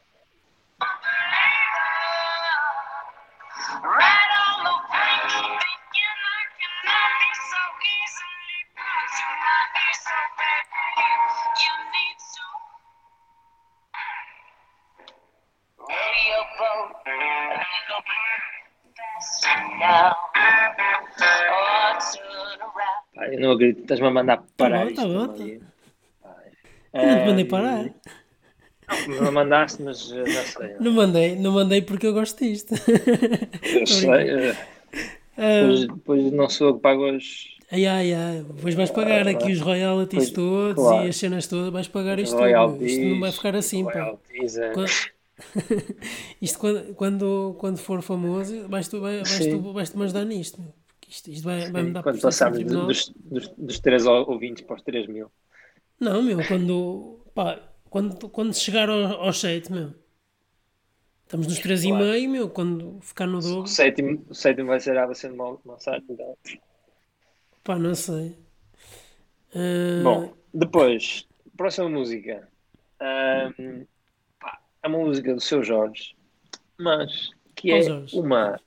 Eu 23.35 23.41
não 23.41 23.51
acredito, 23.53 23.81
estás-me 23.81 24.07
a 24.07 24.11
mandar 24.11 24.37
parar 24.57 24.85
bom, 24.85 24.93
tá 24.93 25.03
isto. 25.03 25.07
bom. 25.07 25.27
Pá, 26.21 26.35
Eu 27.01 27.09
não 27.09 27.17
te 27.19 27.25
mandei 27.25 27.45
ehm, 27.45 27.49
parar. 27.53 27.93
Não, 29.07 29.23
não 29.23 29.31
mandaste, 29.31 29.81
mas 29.81 30.11
eh, 30.11 30.29
já 30.29 30.45
sei. 30.45 30.75
Não 30.79 30.91
mandei, 30.91 31.35
não 31.35 31.51
mandei 31.53 31.81
porque 31.81 32.07
eu 32.07 32.13
gosto 32.13 32.39
disto. 32.43 32.73
Eu 33.63 33.85
sei. 33.85 34.29
eh, 34.29 34.57
Ah, 35.37 35.51
Depois, 35.59 35.87
depois 35.87 36.31
não 36.31 36.49
sou 36.49 36.67
eu 36.69 36.75
que 36.75 36.81
pago 36.81 37.11
os 37.15 37.55
ai, 37.71 37.85
ai, 37.85 38.13
ai. 38.13 38.43
Depois 38.43 38.75
vais 38.75 38.91
pagar 38.91 39.27
aqui 39.27 39.51
os 39.51 39.59
royalties 39.61 40.29
Pois, 40.29 40.31
todos 40.31 40.75
claro. 40.75 41.05
e 41.05 41.07
as 41.09 41.15
cenas 41.17 41.47
todas, 41.47 41.71
vais 41.71 41.87
pagar 41.87 42.19
isto 42.19 42.37
tudo. 42.37 42.85
Isto 42.85 43.05
não 43.05 43.19
vai 43.19 43.31
ficar 43.31 43.55
assim, 43.55 43.83
pá. 43.85 43.91
royalties, 43.93 44.57
eh. 44.57 44.73
Qua- 44.73 44.85
Isto 46.41 46.59
quando, 46.59 46.95
quando, 46.95 47.55
quando 47.59 47.77
for 47.77 48.01
famoso, 48.01 48.67
vais 48.69 48.87
tu, 48.87 49.01
vai- 49.01 49.23
vais 49.23 49.45
Sim. 49.45 49.49
tu, 49.49 49.73
vais 49.73 49.89
-te 49.89 49.97
me 49.97 50.03
ajudar 50.05 50.25
nisto, 50.25 50.61
isto, 51.09 51.29
isto 51.31 51.43
vai, 51.43 51.69
vai 51.71 51.83
me 51.83 51.91
dar 51.93 52.03
Quando 52.03 52.15
do- 52.51 52.57
tribunal. 52.57 52.87
dos, 52.87 53.09
dos, 53.15 53.47
dos 53.49 53.79
3 53.79 54.05
ouvintes 54.05 54.63
para 54.65 54.75
os 54.75 54.81
3 54.83 55.07
mil. 55.07 55.31
Não, 55.99 56.21
meu, 56.21 56.37
quando, 56.47 57.19
pá, 57.33 57.59
quando, 57.89 58.29
quando 58.29 58.53
chegar 58.53 58.89
ao- 58.89 59.21
aos 59.23 59.39
7, 59.39 59.71
meu. 59.71 59.93
Estamos 61.23 61.47
nos 61.47 61.59
3,5, 61.59 62.27
meu, 62.29 62.49
quando 62.49 62.99
ficar 63.01 63.25
no 63.27 63.39
O 63.39 63.41
dobro, 63.41 63.67
sétimo, 63.67 64.23
o 64.29 64.35
sétimo 64.35 64.67
vai 64.67 64.79
ser 64.79 64.97
a 64.97 65.13
ser 65.13 65.33
mal, 65.33 65.59
mal 65.65 65.79
certo, 65.79 66.05
então. 66.13 66.37
pá, 67.63 67.77
não 67.79 67.95
sei. 67.95 68.37
Ah, 69.55 70.03
Bom, 70.03 70.33
depois, 70.53 71.27
próxima 71.57 71.89
música. 71.89 72.47
Ahm, 72.99 73.85
pá, 74.39 74.59
é 74.83 74.87
uma 74.87 74.99
música 74.99 75.33
do 75.33 75.41
seu 75.41 75.63
Jorge, 75.63 76.15
mas 76.79 77.29
que 77.55 77.71
é 77.71 77.79
uma. 78.13 78.59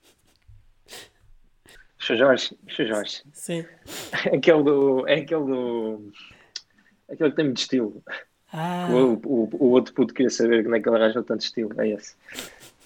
Seu 1.99 2.17
Jorge, 2.17 2.57
seu 2.75 2.87
Jorge. 2.87 3.23
sim. 3.33 3.65
Aquele 4.33 4.63
do. 4.63 5.07
É 5.07 5.15
aquele 5.15 5.45
do. 5.45 6.11
Aquele 7.09 7.29
que 7.31 7.35
tem 7.35 7.45
muito 7.45 7.57
estilo. 7.57 8.03
Ah, 8.51 8.87
O, 8.91 9.13
o, 9.25 9.49
o 9.53 9.65
outro 9.71 9.93
puto 9.93 10.13
queria 10.13 10.29
saber 10.29 10.63
como 10.63 10.75
é 10.75 10.79
que 10.79 10.87
ele 10.89 10.95
arranjou 10.97 11.23
tanto 11.23 11.41
estilo. 11.41 11.79
É 11.79 11.89
esse. 11.89 12.15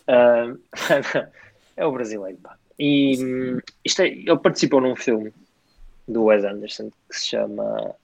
Ahm, 0.07 0.57
é 1.77 1.85
o 1.85 1.91
brasileiro, 1.91 2.37
pá. 2.39 2.57
E 2.77 3.13
isto 3.85 4.01
é, 4.01 4.07
ele 4.07 4.37
participou 4.39 4.81
num 4.81 4.95
filme 4.95 5.31
do 6.07 6.23
Wes 6.25 6.43
Anderson 6.43 6.89
que 7.09 7.15
se 7.17 7.27
chama 7.27 7.95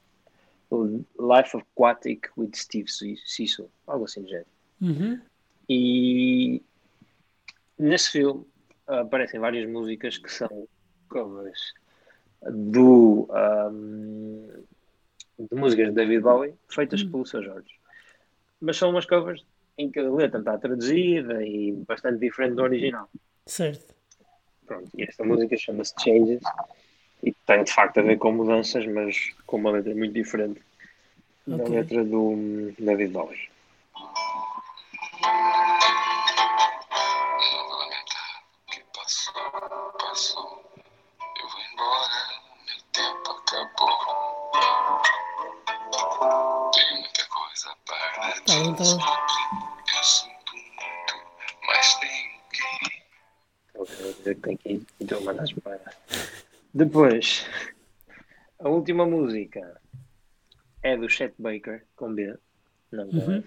Life 0.71 1.57
Aquatic 1.57 2.29
with 2.37 2.51
Steve 2.55 2.87
Sisu, 2.89 3.69
algo 3.87 4.05
assim 4.05 4.21
do 4.21 4.29
género. 4.29 4.47
uhum, 4.81 5.19
E 5.67 6.61
nesse 7.77 8.11
filme 8.11 8.45
aparecem 8.87 9.39
várias 9.39 9.67
músicas 9.69 10.17
que 10.17 10.31
são 10.31 10.67
covers 11.09 11.73
do, 12.41 13.27
ahm, 13.31 14.47
de 15.37 15.55
músicas 15.55 15.87
de 15.89 15.93
David 15.93 16.21
Bowie 16.21 16.53
feitas 16.69 17.03
pelo 17.03 17.25
Sr. 17.25 17.43
Jorge. 17.43 17.79
Mas 18.61 18.77
são 18.77 18.89
umas 18.89 19.05
covers 19.05 19.45
em 19.77 19.89
que 19.89 19.99
a 19.99 20.09
letra 20.09 20.39
está 20.39 20.57
traduzida 20.57 21.45
e 21.45 21.71
bastante 21.87 22.19
diferente 22.19 22.55
do 22.55 22.63
original. 22.63 23.09
certo. 23.45 23.95
Pronto, 24.65 24.89
e 24.95 25.03
esta 25.03 25.23
música 25.23 25.57
chama-se 25.57 25.93
Changes 25.99 26.43
e 27.23 27.33
tem 27.45 27.63
de 27.63 27.73
facto 27.73 27.99
a 27.99 28.03
ver 28.03 28.17
com 28.17 28.31
mudanças, 28.31 28.85
mas 28.85 29.33
com 29.45 29.57
uma 29.57 29.71
letra 29.71 29.95
muito 29.95 30.13
diferente 30.13 30.61
da 31.47 31.55
Ok. 31.55 31.75
letra 31.75 32.03
do 32.03 32.21
hum, 32.31 32.73
David 32.77 33.11
Bowie. 33.11 33.49
Tá 48.19 48.33
bom, 48.47 48.73
tá 48.73 48.83
bom. 48.83 48.99
Então, 53.73 54.33
tem 54.41 54.57
que 54.57 54.85
então 54.99 55.23
para. 55.23 55.79
Depois, 56.73 57.47
a 58.59 58.67
última 58.67 59.05
música 59.05 59.79
é 60.83 60.97
do 60.97 61.09
Chet 61.09 61.33
Baker, 61.39 61.85
com 61.95 62.13
B, 62.13 62.35
não 62.91 63.07
com 63.07 63.17
Uhum. 63.17 63.43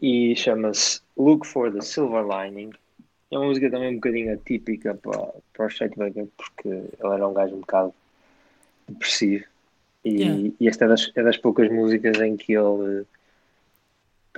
E 0.00 0.36
chama-se 0.36 1.00
Look 1.16 1.44
for 1.44 1.72
the 1.72 1.80
Silver 1.80 2.24
Lining. 2.24 2.70
É 3.32 3.36
uma 3.36 3.46
música 3.48 3.68
também 3.68 3.90
um 3.90 3.96
bocadinho 3.96 4.32
atípica 4.32 4.94
para, 4.94 5.32
para 5.52 5.66
o 5.66 5.70
Chet 5.70 5.96
Baker, 5.96 6.28
porque 6.36 6.68
ele 6.68 6.94
era 7.02 7.26
um 7.26 7.34
gajo 7.34 7.56
um 7.56 7.60
bocado 7.60 7.92
depressivo. 8.88 9.44
E, 10.04 10.22
Yeah. 10.22 10.52
e 10.60 10.68
esta 10.68 10.84
é 10.84 10.88
das, 10.88 11.10
é 11.16 11.22
das 11.22 11.36
poucas 11.36 11.68
músicas 11.68 12.20
em 12.20 12.36
que 12.36 12.52
ele 12.52 13.04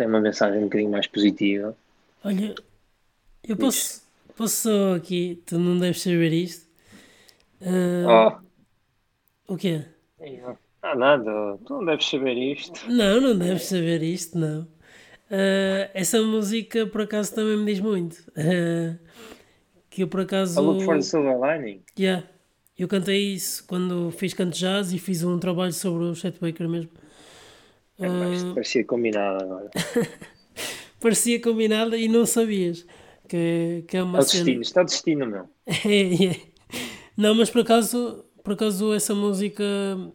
tem 0.01 0.07
uma 0.07 0.20
mensagem 0.20 0.61
um 0.61 0.64
bocadinho 0.64 0.90
mais 0.90 1.07
positiva. 1.07 1.76
Olha, 2.24 2.55
eu 3.46 3.55
posso, 3.55 4.03
posso 4.34 4.57
só 4.62 4.94
aqui, 4.94 5.42
tu 5.44 5.59
não 5.59 5.78
deves 5.78 6.01
saber 6.01 6.32
isto. 6.32 6.66
Ah, 7.61 8.40
Oh, 9.46 9.53
O 9.53 9.57
quê? 9.59 9.84
ah, 10.82 10.94
nada, 10.94 11.59
tu 11.66 11.74
não 11.74 11.84
deves 11.84 12.07
saber 12.09 12.32
isto. 12.38 12.90
Não, 12.90 13.20
não 13.20 13.36
deves 13.36 13.64
saber 13.64 14.03
isto, 14.03 14.38
não. 14.38 14.66
Ah, 15.30 15.90
essa 15.92 16.22
música 16.22 16.86
por 16.86 17.03
acaso 17.03 17.34
também 17.34 17.59
me 17.59 17.66
diz 17.66 17.80
muito. 17.80 18.16
Ah, 18.38 18.96
que 19.90 20.03
eu 20.03 20.09
por 20.09 20.20
acaso. 20.22 20.59
A 20.59 20.62
Look 20.62 20.82
for 20.82 20.96
the 20.96 21.03
Silver 21.03 21.38
Lining. 21.38 21.82
Yeah, 21.98 22.26
eu 22.78 22.88
cantei 22.88 23.34
isso 23.34 23.66
quando 23.66 24.11
fiz 24.12 24.32
canto 24.32 24.57
jazz 24.57 24.94
e 24.94 24.98
fiz 24.98 25.22
um 25.22 25.38
trabalho 25.38 25.74
sobre 25.74 26.05
o 26.05 26.14
Chet 26.14 26.40
Baker 26.40 26.66
mesmo. 26.66 26.90
Isto 28.34 28.55
parecia 28.55 28.84
combinado 28.84 29.44
agora. 29.44 29.70
Parecia 31.01 31.40
combinado 31.40 31.96
e 31.96 32.09
não 32.09 32.26
sabias 32.26 32.86
que, 33.26 33.84
que 33.88 33.96
é 33.96 34.03
uma 34.03 34.18
o 34.18 34.22
cena. 34.22 34.44
destino, 34.44 34.62
está 34.62 34.82
destino, 34.82 35.26
meu. 35.26 35.48
É, 35.86 36.24
é. 36.26 36.40
Não, 37.16 37.34
mas 37.34 37.48
por 37.48 37.62
acaso, 37.62 38.24
por 38.44 38.53
acaso 38.53 38.92
essa 38.92 39.14
música 39.14 39.64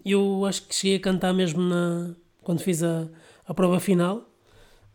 eu 0.05 0.45
acho 0.45 0.67
que 0.67 0.75
cheguei 0.75 0.97
a 0.97 0.99
cantar 0.99 1.33
mesmo 1.33 1.61
na, 1.61 2.13
quando 2.43 2.61
fiz 2.61 2.83
a, 2.83 3.07
a 3.47 3.53
prova 3.53 3.79
final 3.79 4.29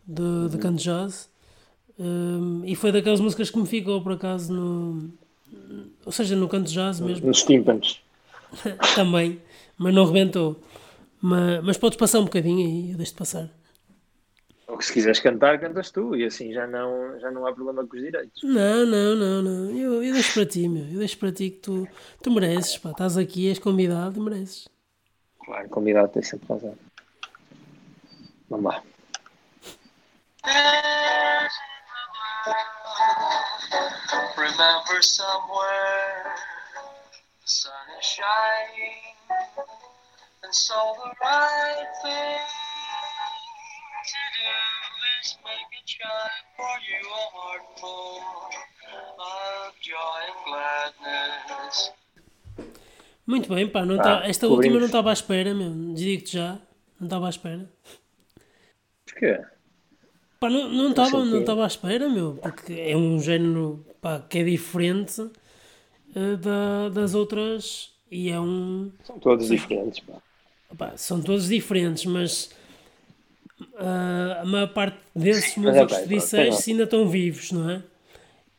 de, 0.07 0.49
de 0.49 0.57
canto 0.57 0.81
jazz. 0.81 1.29
Hum, 1.99 2.61
e 2.65 2.75
foi 2.75 2.91
daquelas 2.91 3.19
músicas 3.19 3.49
que 3.49 3.59
me 3.59 3.67
ficou 3.67 4.01
por 4.01 4.13
acaso 4.13 4.53
no. 4.53 5.11
Ou 6.05 6.11
seja, 6.11 6.35
no 6.35 6.47
canto 6.47 6.71
jazz 6.71 6.99
mesmo. 6.99 7.27
Nos 7.27 7.43
tímpanos. 7.43 8.01
Também, 8.95 9.39
mas 9.77 9.93
não 9.93 10.05
rebentou. 10.05 10.59
Mas, 11.21 11.63
mas 11.63 11.77
podes 11.77 11.97
passar 11.97 12.19
um 12.19 12.25
bocadinho 12.25 12.65
aí, 12.65 12.91
eu 12.91 12.97
deixo-te 12.97 13.17
passar. 13.17 13.49
Ou 14.67 14.77
que 14.77 14.85
se 14.85 14.93
quiseres 14.93 15.19
cantar, 15.19 15.59
cantas 15.59 15.91
tu. 15.91 16.15
E 16.15 16.23
assim 16.25 16.53
já 16.53 16.65
não, 16.65 17.19
já 17.19 17.29
não 17.29 17.45
há 17.45 17.53
problema 17.53 17.85
com 17.85 17.95
os 17.95 18.01
direitos. 18.01 18.41
Não, 18.41 18.85
não, 18.85 19.15
não, 19.15 19.41
não. 19.41 19.77
Eu, 19.77 20.01
eu 20.01 20.13
deixo 20.13 20.33
para 20.33 20.45
ti, 20.45 20.67
meu. 20.67 20.85
Eu 20.85 20.99
deixo 20.99 21.17
para 21.17 21.31
ti 21.31 21.49
que 21.51 21.59
tu, 21.59 21.87
tu 22.23 22.31
mereces, 22.31 22.77
pá. 22.77 22.91
Estás 22.91 23.17
aqui, 23.17 23.49
és 23.49 23.59
convidado 23.59 24.17
e 24.17 24.23
mereces. 24.23 24.69
Claro, 25.45 25.67
convidado 25.69 26.13
tem 26.13 26.23
sempre 26.23 26.47
razão. 26.47 26.77
Vamos 28.49 28.73
lá. 28.73 28.83
Remember 34.37 35.01
somewhere 35.01 36.35
the 37.41 37.47
sun 37.47 37.71
is 37.99 38.05
shining, 38.05 39.01
and 40.43 40.53
so 40.53 40.73
the 41.03 41.09
right 41.21 41.87
thing 42.01 42.41
to 44.09 44.21
do 44.37 44.51
is 45.21 45.37
make 45.45 45.71
it 45.79 45.85
shine 45.85 46.43
for 46.57 46.75
you 46.89 47.01
a 47.07 47.25
heart 47.35 47.65
full 47.79 48.21
of 49.19 49.73
joy 49.79 50.19
and 50.27 50.39
gladness. 50.45 51.91
Muito 53.27 53.47
bem, 53.53 53.67
pá. 53.67 53.85
Não 53.85 53.97
Pá, 53.97 54.03
tá, 54.03 54.27
esta 54.27 54.47
cobrimos. 54.47 54.65
última 54.65 54.79
não 54.79 54.85
estava 54.87 55.09
à 55.11 55.13
espera, 55.13 55.53
meu. 55.53 55.93
Digo-te 55.93 56.33
já. 56.33 56.59
Não 56.99 57.05
estava 57.07 57.27
à 57.27 57.29
espera. 57.29 57.69
Porquê? 59.05 59.41
Pá, 60.39 60.49
não 60.49 60.69
não 60.69 60.89
estava 60.89 61.23
não 61.23 61.39
estava 61.41 61.63
à 61.63 61.67
espera, 61.67 62.09
meu. 62.09 62.35
Porque 62.41 62.73
é 62.73 62.97
um 62.97 63.19
género, 63.21 63.85
pá, 64.01 64.19
que 64.19 64.39
é 64.39 64.43
diferente 64.43 65.21
eh, 66.15 66.35
da, 66.37 66.89
das 66.89 67.13
outras. 67.13 67.91
E 68.09 68.29
é 68.29 68.39
um. 68.39 68.91
São 69.03 69.19
todos 69.19 69.47
diferentes, 69.47 69.99
pá. 70.01 70.15
Pá, 70.77 70.93
são 70.95 71.21
todos 71.21 71.47
diferentes, 71.47 72.05
mas 72.05 72.49
ah, 73.77 74.39
a 74.41 74.45
maior 74.45 74.73
parte 74.73 74.97
desses 75.15 75.55
mas 75.57 75.75
músicos 75.75 75.97
que 75.97 76.03
tu 76.03 76.09
disseste 76.09 76.65
tem 76.65 76.73
ainda 76.73 76.83
estão 76.83 77.07
vivos, 77.07 77.51
não 77.51 77.69
é? 77.69 77.83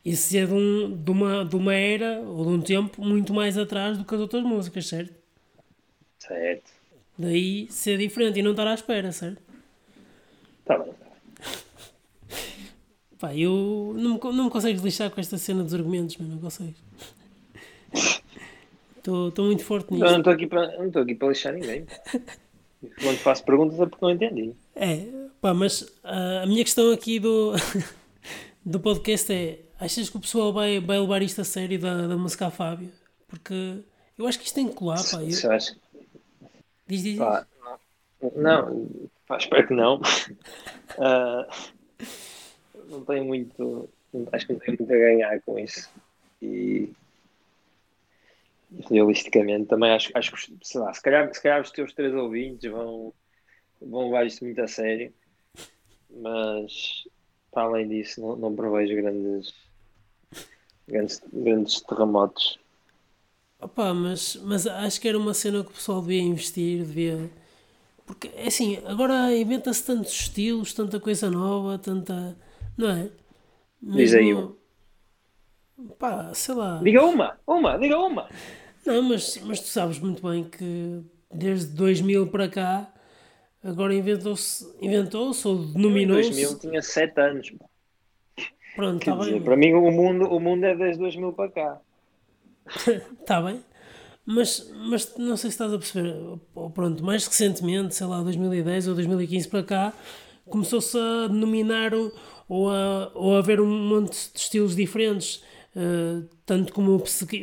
Isso 0.05 0.35
é 0.35 0.45
de, 0.45 0.53
um, 0.53 0.91
de, 0.95 1.11
uma, 1.11 1.45
de 1.45 1.55
uma 1.55 1.73
era 1.73 2.19
ou 2.19 2.43
de 2.43 2.51
um 2.51 2.61
tempo 2.61 3.01
muito 3.01 3.33
mais 3.33 3.57
atrás 3.57 3.97
do 3.97 4.03
que 4.03 4.13
as 4.13 4.19
outras 4.19 4.43
músicas, 4.43 4.87
certo? 4.87 5.13
Certo. 6.19 6.71
Daí 7.17 7.67
ser 7.69 7.97
diferente 7.97 8.39
e 8.39 8.43
não 8.43 8.51
estar 8.51 8.67
à 8.67 8.73
espera, 8.73 9.11
certo? 9.11 9.41
Tá 10.65 10.77
bem. 10.77 10.93
Pá, 13.17 13.33
eu 13.33 13.93
não 13.95 14.15
me, 14.15 14.19
não 14.35 14.45
me 14.45 14.49
consegues 14.49 14.81
lixar 14.81 15.09
com 15.09 15.21
esta 15.21 15.37
cena 15.37 15.63
dos 15.63 15.73
argumentos, 15.73 16.17
meu, 16.17 16.27
não 16.27 16.39
consegues. 16.39 16.75
Estou 19.27 19.45
muito 19.45 19.63
forte 19.63 19.87
Eu 19.91 19.97
nisto. 19.97 20.11
não 20.11 20.17
estou 20.19 20.33
aqui 20.33 20.47
para 20.47 20.77
não 20.77 20.87
estou 20.87 21.01
aqui 21.01 21.15
para 21.15 21.27
lixar 21.29 21.53
ninguém. 21.53 21.85
Quando 23.01 23.17
faço 23.19 23.43
perguntas 23.45 23.79
é 23.79 23.85
porque 23.85 24.03
não 24.05 24.11
entendi. 24.11 24.53
É, 24.75 25.05
pá, 25.41 25.53
mas 25.53 25.85
ah, 26.03 26.41
a 26.43 26.45
minha 26.45 26.63
questão 26.63 26.91
aqui 26.91 27.19
do, 27.19 27.53
do 28.65 28.79
podcast 28.79 29.31
é: 29.33 29.59
achas 29.79 30.09
que 30.09 30.17
o 30.17 30.19
pessoal 30.21 30.51
vai, 30.53 30.79
vai 30.79 30.99
levar 30.99 31.21
isto 31.21 31.39
a 31.41 31.43
sério 31.45 31.79
da, 31.79 32.07
da 32.07 32.17
música 32.17 32.47
a 32.47 32.51
Fábio? 32.51 32.89
Porque 33.27 33.79
eu 34.17 34.27
acho 34.27 34.37
que 34.39 34.45
isto 34.45 34.55
tem 34.55 34.67
que 34.67 34.73
colar, 34.75 35.01
pá. 35.09 35.21
Eu- 35.23 35.31
Se 35.31 35.47
acho- 35.47 35.75
diz, 36.87 37.03
diz, 37.03 37.17
pá, 37.17 37.45
não, 38.21 38.31
não, 38.35 38.87
pá, 39.27 39.37
espero 39.37 39.67
que 39.67 39.73
não. 39.73 39.99
Ah, 40.99 41.47
não 42.89 43.03
tenho 43.05 43.25
muito. 43.25 43.89
Acho 44.31 44.45
que 44.45 44.53
não 44.53 44.59
tenho 44.59 44.77
muito 44.77 44.93
a 44.93 44.97
ganhar 44.97 45.41
com 45.41 45.57
isso. 45.57 45.89
E 46.41 46.89
realisticamente 48.89 49.67
também 49.67 49.91
acho, 49.91 50.11
acho 50.13 50.31
que 50.31 50.57
sei 50.63 50.81
lá, 50.81 50.93
se 50.93 51.01
calhar, 51.01 51.33
se 51.33 51.41
calhar 51.41 51.61
os 51.61 51.71
teus 51.71 51.93
três 51.93 52.13
ouvintes 52.13 52.69
vão, 52.69 53.13
vão 53.81 54.05
levar 54.05 54.25
isto 54.25 54.43
muito 54.43 54.61
a 54.61 54.67
sério, 54.67 55.13
mas 56.09 57.03
para 57.51 57.63
além 57.63 57.87
disso 57.87 58.21
não, 58.21 58.35
não 58.35 58.55
prevejo 58.55 58.95
grandes, 58.95 59.53
grandes, 60.87 61.21
grandes 61.31 61.81
terremotos. 61.81 62.59
Opa, 63.59 63.93
mas, 63.93 64.35
mas 64.43 64.67
acho 64.67 64.99
que 64.99 65.07
era 65.07 65.17
uma 65.17 65.33
cena 65.33 65.63
que 65.63 65.69
o 65.69 65.73
pessoal 65.73 66.01
devia 66.01 66.21
investir, 66.21 66.79
devia. 66.79 67.29
Porque, 68.05 68.29
é 68.35 68.47
assim, 68.47 68.81
agora 68.85 69.33
inventa-se 69.33 69.85
tantos 69.85 70.11
estilos, 70.11 70.73
tanta 70.73 70.99
coisa 70.99 71.29
nova, 71.31 71.77
tanta. 71.77 72.35
Não 72.77 72.89
é? 72.89 73.09
Diz 73.81 74.13
aí 74.13 74.33
um. 74.33 74.53
Pá, 75.97 76.33
sei 76.33 76.55
lá. 76.55 76.81
Diga 76.83 77.05
uma, 77.05 77.39
uma, 77.47 77.77
diga 77.77 77.97
uma. 77.97 78.27
Não, 78.85 79.01
mas, 79.01 79.37
mas 79.43 79.59
tu 79.59 79.67
sabes 79.67 79.99
muito 79.99 80.21
bem 80.27 80.43
que 80.43 81.01
desde 81.33 81.75
2000 81.75 82.27
para 82.27 82.49
cá, 82.49 82.93
agora 83.63 83.93
inventou-se, 83.93 84.65
inventou-se 84.81 85.47
ou 85.47 85.63
Em 85.73 85.73
denominou-se. 85.73 86.29
2000 86.29 86.59
tinha 86.59 86.81
7 86.81 87.19
anos. 87.21 87.53
Pronto, 88.75 88.99
está 88.99 89.15
bem. 89.15 89.41
para 89.41 89.55
mim 89.55 89.73
o 89.73 89.91
mundo, 89.91 90.25
o 90.25 90.39
mundo 90.39 90.63
é 90.65 90.75
desde 90.75 90.99
2000 90.99 91.33
para 91.33 91.51
cá. 91.51 91.81
Está 93.21 93.41
bem. 93.43 93.63
Mas, 94.25 94.71
mas 94.89 95.15
não 95.17 95.35
sei 95.35 95.49
se 95.49 95.55
estás 95.55 95.73
a 95.73 95.77
perceber. 95.77 96.15
ou 96.55 96.69
Pronto, 96.71 97.03
mais 97.03 97.27
recentemente, 97.27 97.93
sei 97.95 98.07
lá, 98.07 98.21
2010 98.21 98.87
ou 98.87 98.95
2015 98.95 99.47
para 99.49 99.63
cá, 99.63 99.93
começou-se 100.49 100.97
a 100.97 101.27
denominar 101.27 101.91
ou 102.47 102.69
a, 102.69 103.11
ou 103.13 103.35
a 103.35 103.39
haver 103.39 103.59
um 103.59 103.67
monte 103.67 104.31
de 104.31 104.39
estilos 104.39 104.75
diferentes. 104.75 105.43
Eh, 105.75 106.21
tanto 106.45 106.73
como 106.73 106.95
o 106.95 106.99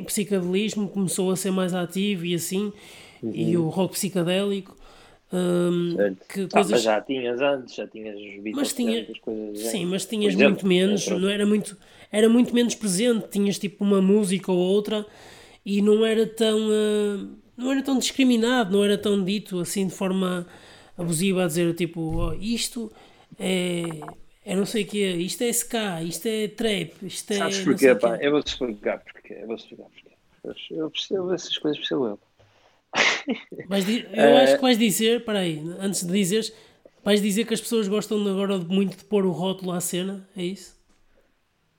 psicadelismo 0.06 0.88
começou 0.88 1.30
a 1.30 1.36
ser 1.36 1.50
mais 1.50 1.74
ativo 1.74 2.24
e 2.26 2.34
assim, 2.34 2.72
e 3.22 3.56
o 3.56 3.68
rock 3.68 3.92
psicadélico. 3.94 4.76
hum, 5.32 5.96
Certo. 5.96 6.26
que 6.28 6.40
Ah, 6.44 6.48
coisas 6.48 6.70
mas 6.72 6.82
já 6.82 7.00
tinhas 7.00 7.40
antes, 7.40 7.74
já 7.74 7.86
tinhas 7.86 8.16
os 8.16 8.22
Beatles, 8.22 8.54
Mas 8.56 8.72
tinha- 8.72 9.00
as 9.10 9.18
coisas 9.20 9.58
Sim, 9.70 9.86
mas 9.86 10.06
tinhas 10.06 10.34
exemplo, 10.34 10.50
muito 10.50 10.66
menos, 10.66 11.06
é, 11.06 11.18
não 11.18 11.28
era 11.28 11.46
muito, 11.46 11.76
era 12.10 12.28
muito 12.28 12.54
menos 12.54 12.74
presente, 12.74 13.28
tinhas 13.28 13.58
tipo 13.58 13.84
uma 13.84 14.00
música 14.02 14.50
ou 14.50 14.58
outra 14.58 15.06
e 15.64 15.82
não 15.82 16.04
era 16.04 16.26
tão 16.26 16.58
ah, 16.70 17.26
não 17.56 17.70
era 17.72 17.82
tão 17.82 17.98
discriminado, 17.98 18.72
não 18.76 18.84
era 18.84 18.96
tão 18.96 19.22
dito 19.24 19.60
assim 19.60 19.86
de 19.86 19.92
forma 19.94 20.46
abusiva 20.96 21.44
a 21.44 21.46
dizer 21.46 21.74
tipo, 21.74 22.00
"Oh, 22.00 22.32
isto 22.34 22.90
é, 23.38 23.84
é 24.50 24.56
não 24.56 24.66
sei 24.66 24.82
o 24.84 24.86
quê, 24.88 25.04
isto 25.30 25.42
é 25.42 25.48
ska, 25.50 26.02
isto 26.02 26.26
é 26.26 26.48
trap, 26.48 26.90
isto 27.06 27.30
é 27.32 27.38
Sabes 27.38 27.62
não 27.66 27.78
porquê, 27.78 27.94
pá? 27.94 28.16
quê." 28.16 28.20
Eu 28.20 28.30
vou-te 28.32 28.48
explicar 28.48 28.98
porquê. 29.00 29.34
Eu 29.34 29.46
vou-te 29.46 29.62
explicar 29.62 29.88
porquê. 29.90 30.16
Eu 30.70 30.90
percebo 30.90 31.32
essas 31.32 31.56
coisas, 31.58 31.78
percebo 31.78 32.06
eu. 32.08 32.20
Di- 33.86 34.08
eu 34.12 34.36
Eh, 34.36 34.36
acho 34.36 34.56
que 34.56 34.62
vais 34.62 34.78
dizer, 34.78 35.24
para 35.24 35.40
aí, 35.40 35.60
antes 35.78 36.04
de 36.04 36.12
dizeres, 36.12 36.52
vais 37.04 37.20
dizer 37.22 37.44
que 37.46 37.54
as 37.54 37.60
pessoas 37.60 37.88
gostam 37.88 38.18
agora 38.28 38.58
muito 38.58 38.96
de 38.98 39.04
pôr 39.04 39.24
o 39.24 39.30
rótulo 39.30 39.72
à 39.72 39.80
cena, 39.80 40.28
é 40.36 40.42
isso? 40.42 40.78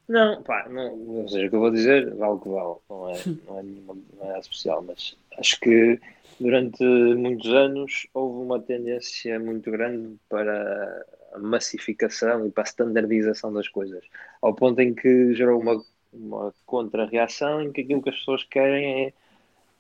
Não, 0.07 0.43
pá, 0.43 0.67
não, 0.69 1.28
seja, 1.30 1.47
o 1.47 1.49
que 1.49 1.55
eu 1.55 1.59
vou 1.59 1.72
dizer 1.72 2.13
vale 2.15 2.34
o 2.34 2.39
que 2.39 2.49
vale, 2.49 2.76
não 2.89 3.09
é, 3.09 3.26
não 3.45 3.59
é 3.59 3.63
nenhuma 3.63 3.93
não 3.95 4.24
é 4.26 4.28
nada 4.28 4.39
especial, 4.39 4.82
mas 4.84 5.15
acho 5.38 5.59
que 5.59 5.99
durante 6.39 6.84
muitos 6.84 7.49
anos 7.51 8.07
houve 8.13 8.43
uma 8.45 8.59
tendência 8.61 9.39
muito 9.39 9.72
grande 9.72 10.17
para 10.28 11.05
massificação 11.40 12.46
e 12.46 12.52
para 12.52 12.64
a 12.64 12.68
standardização 12.68 13.54
das 13.54 13.68
coisas, 13.68 14.04
ao 14.42 14.54
ponto 14.54 14.80
em 14.82 14.94
que 14.94 15.34
gerou 15.34 15.60
uma, 15.60 15.84
uma 16.12 16.54
contra-reação 16.66 17.62
em 17.62 17.72
que 17.72 17.82
aquilo 17.82 18.02
que 18.02 18.10
as 18.10 18.18
pessoas 18.18 18.44
querem 18.44 19.08
é 19.08 19.14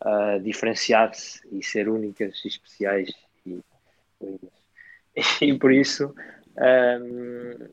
ah, 0.01 0.39
diferenciar-se 0.39 1.41
e 1.51 1.63
ser 1.63 1.87
únicas 1.89 2.43
e 2.43 2.47
especiais 2.47 3.13
e. 3.45 3.59
E 5.41 5.57
por 5.57 5.73
isso 5.73 6.15
ahm, 6.57 7.67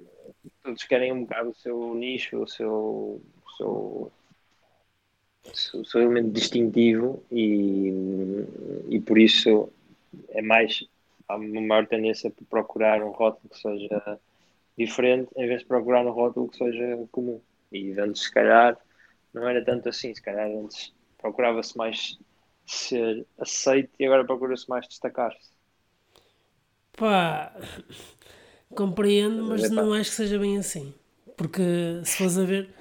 todos 0.62 0.84
querem 0.84 1.12
um 1.12 1.20
bocado 1.22 1.50
o 1.50 1.54
seu 1.54 1.94
nicho, 1.94 2.42
o 2.42 2.48
seu, 2.48 3.22
o 3.46 3.50
seu, 3.56 4.12
o 5.80 5.84
seu 5.84 6.02
elemento 6.02 6.30
distintivo 6.30 7.22
e, 7.30 7.92
e 8.88 9.00
por 9.00 9.18
isso 9.18 9.70
é 10.30 10.42
mais 10.42 10.86
há 11.28 11.36
uma 11.36 11.60
maior 11.60 11.86
tendência 11.86 12.30
para 12.30 12.46
procurar 12.46 13.02
um 13.02 13.10
rótulo 13.10 13.48
que 13.50 13.58
seja 13.60 14.20
diferente 14.76 15.30
em 15.36 15.46
vez 15.48 15.60
de 15.62 15.66
procurar 15.68 16.06
um 16.06 16.10
rótulo 16.10 16.48
que 16.48 16.56
seja 16.58 16.96
comum. 17.12 17.40
E 17.72 17.92
antes 18.00 18.22
se 18.24 18.32
calhar 18.32 18.78
não 19.34 19.48
era 19.48 19.64
tanto 19.64 19.88
assim, 19.88 20.14
se 20.14 20.22
calhar 20.22 20.48
antes 20.48 20.94
procurava-se 21.18 21.76
mais 21.76 22.18
ser 22.66 23.26
aceito 23.38 23.90
e 23.98 24.06
agora 24.06 24.24
procura-se 24.26 24.68
mais 24.68 24.86
destacar-se. 24.88 25.50
Pá, 26.96 27.52
compreendo, 28.74 29.44
mas 29.44 29.70
Epá. 29.70 29.70
não 29.70 29.92
acho 29.92 30.10
que 30.10 30.16
seja 30.16 30.38
bem 30.38 30.58
assim. 30.58 30.94
Porque 31.36 31.62
se 32.04 32.16
fores 32.16 32.38
a 32.38 32.44
ver. 32.44 32.74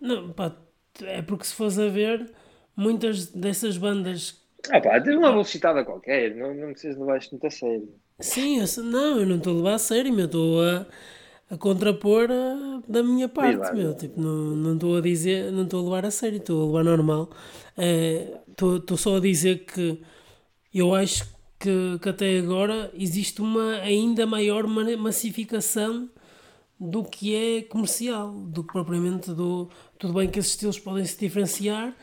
Não, 0.00 0.32
pá, 0.32 0.56
é 1.02 1.22
porque 1.22 1.44
se 1.44 1.54
fores 1.54 1.78
a 1.78 1.88
ver, 1.88 2.30
muitas 2.76 3.26
dessas 3.26 3.76
bandas. 3.76 4.39
Ah 4.68 4.80
pá, 4.80 5.00
tens 5.02 5.16
uma 5.16 5.30
velocidade 5.30 5.84
qualquer, 5.84 6.34
não, 6.34 6.54
não 6.54 6.72
precisas 6.72 6.98
levar 6.98 7.18
isto 7.18 7.30
muito 7.32 7.46
a 7.46 7.50
sério. 7.50 8.00
Sim, 8.20 8.58
eu 8.60 8.84
não, 8.84 9.20
eu 9.20 9.26
não 9.26 9.36
estou 9.36 9.54
a 9.54 9.56
levar 9.56 9.74
a 9.74 9.78
sério, 9.78 10.12
meu, 10.12 10.26
estou 10.26 10.62
a, 10.62 10.86
a 11.50 11.56
contrapor 11.58 12.28
a- 12.30 12.82
da 12.88 13.02
minha 13.02 13.28
parte, 13.28 13.72
lá, 13.72 13.72
meu. 13.74 13.94
Tipo, 13.94 14.20
não 14.20 14.74
estou 14.74 14.96
a 14.96 15.00
dizer, 15.00 15.50
não 15.52 15.64
estou 15.64 15.80
a 15.80 15.84
levar 15.84 16.06
a 16.06 16.10
sério, 16.10 16.36
estou 16.38 16.62
a 16.62 16.66
levar 16.66 16.84
normal. 16.84 17.30
Eh, 17.78 18.36
Estou 18.50 18.76
estou 18.76 18.96
só 18.98 19.16
a 19.16 19.20
dizer 19.20 19.64
que 19.64 20.02
eu 20.74 20.94
acho 20.94 21.24
que, 21.58 21.98
que 22.02 22.08
até 22.10 22.38
agora 22.38 22.90
existe 22.94 23.40
uma 23.42 23.76
ainda 23.78 24.26
maior 24.26 24.66
ma- 24.66 24.96
massificação 24.98 26.10
do 26.78 27.04
que 27.04 27.34
é 27.34 27.62
comercial, 27.62 28.32
do 28.32 28.64
que 28.64 28.72
propriamente 28.72 29.32
do. 29.32 29.68
Tudo 29.98 30.14
bem 30.14 30.30
que 30.30 30.38
esses 30.38 30.52
estilos 30.52 30.78
podem 30.78 31.04
se 31.04 31.18
diferenciar, 31.18 31.94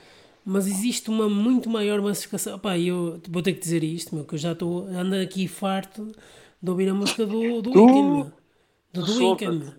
mas 0.48 0.66
existe 0.68 1.10
uma 1.10 1.30
muito 1.30 1.70
maior 1.70 2.02
massificação. 2.02 2.58
Pá, 2.58 2.78
eu 2.78 3.22
vou 3.30 3.42
ter 3.44 3.54
que 3.54 3.60
dizer 3.60 3.84
isto, 3.84 4.16
meu, 4.16 4.26
que 4.26 4.36
eu 4.36 4.40
já 4.40 4.54
estou 4.54 4.88
ando 4.88 5.16
aqui 5.16 5.48
farto 5.48 6.12
de 6.62 6.70
ouvir 6.72 6.90
a 6.90 6.94
música 6.94 7.26
do, 7.26 7.62
do 7.62 7.70
Weekend, 7.72 8.10
meu. 8.10 8.32
Do, 8.94 9.06
do. 9.06 9.18
Weekend, 9.30 9.66
meu. 9.66 9.74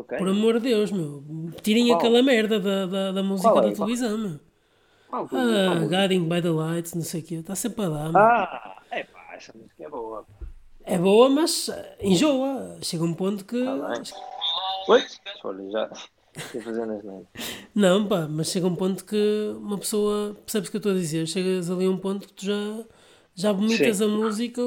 Ok? 0.00 0.18
Por 0.18 0.28
amor 0.28 0.54
de 0.54 0.68
Deus, 0.68 0.90
meu. 0.90 1.24
Tirem 1.62 1.86
Qual? 1.88 1.98
aquela 1.98 2.22
merda 2.22 2.58
da, 2.60 2.86
da, 2.86 3.12
da 3.12 3.22
música 3.22 3.50
Qual 3.50 3.64
é? 3.64 3.68
da 3.68 3.74
televisão, 3.74 4.16
meu. 4.18 4.40
Qual- 5.08 5.28
Ah? 5.32 5.86
Guiding 5.86 6.28
by 6.28 6.40
the 6.40 6.50
Lights, 6.50 6.94
não 6.94 7.02
sei 7.02 7.20
o 7.20 7.24
quê. 7.24 7.34
Está 7.36 7.54
sempre 7.54 7.84
a 7.84 7.88
dar, 7.88 8.12
meu. 8.12 8.20
Ah, 8.20 8.82
é 8.90 9.04
pá, 9.04 9.34
essa 9.34 9.52
música 9.56 9.84
é 9.84 9.88
boa. 9.88 10.24
É 10.84 10.96
boa, 10.98 11.28
mas 11.28 11.68
eh, 11.68 11.96
enjoa. 12.00 12.78
Chega 12.82 13.04
um 13.04 13.12
ponto 13.14 13.44
que. 13.44 13.56
Bem. 13.58 14.02
Oi? 14.88 15.04
Olha, 15.44 15.70
já 15.70 15.90
estou 16.36 16.60
fazendo 16.60 16.92
as 16.92 17.04
neiras. 17.04 17.26
Não, 17.74 18.06
pá, 18.06 18.26
mas 18.28 18.50
chega 18.50 18.66
um 18.66 18.76
ponto 18.76 19.04
que 19.04 19.54
uma 19.58 19.78
pessoa. 19.78 20.36
Percebes 20.44 20.68
o 20.68 20.70
que 20.70 20.76
eu 20.76 20.80
estou 20.80 20.92
a 20.92 20.96
dizer? 20.96 21.26
Chegas 21.26 21.70
ali 21.70 21.86
a 21.86 21.90
um 21.90 21.98
ponto 21.98 22.26
que 22.26 22.32
tu 22.32 22.46
já, 22.46 22.84
já 23.34 23.52
vomitas 23.52 23.98
Sim. 23.98 24.04
a 24.04 24.08
música 24.08 24.62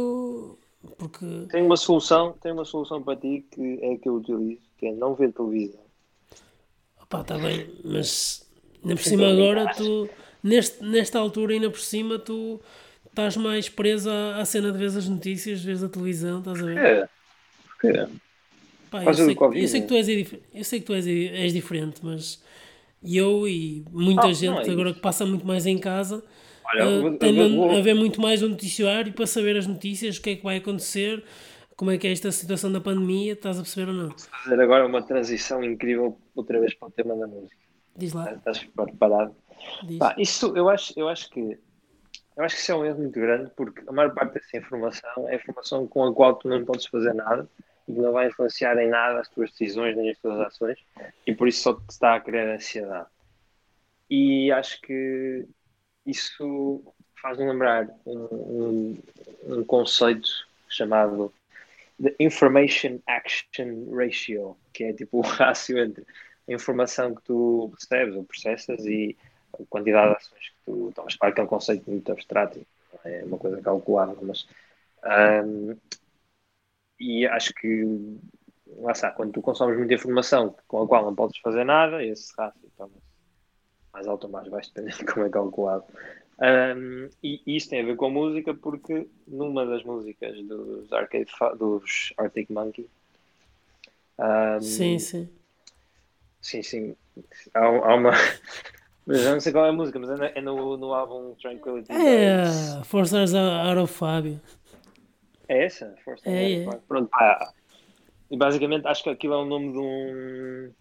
porque. 0.98 1.26
Tenho 1.50 1.66
uma 1.66 1.78
solução, 1.78 2.34
tenho 2.42 2.56
uma 2.56 2.66
solução 2.66 3.02
para 3.02 3.16
ti 3.16 3.46
que 3.52 3.80
é 3.82 3.94
a 3.94 3.98
que 3.98 4.10
eu 4.10 4.16
utilizo, 4.16 4.62
que 4.78 4.88
é 4.88 4.92
não 4.92 5.16
ver 5.16 5.32
televisão. 5.32 5.82
Opá, 7.02 7.22
está 7.22 7.38
bem, 7.38 7.70
mas 7.84 8.46
ainda 8.84 8.96
por 8.96 9.04
cima 9.04 9.28
agora 9.28 9.74
tu. 9.76 10.10
Neste, 10.42 10.84
nesta 10.84 11.20
altura, 11.20 11.54
ainda 11.54 11.70
por 11.70 11.80
cima, 11.80 12.20
tu 12.20 12.60
estás 13.08 13.38
mais 13.38 13.70
preso 13.70 14.10
à, 14.10 14.42
à 14.42 14.46
cena 14.46 14.74
de 14.74 14.78
ver 14.78 14.88
as 14.88 15.08
notícias, 15.08 15.64
vês 15.64 15.82
a 15.82 15.88
televisão, 15.88 16.40
estás 16.40 16.62
a 16.62 16.66
ver? 16.66 16.78
É. 16.78 17.10
Porquê? 17.66 18.08
Pá, 18.94 19.04
eu, 19.04 19.14
sei, 19.14 19.36
Covid, 19.36 19.62
eu 19.62 19.68
sei 19.68 19.82
que 19.82 19.94
né? 19.94 20.04
tu 20.04 20.12
és, 20.12 20.34
eu 20.54 20.64
sei 20.64 20.80
que 20.80 20.86
tu 20.86 20.94
és, 20.94 21.08
és 21.08 21.52
diferente, 21.54 22.00
mas 22.04 22.42
eu 23.04 23.48
e 23.48 23.84
muita 23.92 24.28
Ah, 24.28 24.34
gente 24.34 24.70
é 24.70 24.72
agora 24.72 24.94
que 24.94 25.02
passa 25.02 25.26
muito 25.26 25.46
mais 25.46 25.66
em 25.66 25.78
casa 25.78 26.24
Olha, 26.74 26.84
eu 26.84 27.02
vou- 27.02 27.12
eu 27.12 27.18
tende 27.20 27.56
vou- 27.58 27.72
a 27.72 27.82
ver 27.82 27.94
muito 27.96 28.22
mais 28.22 28.42
o 28.44 28.48
noticiário 28.50 29.12
para 29.14 29.26
saber 29.28 29.58
as 29.58 29.68
notícias, 29.68 30.18
o 30.18 30.22
que 30.22 30.30
é 30.30 30.36
que 30.36 30.44
vai 30.44 30.58
acontecer, 30.58 31.24
como 31.76 31.92
é 31.92 31.98
que 31.98 32.08
é 32.08 32.12
esta 32.12 32.32
situação 32.32 32.72
da 32.72 32.80
pandemia, 32.80 33.34
estás 33.34 33.58
a 33.58 33.62
perceber 33.64 33.90
ou 33.92 33.96
não? 33.96 34.16
fazer 34.44 34.60
agora 34.62 34.86
uma 34.86 35.02
transição 35.02 35.64
incrível 35.64 36.18
outra 36.36 36.60
vez 36.60 36.74
para 36.76 36.88
o 36.88 36.92
tema 36.92 37.16
da 37.16 37.28
música. 37.28 37.58
Diz 37.98 38.14
lá. 38.14 38.32
Estás 38.32 38.64
preparado? 38.64 39.36
Diz. 39.84 39.98
Pá, 39.98 40.16
isso 40.18 40.56
eu 40.56 40.70
acho, 40.70 40.94
eu 40.96 41.10
acho 41.10 41.30
que 41.30 41.58
eu 42.36 42.44
acho 42.44 42.56
que 42.56 42.62
isso 42.62 42.72
é 42.72 42.76
um 42.76 42.86
erro 42.86 42.98
muito 43.00 43.20
grande 43.20 43.52
porque 43.56 43.82
a 43.88 43.92
maior 43.92 44.14
parte 44.14 44.34
dessa 44.36 44.58
informação 44.58 45.30
é 45.30 45.36
informação 45.36 45.88
com 45.88 46.04
a 46.04 46.14
qual 46.14 46.36
tu 46.36 46.48
não 46.48 46.64
podes 46.66 46.86
fazer 46.88 47.14
nada 47.14 47.48
e 47.88 47.94
que 47.94 48.00
não 48.00 48.12
vai 48.12 48.28
influenciar 48.28 48.78
em 48.78 48.90
nada 48.90 49.20
as 49.20 49.30
tuas 49.30 49.52
decisões 49.52 49.96
nem 49.96 50.10
as 50.10 50.18
tuas 50.18 50.40
ações 50.40 50.80
e 51.26 51.34
por 51.34 51.48
isso 51.48 51.62
só 51.62 51.74
te 51.74 51.90
está 51.90 52.16
a 52.16 52.20
criar 52.20 52.54
ansiedade. 52.54 53.08
E 54.10 54.52
acho 54.52 54.80
que 54.82 55.46
isso 56.06 56.84
faz-me 57.22 57.46
lembrar 57.46 57.88
um, 58.06 58.18
um, 58.18 59.04
um 59.48 59.64
conceito 59.64 60.30
chamado 60.68 61.34
the 62.02 62.14
Information 62.20 63.00
Action 63.08 63.96
Ratio, 63.96 64.58
que 64.74 64.84
é 64.84 64.94
tipo 64.94 65.20
o 65.20 65.22
rácio 65.26 65.78
entre 65.80 66.06
a 66.48 66.54
informação 66.54 67.16
que 67.16 67.22
tu 67.24 67.72
recebes 67.74 68.16
ou 68.16 68.24
processas 68.24 68.86
e 68.86 69.16
a 69.54 69.64
quantidade 69.70 70.10
de 70.10 70.18
ações 70.18 70.50
que 70.50 70.56
tu 70.66 70.92
tomas. 70.94 71.16
Claro 71.16 71.34
que 71.34 71.42
é 71.42 71.44
um 71.44 71.48
conceito 71.48 71.90
muito 71.90 72.12
abstrato, 72.12 72.60
não 73.06 73.12
é 73.12 73.24
uma 73.24 73.38
coisa 73.38 73.62
calculada, 73.62 74.18
mas 74.22 74.48
ahm, 75.04 75.76
e 77.22 77.28
acho 77.28 77.54
que 77.54 77.86
lá 78.80 78.92
está, 78.92 79.12
quando 79.12 79.32
tu 79.34 79.42
consomes 79.42 79.78
muita 79.78 79.94
informação 79.94 80.56
com 80.68 80.82
a 80.84 80.88
qual 80.88 81.06
não 81.06 81.16
podes 81.16 81.38
fazer 81.40 81.64
nada, 81.64 82.04
esse 82.04 82.34
rácio 82.38 82.60
torna-se 82.78 83.02
mais 83.94 84.08
alto 84.08 84.26
ou 84.26 84.32
mais 84.32 84.48
baixo, 84.48 84.70
dependendo 84.76 84.98
de 84.98 85.06
como 85.06 85.26
é 85.26 85.30
calculado. 85.30 85.84
Um, 86.40 87.10
e 87.22 87.42
e 87.46 87.56
isso 87.56 87.70
tem 87.70 87.82
a 87.82 87.86
ver 87.86 87.96
com 87.96 88.08
a 88.08 88.10
música 88.10 88.54
porque 88.56 89.08
numa 89.28 89.66
das 89.68 89.84
músicas 89.84 90.36
dos 90.48 90.92
Arcade 90.92 91.28
dos 91.60 92.12
Arctic 92.18 92.50
Monkey 92.50 92.90
um, 94.18 94.60
Sim, 94.62 94.98
sim. 95.00 95.30
sim, 96.42 96.64
sim 96.64 96.96
há, 97.54 97.60
há 97.66 97.96
uma 97.96 98.12
mas 99.06 99.22
eu 99.22 99.32
não 99.34 99.40
sei 99.40 99.52
qual 99.52 99.66
é 99.68 99.70
a 99.70 99.74
música 99.74 100.00
mas 100.00 100.10
é, 100.10 100.16
na- 100.18 100.32
é 100.34 100.42
no, 100.42 100.76
no 100.76 100.94
álbum 100.94 101.36
Tranquility. 101.36 101.92
É, 101.94 102.84
Forças 102.84 103.34
Out 103.36 103.80
of 103.80 103.94
Fábio. 103.94 104.42
É 105.48 105.66
essa? 105.66 105.96
Força 106.04 106.30
É, 106.30 106.64
é. 106.64 106.78
pronto 106.88 107.10
pá. 107.10 107.54
e 108.32 108.38
basicamente 108.38 108.88
acho 108.88 109.04
que 109.04 109.10
aquilo 109.10 109.34
é 109.34 109.38
o 109.38 109.46
nome 109.46 109.72
de 109.72 109.78
um 109.80 110.74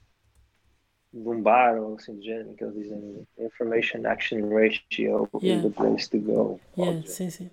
de 1.15 1.29
um 1.29 1.43
bar 1.43 1.77
ou 1.77 1.97
assim 1.97 2.15
do 2.17 2.23
género 2.23 2.55
que 2.55 2.65
eles 2.65 2.75
dizem 2.75 3.27
Information 3.39 4.07
Action 4.07 4.49
Ratio 4.49 5.29
Yeah. 5.43 5.57
is 5.57 5.63
the 5.63 5.71
place 5.71 6.09
to 6.11 6.19
go 6.21 6.61
Yeah, 6.77 7.03
sim, 7.07 7.29
sim. 7.31 7.51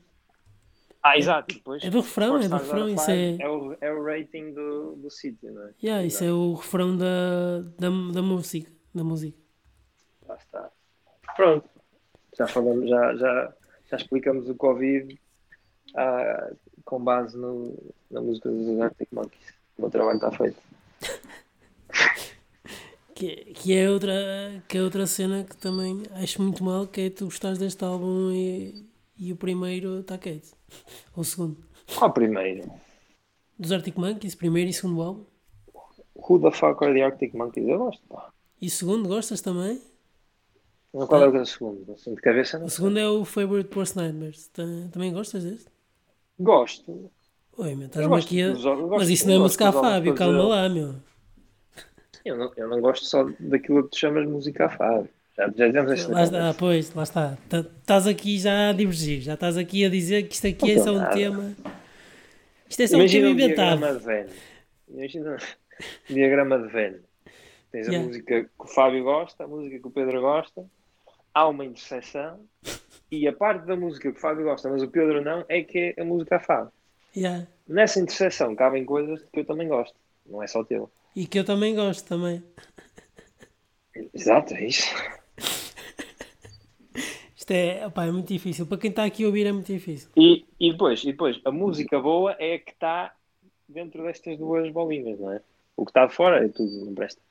Ah, 1.03 1.17
exato. 1.17 1.55
Depois, 1.55 1.83
É 1.83 1.89
do 1.89 2.01
refrão, 2.01 2.37
é 2.37 2.47
do 2.49 2.57
refrão, 2.57 2.89
isso 2.89 3.05
Five 3.05 3.41
é- 3.41 3.49
o, 3.49 3.77
é 3.79 3.91
o 3.91 4.03
rating 4.03 4.53
do, 4.53 4.95
do 4.97 5.09
sítio, 5.09 5.51
não 5.53 5.67
é? 5.67 5.73
Yeah, 5.81 6.05
isso 6.05 6.23
é 6.23 6.31
o 6.31 6.53
refrão 6.53 6.95
da, 6.97 7.61
da, 7.77 7.89
da 8.13 8.21
música. 8.21 8.69
Da 8.93 9.03
música. 9.03 9.37
Lá 10.27 10.35
está. 10.35 10.71
Pronto. 11.35 11.69
Já 12.37 12.47
falamos, 12.47 12.89
já, 12.89 13.15
já, 13.15 13.53
já 13.89 13.97
explicamos 13.97 14.49
o 14.49 14.55
Covid 14.55 15.17
ah, 15.95 16.51
com 16.89 16.99
base 17.03 17.37
no, 17.37 17.77
na 18.09 18.19
música 18.19 18.49
dos 18.49 18.81
Arctic 18.81 19.07
Monkeys. 19.11 19.53
O 19.77 19.81
meu 19.83 19.91
trabalho 19.91 20.15
está 20.17 20.31
feito. 20.31 20.57
Que, 23.13 23.53
que, 23.53 23.73
é 23.77 23.89
outra, 23.89 24.63
que 24.67 24.77
é 24.77 24.81
outra 24.81 25.05
cena 25.05 25.43
que 25.43 25.55
também 25.57 26.03
acho 26.11 26.41
muito 26.41 26.63
mal, 26.63 26.87
que 26.87 27.01
é 27.01 27.09
tu 27.09 27.25
gostares 27.25 27.57
deste 27.59 27.83
álbum 27.83 28.31
e, 28.31 28.85
e 29.17 29.31
o 29.33 29.35
primeiro 29.35 29.99
está 29.99 30.17
quieto. 30.17 30.55
Ou 31.15 31.21
o 31.21 31.25
segundo. 31.25 31.57
Qual 31.97 32.11
primeiro? 32.13 32.71
Dos 33.57 33.71
Arctic 33.73 33.97
Monkeys, 33.97 34.35
primeiro 34.35 34.69
e 34.69 34.73
segundo 34.73 35.01
álbum. 35.01 35.25
Who 36.15 36.39
the 36.39 36.51
fuck 36.51 36.83
are 36.83 36.93
the 36.93 37.03
Arctic 37.03 37.33
Monkeys? 37.33 37.67
Eu 37.67 37.77
gosto. 37.77 38.01
pá. 38.07 38.31
E 38.61 38.67
o 38.67 38.69
segundo, 38.71 39.07
gostas 39.07 39.41
também? 39.41 39.81
Qual 40.91 41.23
é 41.23 41.27
o 41.27 41.45
segundo? 41.45 41.91
Assim, 41.91 42.15
de 42.15 42.21
cabeça 42.21 42.57
não 42.57 42.65
O 42.65 42.69
segundo 42.69 42.97
é 42.97 43.07
o 43.07 43.23
Favorite 43.25 43.75
Worst 43.77 43.95
Nightmares. 43.95 44.47
Ta- 44.47 44.63
Também 44.91 45.13
gostas 45.13 45.43
deste? 45.43 45.69
Gosto. 46.39 47.11
Oi, 47.57 47.75
meu, 47.75 47.81
Eu 47.83 47.87
estás-me 47.87 48.15
aqui 48.17 48.41
a... 48.43 48.53
Mas 48.97 49.09
isso 49.09 49.27
não 49.27 49.35
é 49.35 49.39
música 49.39 49.69
a 49.69 49.71
Fábio, 49.73 50.15
calma 50.15 50.43
lá, 50.43 50.69
meu. 50.69 50.95
Eu 52.23 52.37
não, 52.37 52.51
eu 52.55 52.67
não 52.69 52.79
gosto 52.81 53.05
só 53.05 53.27
daquilo 53.39 53.83
que 53.83 53.89
tu 53.91 53.97
chamas 53.97 54.25
de 54.25 54.31
música 54.31 54.65
a 54.65 54.69
Fábio. 54.69 55.09
Já, 55.37 55.45
já 55.55 55.67
dizemos 55.67 55.91
esta 55.91 56.11
Lá 56.13 56.23
está, 56.23 56.49
ah, 56.49 56.53
pois, 56.53 56.93
lá 56.93 57.03
está. 57.03 57.37
Tá- 57.49 57.59
Estás 57.59 58.07
aqui 58.07 58.37
já 58.39 58.69
a 58.69 58.73
divergir, 58.73 59.21
já 59.21 59.33
estás 59.33 59.57
aqui 59.57 59.83
a 59.85 59.89
dizer 59.89 60.23
que 60.27 60.35
isto 60.35 60.47
aqui 60.47 60.71
é 60.71 60.75
Não 60.75 60.83
só 60.83 60.89
estou 60.91 60.95
um 60.95 60.99
nada. 60.99 61.15
tema. 61.15 61.55
Isto 62.69 62.81
é 62.83 62.87
só 62.87 62.95
um 62.95 62.99
Imagina 62.99 63.27
tema 63.27 63.29
um 63.29 63.33
inventado. 63.33 63.77
diagrama 63.79 63.99
de 63.99 64.05
Venn. 64.05 64.27
Imagina 64.89 65.37
um 66.09 66.13
diagrama 66.13 66.59
de 66.59 66.67
Venn. 66.67 66.93
Tens 67.71 67.87
a 67.87 67.91
Yeah. 67.91 68.07
música 68.07 68.43
que 68.43 68.49
o 68.59 68.67
Fábio 68.67 69.03
gosta, 69.03 69.43
a 69.43 69.47
música 69.47 69.79
que 69.79 69.87
o 69.87 69.91
Pedro 69.91 70.21
gosta, 70.21 70.65
há 71.33 71.47
uma 71.47 71.65
interseção 71.65 72.39
e 73.11 73.27
a 73.27 73.33
parte 73.33 73.65
da 73.65 73.75
música 73.75 74.11
que 74.11 74.17
o 74.17 74.21
Fábio 74.21 74.45
gosta, 74.45 74.69
mas 74.69 74.83
o 74.83 74.87
Pedro 74.87 75.23
não, 75.23 75.43
é 75.49 75.63
que 75.63 75.95
é 75.97 76.01
a 76.01 76.05
música 76.05 76.37
a 76.37 76.39
Fábio. 76.39 76.71
Yeah. 77.15 77.47
Nessa 77.67 77.99
interseção 77.99 78.55
cabem 78.55 78.85
coisas 78.85 79.23
que 79.31 79.39
eu 79.39 79.45
também 79.45 79.67
gosto, 79.67 79.95
não 80.25 80.43
é 80.43 80.47
só 80.47 80.63
teu. 80.63 80.89
E 81.15 81.25
que 81.25 81.39
eu 81.39 81.43
também 81.43 81.75
gosto 81.75 82.07
também. 82.07 82.43
Exato, 84.13 84.53
é 84.53 84.65
isso. 84.65 84.87
Isto 87.35 87.51
é, 87.51 87.87
opá, 87.87 88.05
é 88.05 88.11
muito 88.11 88.27
difícil. 88.27 88.67
Para 88.67 88.77
quem 88.77 88.91
está 88.91 89.03
aqui 89.05 89.23
a 89.23 89.27
ouvir 89.27 89.47
é 89.47 89.51
muito 89.51 89.71
difícil. 89.71 90.09
E, 90.15 90.45
e, 90.59 90.71
depois, 90.71 91.03
e 91.03 91.07
depois, 91.07 91.41
a 91.43 91.51
música 91.51 91.99
boa 91.99 92.35
é 92.37 92.55
a 92.55 92.59
que 92.59 92.71
está 92.71 93.13
dentro 93.67 94.03
destas 94.03 94.37
duas 94.37 94.71
bolinhas, 94.71 95.19
não 95.19 95.31
é? 95.31 95.41
O 95.75 95.83
que 95.85 95.91
está 95.91 96.05
de 96.05 96.13
fora 96.13 96.45
é 96.45 96.47
tudo, 96.47 96.85
não 96.85 96.93
presta. 96.93 97.21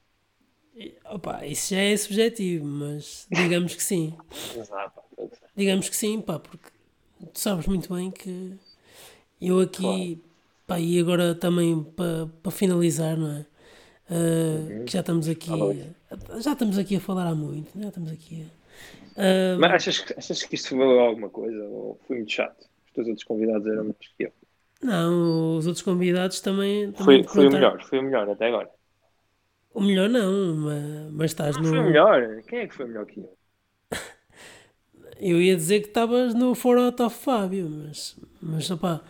E, 0.74 0.94
Opá, 1.10 1.46
isso 1.46 1.74
já 1.74 1.80
é 1.80 1.96
subjetivo, 1.96 2.64
mas 2.64 3.26
digamos 3.30 3.74
que 3.74 3.82
sim. 3.82 4.16
Exato. 4.56 5.00
Digamos 5.58 5.88
que 5.90 5.96
sim, 5.96 6.20
pá, 6.20 6.38
porque 6.38 6.68
tu 7.34 7.40
sabes 7.40 7.66
muito 7.66 7.92
bem 7.94 8.10
que 8.12 8.54
eu 9.40 9.60
aqui, 9.60 10.22
pá, 10.66 10.80
e 10.80 11.00
agora 11.00 11.34
também 11.34 11.82
para 11.96 12.26
para 12.42 12.52
finalizar, 12.52 13.16
não 13.16 13.30
é? 13.38 13.46
Ah, 14.10 14.72
Que 14.86 14.92
já 14.92 15.00
estamos 15.00 15.28
aqui, 15.28 15.50
já 16.40 16.52
estamos 16.52 16.78
aqui 16.78 16.96
a 16.96 17.00
falar 17.00 17.26
há 17.28 17.34
muito, 17.34 17.70
já 17.80 17.88
estamos 17.88 18.12
aqui 18.12 18.44
a. 18.44 18.46
Ah, 19.22 19.58
Mas 19.60 19.72
achas, 19.72 19.98
que- 20.00 20.14
achas 20.18 20.42
que 20.44 20.54
isto 20.54 20.76
valeu 20.76 21.00
alguma 21.00 21.30
coisa 21.30 21.62
ou 21.64 21.98
foi 22.06 22.16
muito 22.18 22.32
chato? 22.32 22.60
Os 22.86 22.92
teus 22.94 23.08
outros 23.08 23.24
convidados 23.24 23.66
eram 23.66 23.84
melhores 23.84 24.08
que 24.16 24.24
eu. 24.24 24.32
não, 24.82 25.56
os 25.58 25.66
outros 25.66 25.82
convidados 25.82 26.40
também. 26.40 26.92
também 26.92 27.22
Foi, 27.22 27.24
foi 27.24 27.46
o 27.46 27.50
perguntaram- 27.50 27.52
melhor, 27.52 27.88
foi 27.88 27.98
o 27.98 28.02
melhor 28.02 28.28
até 28.30 28.46
agora. 28.48 28.70
O 29.72 29.80
melhor 29.80 30.08
não, 30.10 30.56
mas, 30.56 31.12
mas 31.12 31.30
estás 31.30 31.56
no. 31.56 31.68
Foi 31.68 31.78
o 31.78 31.84
melhor? 31.84 32.42
Quem 32.48 32.60
é 32.60 32.66
que 32.68 32.74
foi 32.74 32.86
melhor 32.86 33.06
que 33.06 33.20
eu? 33.20 33.37
Eu 35.20 35.40
ia 35.42 35.56
dizer 35.56 35.80
que 35.80 35.88
estavas 35.88 36.34
no 36.34 36.54
For 36.54 36.78
Out 36.78 37.02
of 37.02 37.16
Fábio, 37.16 37.68
mas, 37.68 38.16
mas 38.40 38.70
opá, 38.70 39.00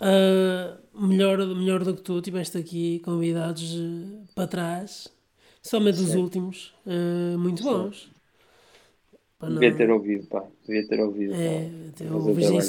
ah, 0.00 0.78
melhor, 0.94 1.38
melhor 1.54 1.84
do 1.84 1.94
que 1.94 2.02
tu, 2.02 2.20
tiveste 2.22 2.56
aqui 2.56 3.00
convidados 3.00 3.74
eh, 3.74 4.24
para 4.34 4.46
trás, 4.46 5.08
somente 5.62 6.00
os 6.00 6.14
últimos, 6.14 6.74
eh, 6.86 7.36
muito 7.36 7.62
bons. 7.62 8.10
Não- 9.40 9.54
Devia 9.54 9.74
ter 9.74 9.90
ouvido, 9.90 10.26
pá. 10.26 10.44
Devia 10.66 10.86
ter 10.86 11.00
ouvido. 11.00 11.32
é, 11.34 11.70
o 12.14 12.18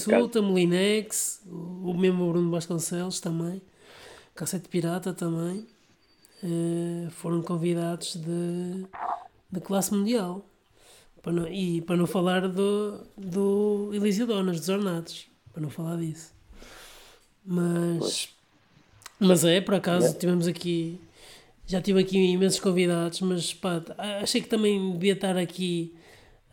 casa. 0.09 0.19
Sulta, 0.19 0.41
Molinex, 0.41 1.41
o, 1.45 1.91
o 1.91 1.97
mesmo 1.97 2.29
Bruno 2.31 2.49
Vasconcelos 2.49 3.19
também, 3.19 3.61
Cassete 4.33 4.69
Pirata 4.69 5.13
também, 5.13 5.65
eh, 6.43 7.09
foram 7.11 7.41
convidados 7.41 8.15
de, 8.15 8.85
de 9.51 9.59
classe 9.61 9.93
mundial. 9.93 10.45
Para 11.21 11.31
não- 11.33 11.47
e 11.47 11.81
para 11.81 11.95
não 11.97 12.07
falar 12.07 12.47
do, 12.47 12.99
do 13.17 13.91
Elísio 13.93 14.25
Donas, 14.25 14.59
dos 14.59 14.69
Ornados, 14.69 15.27
para 15.53 15.61
não 15.61 15.69
falar 15.69 15.97
disso. 15.97 16.33
Mas, 17.45 18.29
mas 19.19 19.43
é, 19.45 19.61
por 19.61 19.75
acaso, 19.75 20.17
tivemos 20.17 20.47
aqui, 20.47 20.99
já 21.65 21.81
tive 21.81 21.99
aqui 22.01 22.17
imensos 22.17 22.59
convidados, 22.59 23.21
mas 23.21 23.53
pá, 23.53 23.81
achei 24.21 24.41
que 24.41 24.47
também 24.49 24.91
devia 24.93 25.13
estar 25.13 25.37
aqui, 25.37 25.93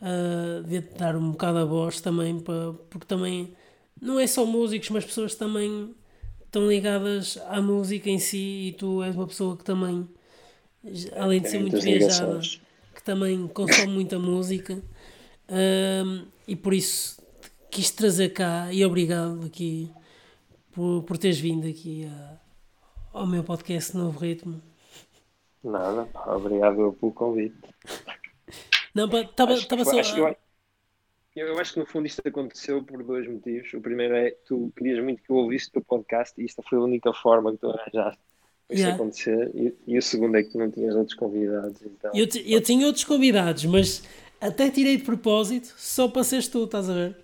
ah, 0.01 0.61
devia 0.63 0.81
dar 0.97 1.15
um 1.15 1.31
bocado 1.31 1.59
a 1.59 1.65
voz 1.65 1.99
também, 2.01 2.39
para, 2.39 2.73
porque 2.89 3.05
também 3.07 3.53
não 4.01 4.19
é 4.19 4.25
só 4.27 4.45
músicos, 4.45 4.89
mas 4.89 5.05
pessoas 5.05 5.35
também 5.35 5.93
estão 6.45 6.67
ligadas 6.67 7.37
à 7.47 7.61
música 7.61 8.09
em 8.09 8.17
si 8.19 8.69
e 8.69 8.71
tu 8.73 9.03
és 9.03 9.15
uma 9.15 9.27
pessoa 9.27 9.55
que 9.57 9.63
também, 9.63 10.07
além 11.15 11.41
de 11.41 11.49
ser 11.49 11.57
Tem 11.57 11.61
muito 11.61 11.79
viajada, 11.81 12.25
ligações. 12.33 12.61
Que 12.99 13.03
também 13.05 13.47
consome 13.47 13.87
muita 13.93 14.19
música 14.19 14.81
ahm, 15.47 16.25
e 16.45 16.53
por 16.53 16.73
isso 16.73 17.21
quis 17.71 17.89
trazer 17.91 18.29
cá 18.29 18.67
e 18.73 18.83
obrigado 18.85 19.45
aqui 19.45 19.89
por, 20.73 21.03
por 21.03 21.17
teres 21.17 21.39
vindo 21.39 21.65
aqui 21.65 22.05
a- 22.05 22.37
ao 23.13 23.25
meu 23.25 23.41
podcast 23.41 23.95
Novo 23.95 24.19
Ritmo. 24.19 24.61
Nada, 25.63 26.05
pá. 26.07 26.35
Obrigado 26.35 26.81
eu 26.81 26.91
pelo 26.93 27.13
convite. 27.13 27.55
Não, 28.93 29.05
estava 29.21 29.55
só. 29.85 29.97
acho 29.99 30.17
eu, 30.17 31.47
eu, 31.47 31.59
acho 31.59 31.73
que 31.73 31.79
no 31.79 31.85
fundo 31.85 32.05
isto 32.05 32.21
aconteceu 32.27 32.83
por 32.83 33.01
dois 33.01 33.25
motivos. 33.29 33.71
O 33.73 33.79
primeiro 33.79 34.13
é 34.15 34.31
que 34.31 34.43
tu 34.45 34.73
querias 34.75 35.01
muito 35.01 35.23
que 35.23 35.29
eu 35.29 35.37
ouvisse 35.37 35.69
o 35.69 35.71
teu 35.71 35.81
podcast 35.83 36.39
e 36.41 36.43
esta 36.43 36.61
foi 36.63 36.77
a 36.79 36.81
única 36.81 37.13
forma 37.13 37.51
que 37.53 37.59
tu 37.59 37.69
arranjaste 37.69 38.21
isso 38.69 38.81
Yeah. 38.81 38.95
acontecer. 38.95 39.51
E, 39.55 39.73
e 39.87 39.97
o 39.97 40.01
segundo 40.01 40.35
é 40.37 40.43
que 40.43 40.49
tu 40.51 40.57
não 40.59 40.69
tinhas 40.69 40.95
outros 40.95 41.15
convidados. 41.15 41.81
Então, 41.81 42.11
Eu, 42.13 42.27
eu 42.45 42.61
tinha 42.61 42.85
outros 42.85 43.03
convidados, 43.03 43.65
mas 43.65 44.03
até 44.39 44.69
tirei 44.69 44.97
de 44.97 45.03
propósito 45.03 45.73
só 45.77 46.07
para 46.07 46.23
seres 46.23 46.47
tu, 46.47 46.63
estás 46.65 46.89
a 46.89 46.93
ver? 46.93 47.17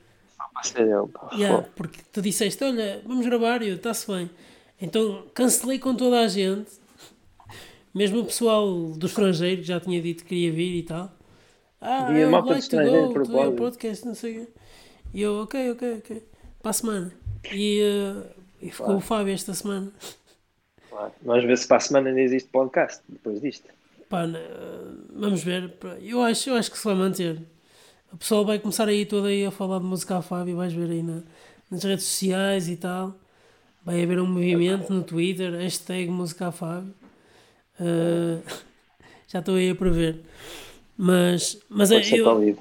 Para 0.54 0.64
ser 0.64 0.88
eu. 0.88 1.10
Yeah, 1.34 1.68
porque 1.76 2.00
tu 2.12 2.22
disseste, 2.22 2.64
olha, 2.64 3.02
vamos 3.06 3.26
gravar 3.26 3.62
e 3.62 3.70
eu, 3.70 3.76
está-se 3.76 4.08
bem. 4.08 4.30
Então 4.82 5.24
cancelei 5.34 5.80
com 5.80 5.94
toda 5.96 6.20
a 6.22 6.28
gente, 6.28 6.72
mesmo 7.94 8.22
o 8.22 8.26
pessoal 8.26 8.92
do 8.92 9.06
estrangeiro 9.06 9.62
que 9.62 9.68
já 9.68 9.80
tinha 9.80 10.02
dito 10.02 10.24
que 10.24 10.30
queria 10.30 10.52
vir 10.52 10.76
e 10.80 10.84
tal. 10.84 11.12
Ah, 11.80 12.12
E 12.12 12.26
malta 12.26 12.54
like 12.54 12.70
de 12.70 12.70
to 12.70 13.26
go 13.26 13.52
to 13.52 13.54
podcast, 13.54 14.06
não 14.06 14.16
sei 14.16 14.32
o 14.32 14.46
quê. 14.46 14.52
E 15.14 15.22
eu, 15.22 15.36
ok, 15.36 15.72
ok, 15.72 15.98
ok, 16.00 16.24
para 16.62 16.72
a 16.72 16.74
semana. 16.74 17.14
E, 17.54 17.80
eh, 17.82 18.24
e 18.62 18.72
ficou 18.72 18.96
o 18.96 19.00
Fábio 19.00 19.34
esta 19.34 19.54
semana. 19.54 19.92
Claro. 20.96 21.12
Vamos 21.24 21.44
ver 21.44 21.58
se 21.58 21.68
para 21.68 21.78
a 21.78 21.80
semana 21.82 22.10
ainda 22.10 22.22
existe 22.22 22.50
podcast 22.50 23.02
depois 23.10 23.42
disto. 23.42 23.68
Pá, 24.10 24.26
né, 24.26 24.40
vamos 25.14 25.44
ver. 25.44 25.74
Eu 26.02 26.22
acho, 26.22 26.50
eu 26.50 26.56
acho 26.56 26.72
que 26.72 26.78
se 26.78 26.86
vai 26.86 26.96
manter. 26.96 27.42
O 28.14 28.18
pessoal 28.18 28.46
vai 28.46 28.60
começar 28.60 28.88
aí 28.88 29.06
todo 29.06 29.28
aí 29.28 29.46
a 29.46 29.52
falar 29.52 29.80
de 29.80 29.86
música 29.86 30.18
a 30.18 30.22
Fábio, 30.22 30.56
vais 30.56 30.72
ver 30.72 30.90
aí 30.90 31.04
na- 31.04 31.22
nas 31.70 31.84
redes 31.84 32.06
sociais 32.06 32.70
e 32.70 32.78
tal. 32.78 33.14
Vai 33.84 34.02
haver 34.02 34.20
um 34.22 34.26
movimento 34.28 34.92
no 34.94 35.04
Twitter, 35.04 35.52
hashtag 35.54 36.10
música 36.10 36.48
a 36.48 36.52
Fábio. 36.52 36.94
Ah, 37.80 38.40
já 39.28 39.40
estou 39.40 39.56
aí 39.56 39.70
a 39.72 39.76
prever. 39.76 40.22
Mas, 40.98 41.60
mas 41.68 41.92
é, 41.92 41.96
eu, 42.20 42.56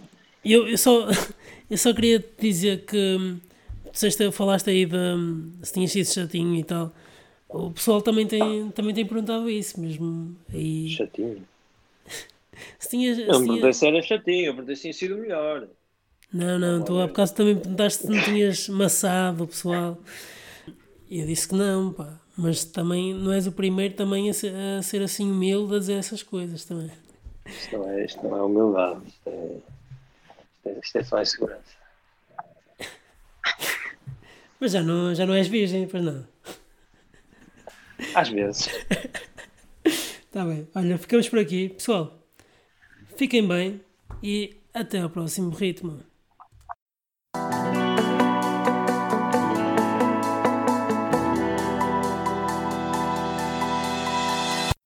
eu, 0.44 0.66
eu, 0.68 0.78
só, 0.78 1.06
eu 1.70 1.78
só 1.78 1.94
queria 1.94 2.18
te 2.18 2.26
dizer 2.40 2.84
que 2.84 2.96
hum, 3.20 3.38
disseste- 3.92 4.32
falaste 4.32 4.70
aí 4.70 4.84
de 4.86 4.96
hum, 4.96 5.52
se 5.62 5.72
tinhas 5.72 5.92
sido 5.92 6.06
chatinho 6.06 6.54
e 6.56 6.64
tal. 6.64 6.92
O 7.56 7.70
pessoal 7.70 8.02
também 8.02 8.26
tem, 8.26 8.68
também 8.72 8.92
tem 8.92 9.06
perguntado 9.06 9.48
isso 9.48 9.80
mesmo. 9.80 10.36
Aí, 10.52 10.88
Chatinho. 10.90 11.46
se 12.78 12.88
tinhas, 12.88 13.16
se 13.16 13.26
Não 13.26 13.38
me 13.40 13.60
tinha- 13.60 13.72
se 13.72 13.86
era 13.86 14.02
chatinho, 14.02 14.46
eu 14.46 14.52
perguntei 14.54 14.74
se 14.76 14.82
tinha 14.82 14.92
sido 14.92 15.16
melhor. 15.16 15.68
Não, 16.32 16.58
não, 16.58 16.82
tu 16.82 16.98
há 16.98 17.06
bocado 17.06 17.32
também 17.32 17.56
perguntaste 17.56 18.02
se 18.02 18.10
não 18.10 18.20
tinhas 18.24 18.68
maçado 18.68 19.44
o 19.44 19.46
pessoal. 19.46 19.96
E 21.08 21.20
eu 21.20 21.26
disse 21.26 21.46
que 21.46 21.54
não, 21.54 21.92
pá. 21.92 22.18
Mas 22.36 22.64
também 22.64 23.14
não 23.14 23.30
és 23.30 23.46
o 23.46 23.52
primeiro 23.52 23.94
também 23.94 24.28
a 24.28 24.34
ser, 24.34 24.52
a 24.52 24.82
ser 24.82 25.00
assim 25.00 25.30
humilde 25.30 25.76
a 25.76 25.78
dizer 25.78 25.92
essas 25.92 26.24
coisas 26.24 26.64
também. 26.64 26.90
Isto 27.46 27.78
não 27.78 27.88
é, 27.88 28.04
isto 28.04 28.22
não 28.24 28.36
é 28.36 28.42
humildade, 28.42 29.00
isto 29.06 29.28
é, 29.28 29.46
isto 29.54 30.66
é, 30.68 30.78
isto 30.80 30.98
é 30.98 31.04
só 31.04 31.22
insegurança. 31.22 31.74
Mas 34.58 34.72
já 34.72 34.82
não, 34.82 35.14
já 35.14 35.24
não 35.24 35.34
és 35.34 35.46
virgem, 35.46 35.86
pois 35.86 36.02
não. 36.02 36.26
Às 38.14 38.28
vezes. 38.28 38.68
Está 39.84 40.44
bem. 40.46 40.68
Olha, 40.74 40.98
ficamos 40.98 41.28
por 41.28 41.38
aqui. 41.38 41.68
Pessoal, 41.70 42.18
fiquem 43.16 43.46
bem 43.46 43.80
e 44.22 44.56
até 44.72 45.00
ao 45.00 45.10
próximo 45.10 45.50
ritmo. 45.50 46.00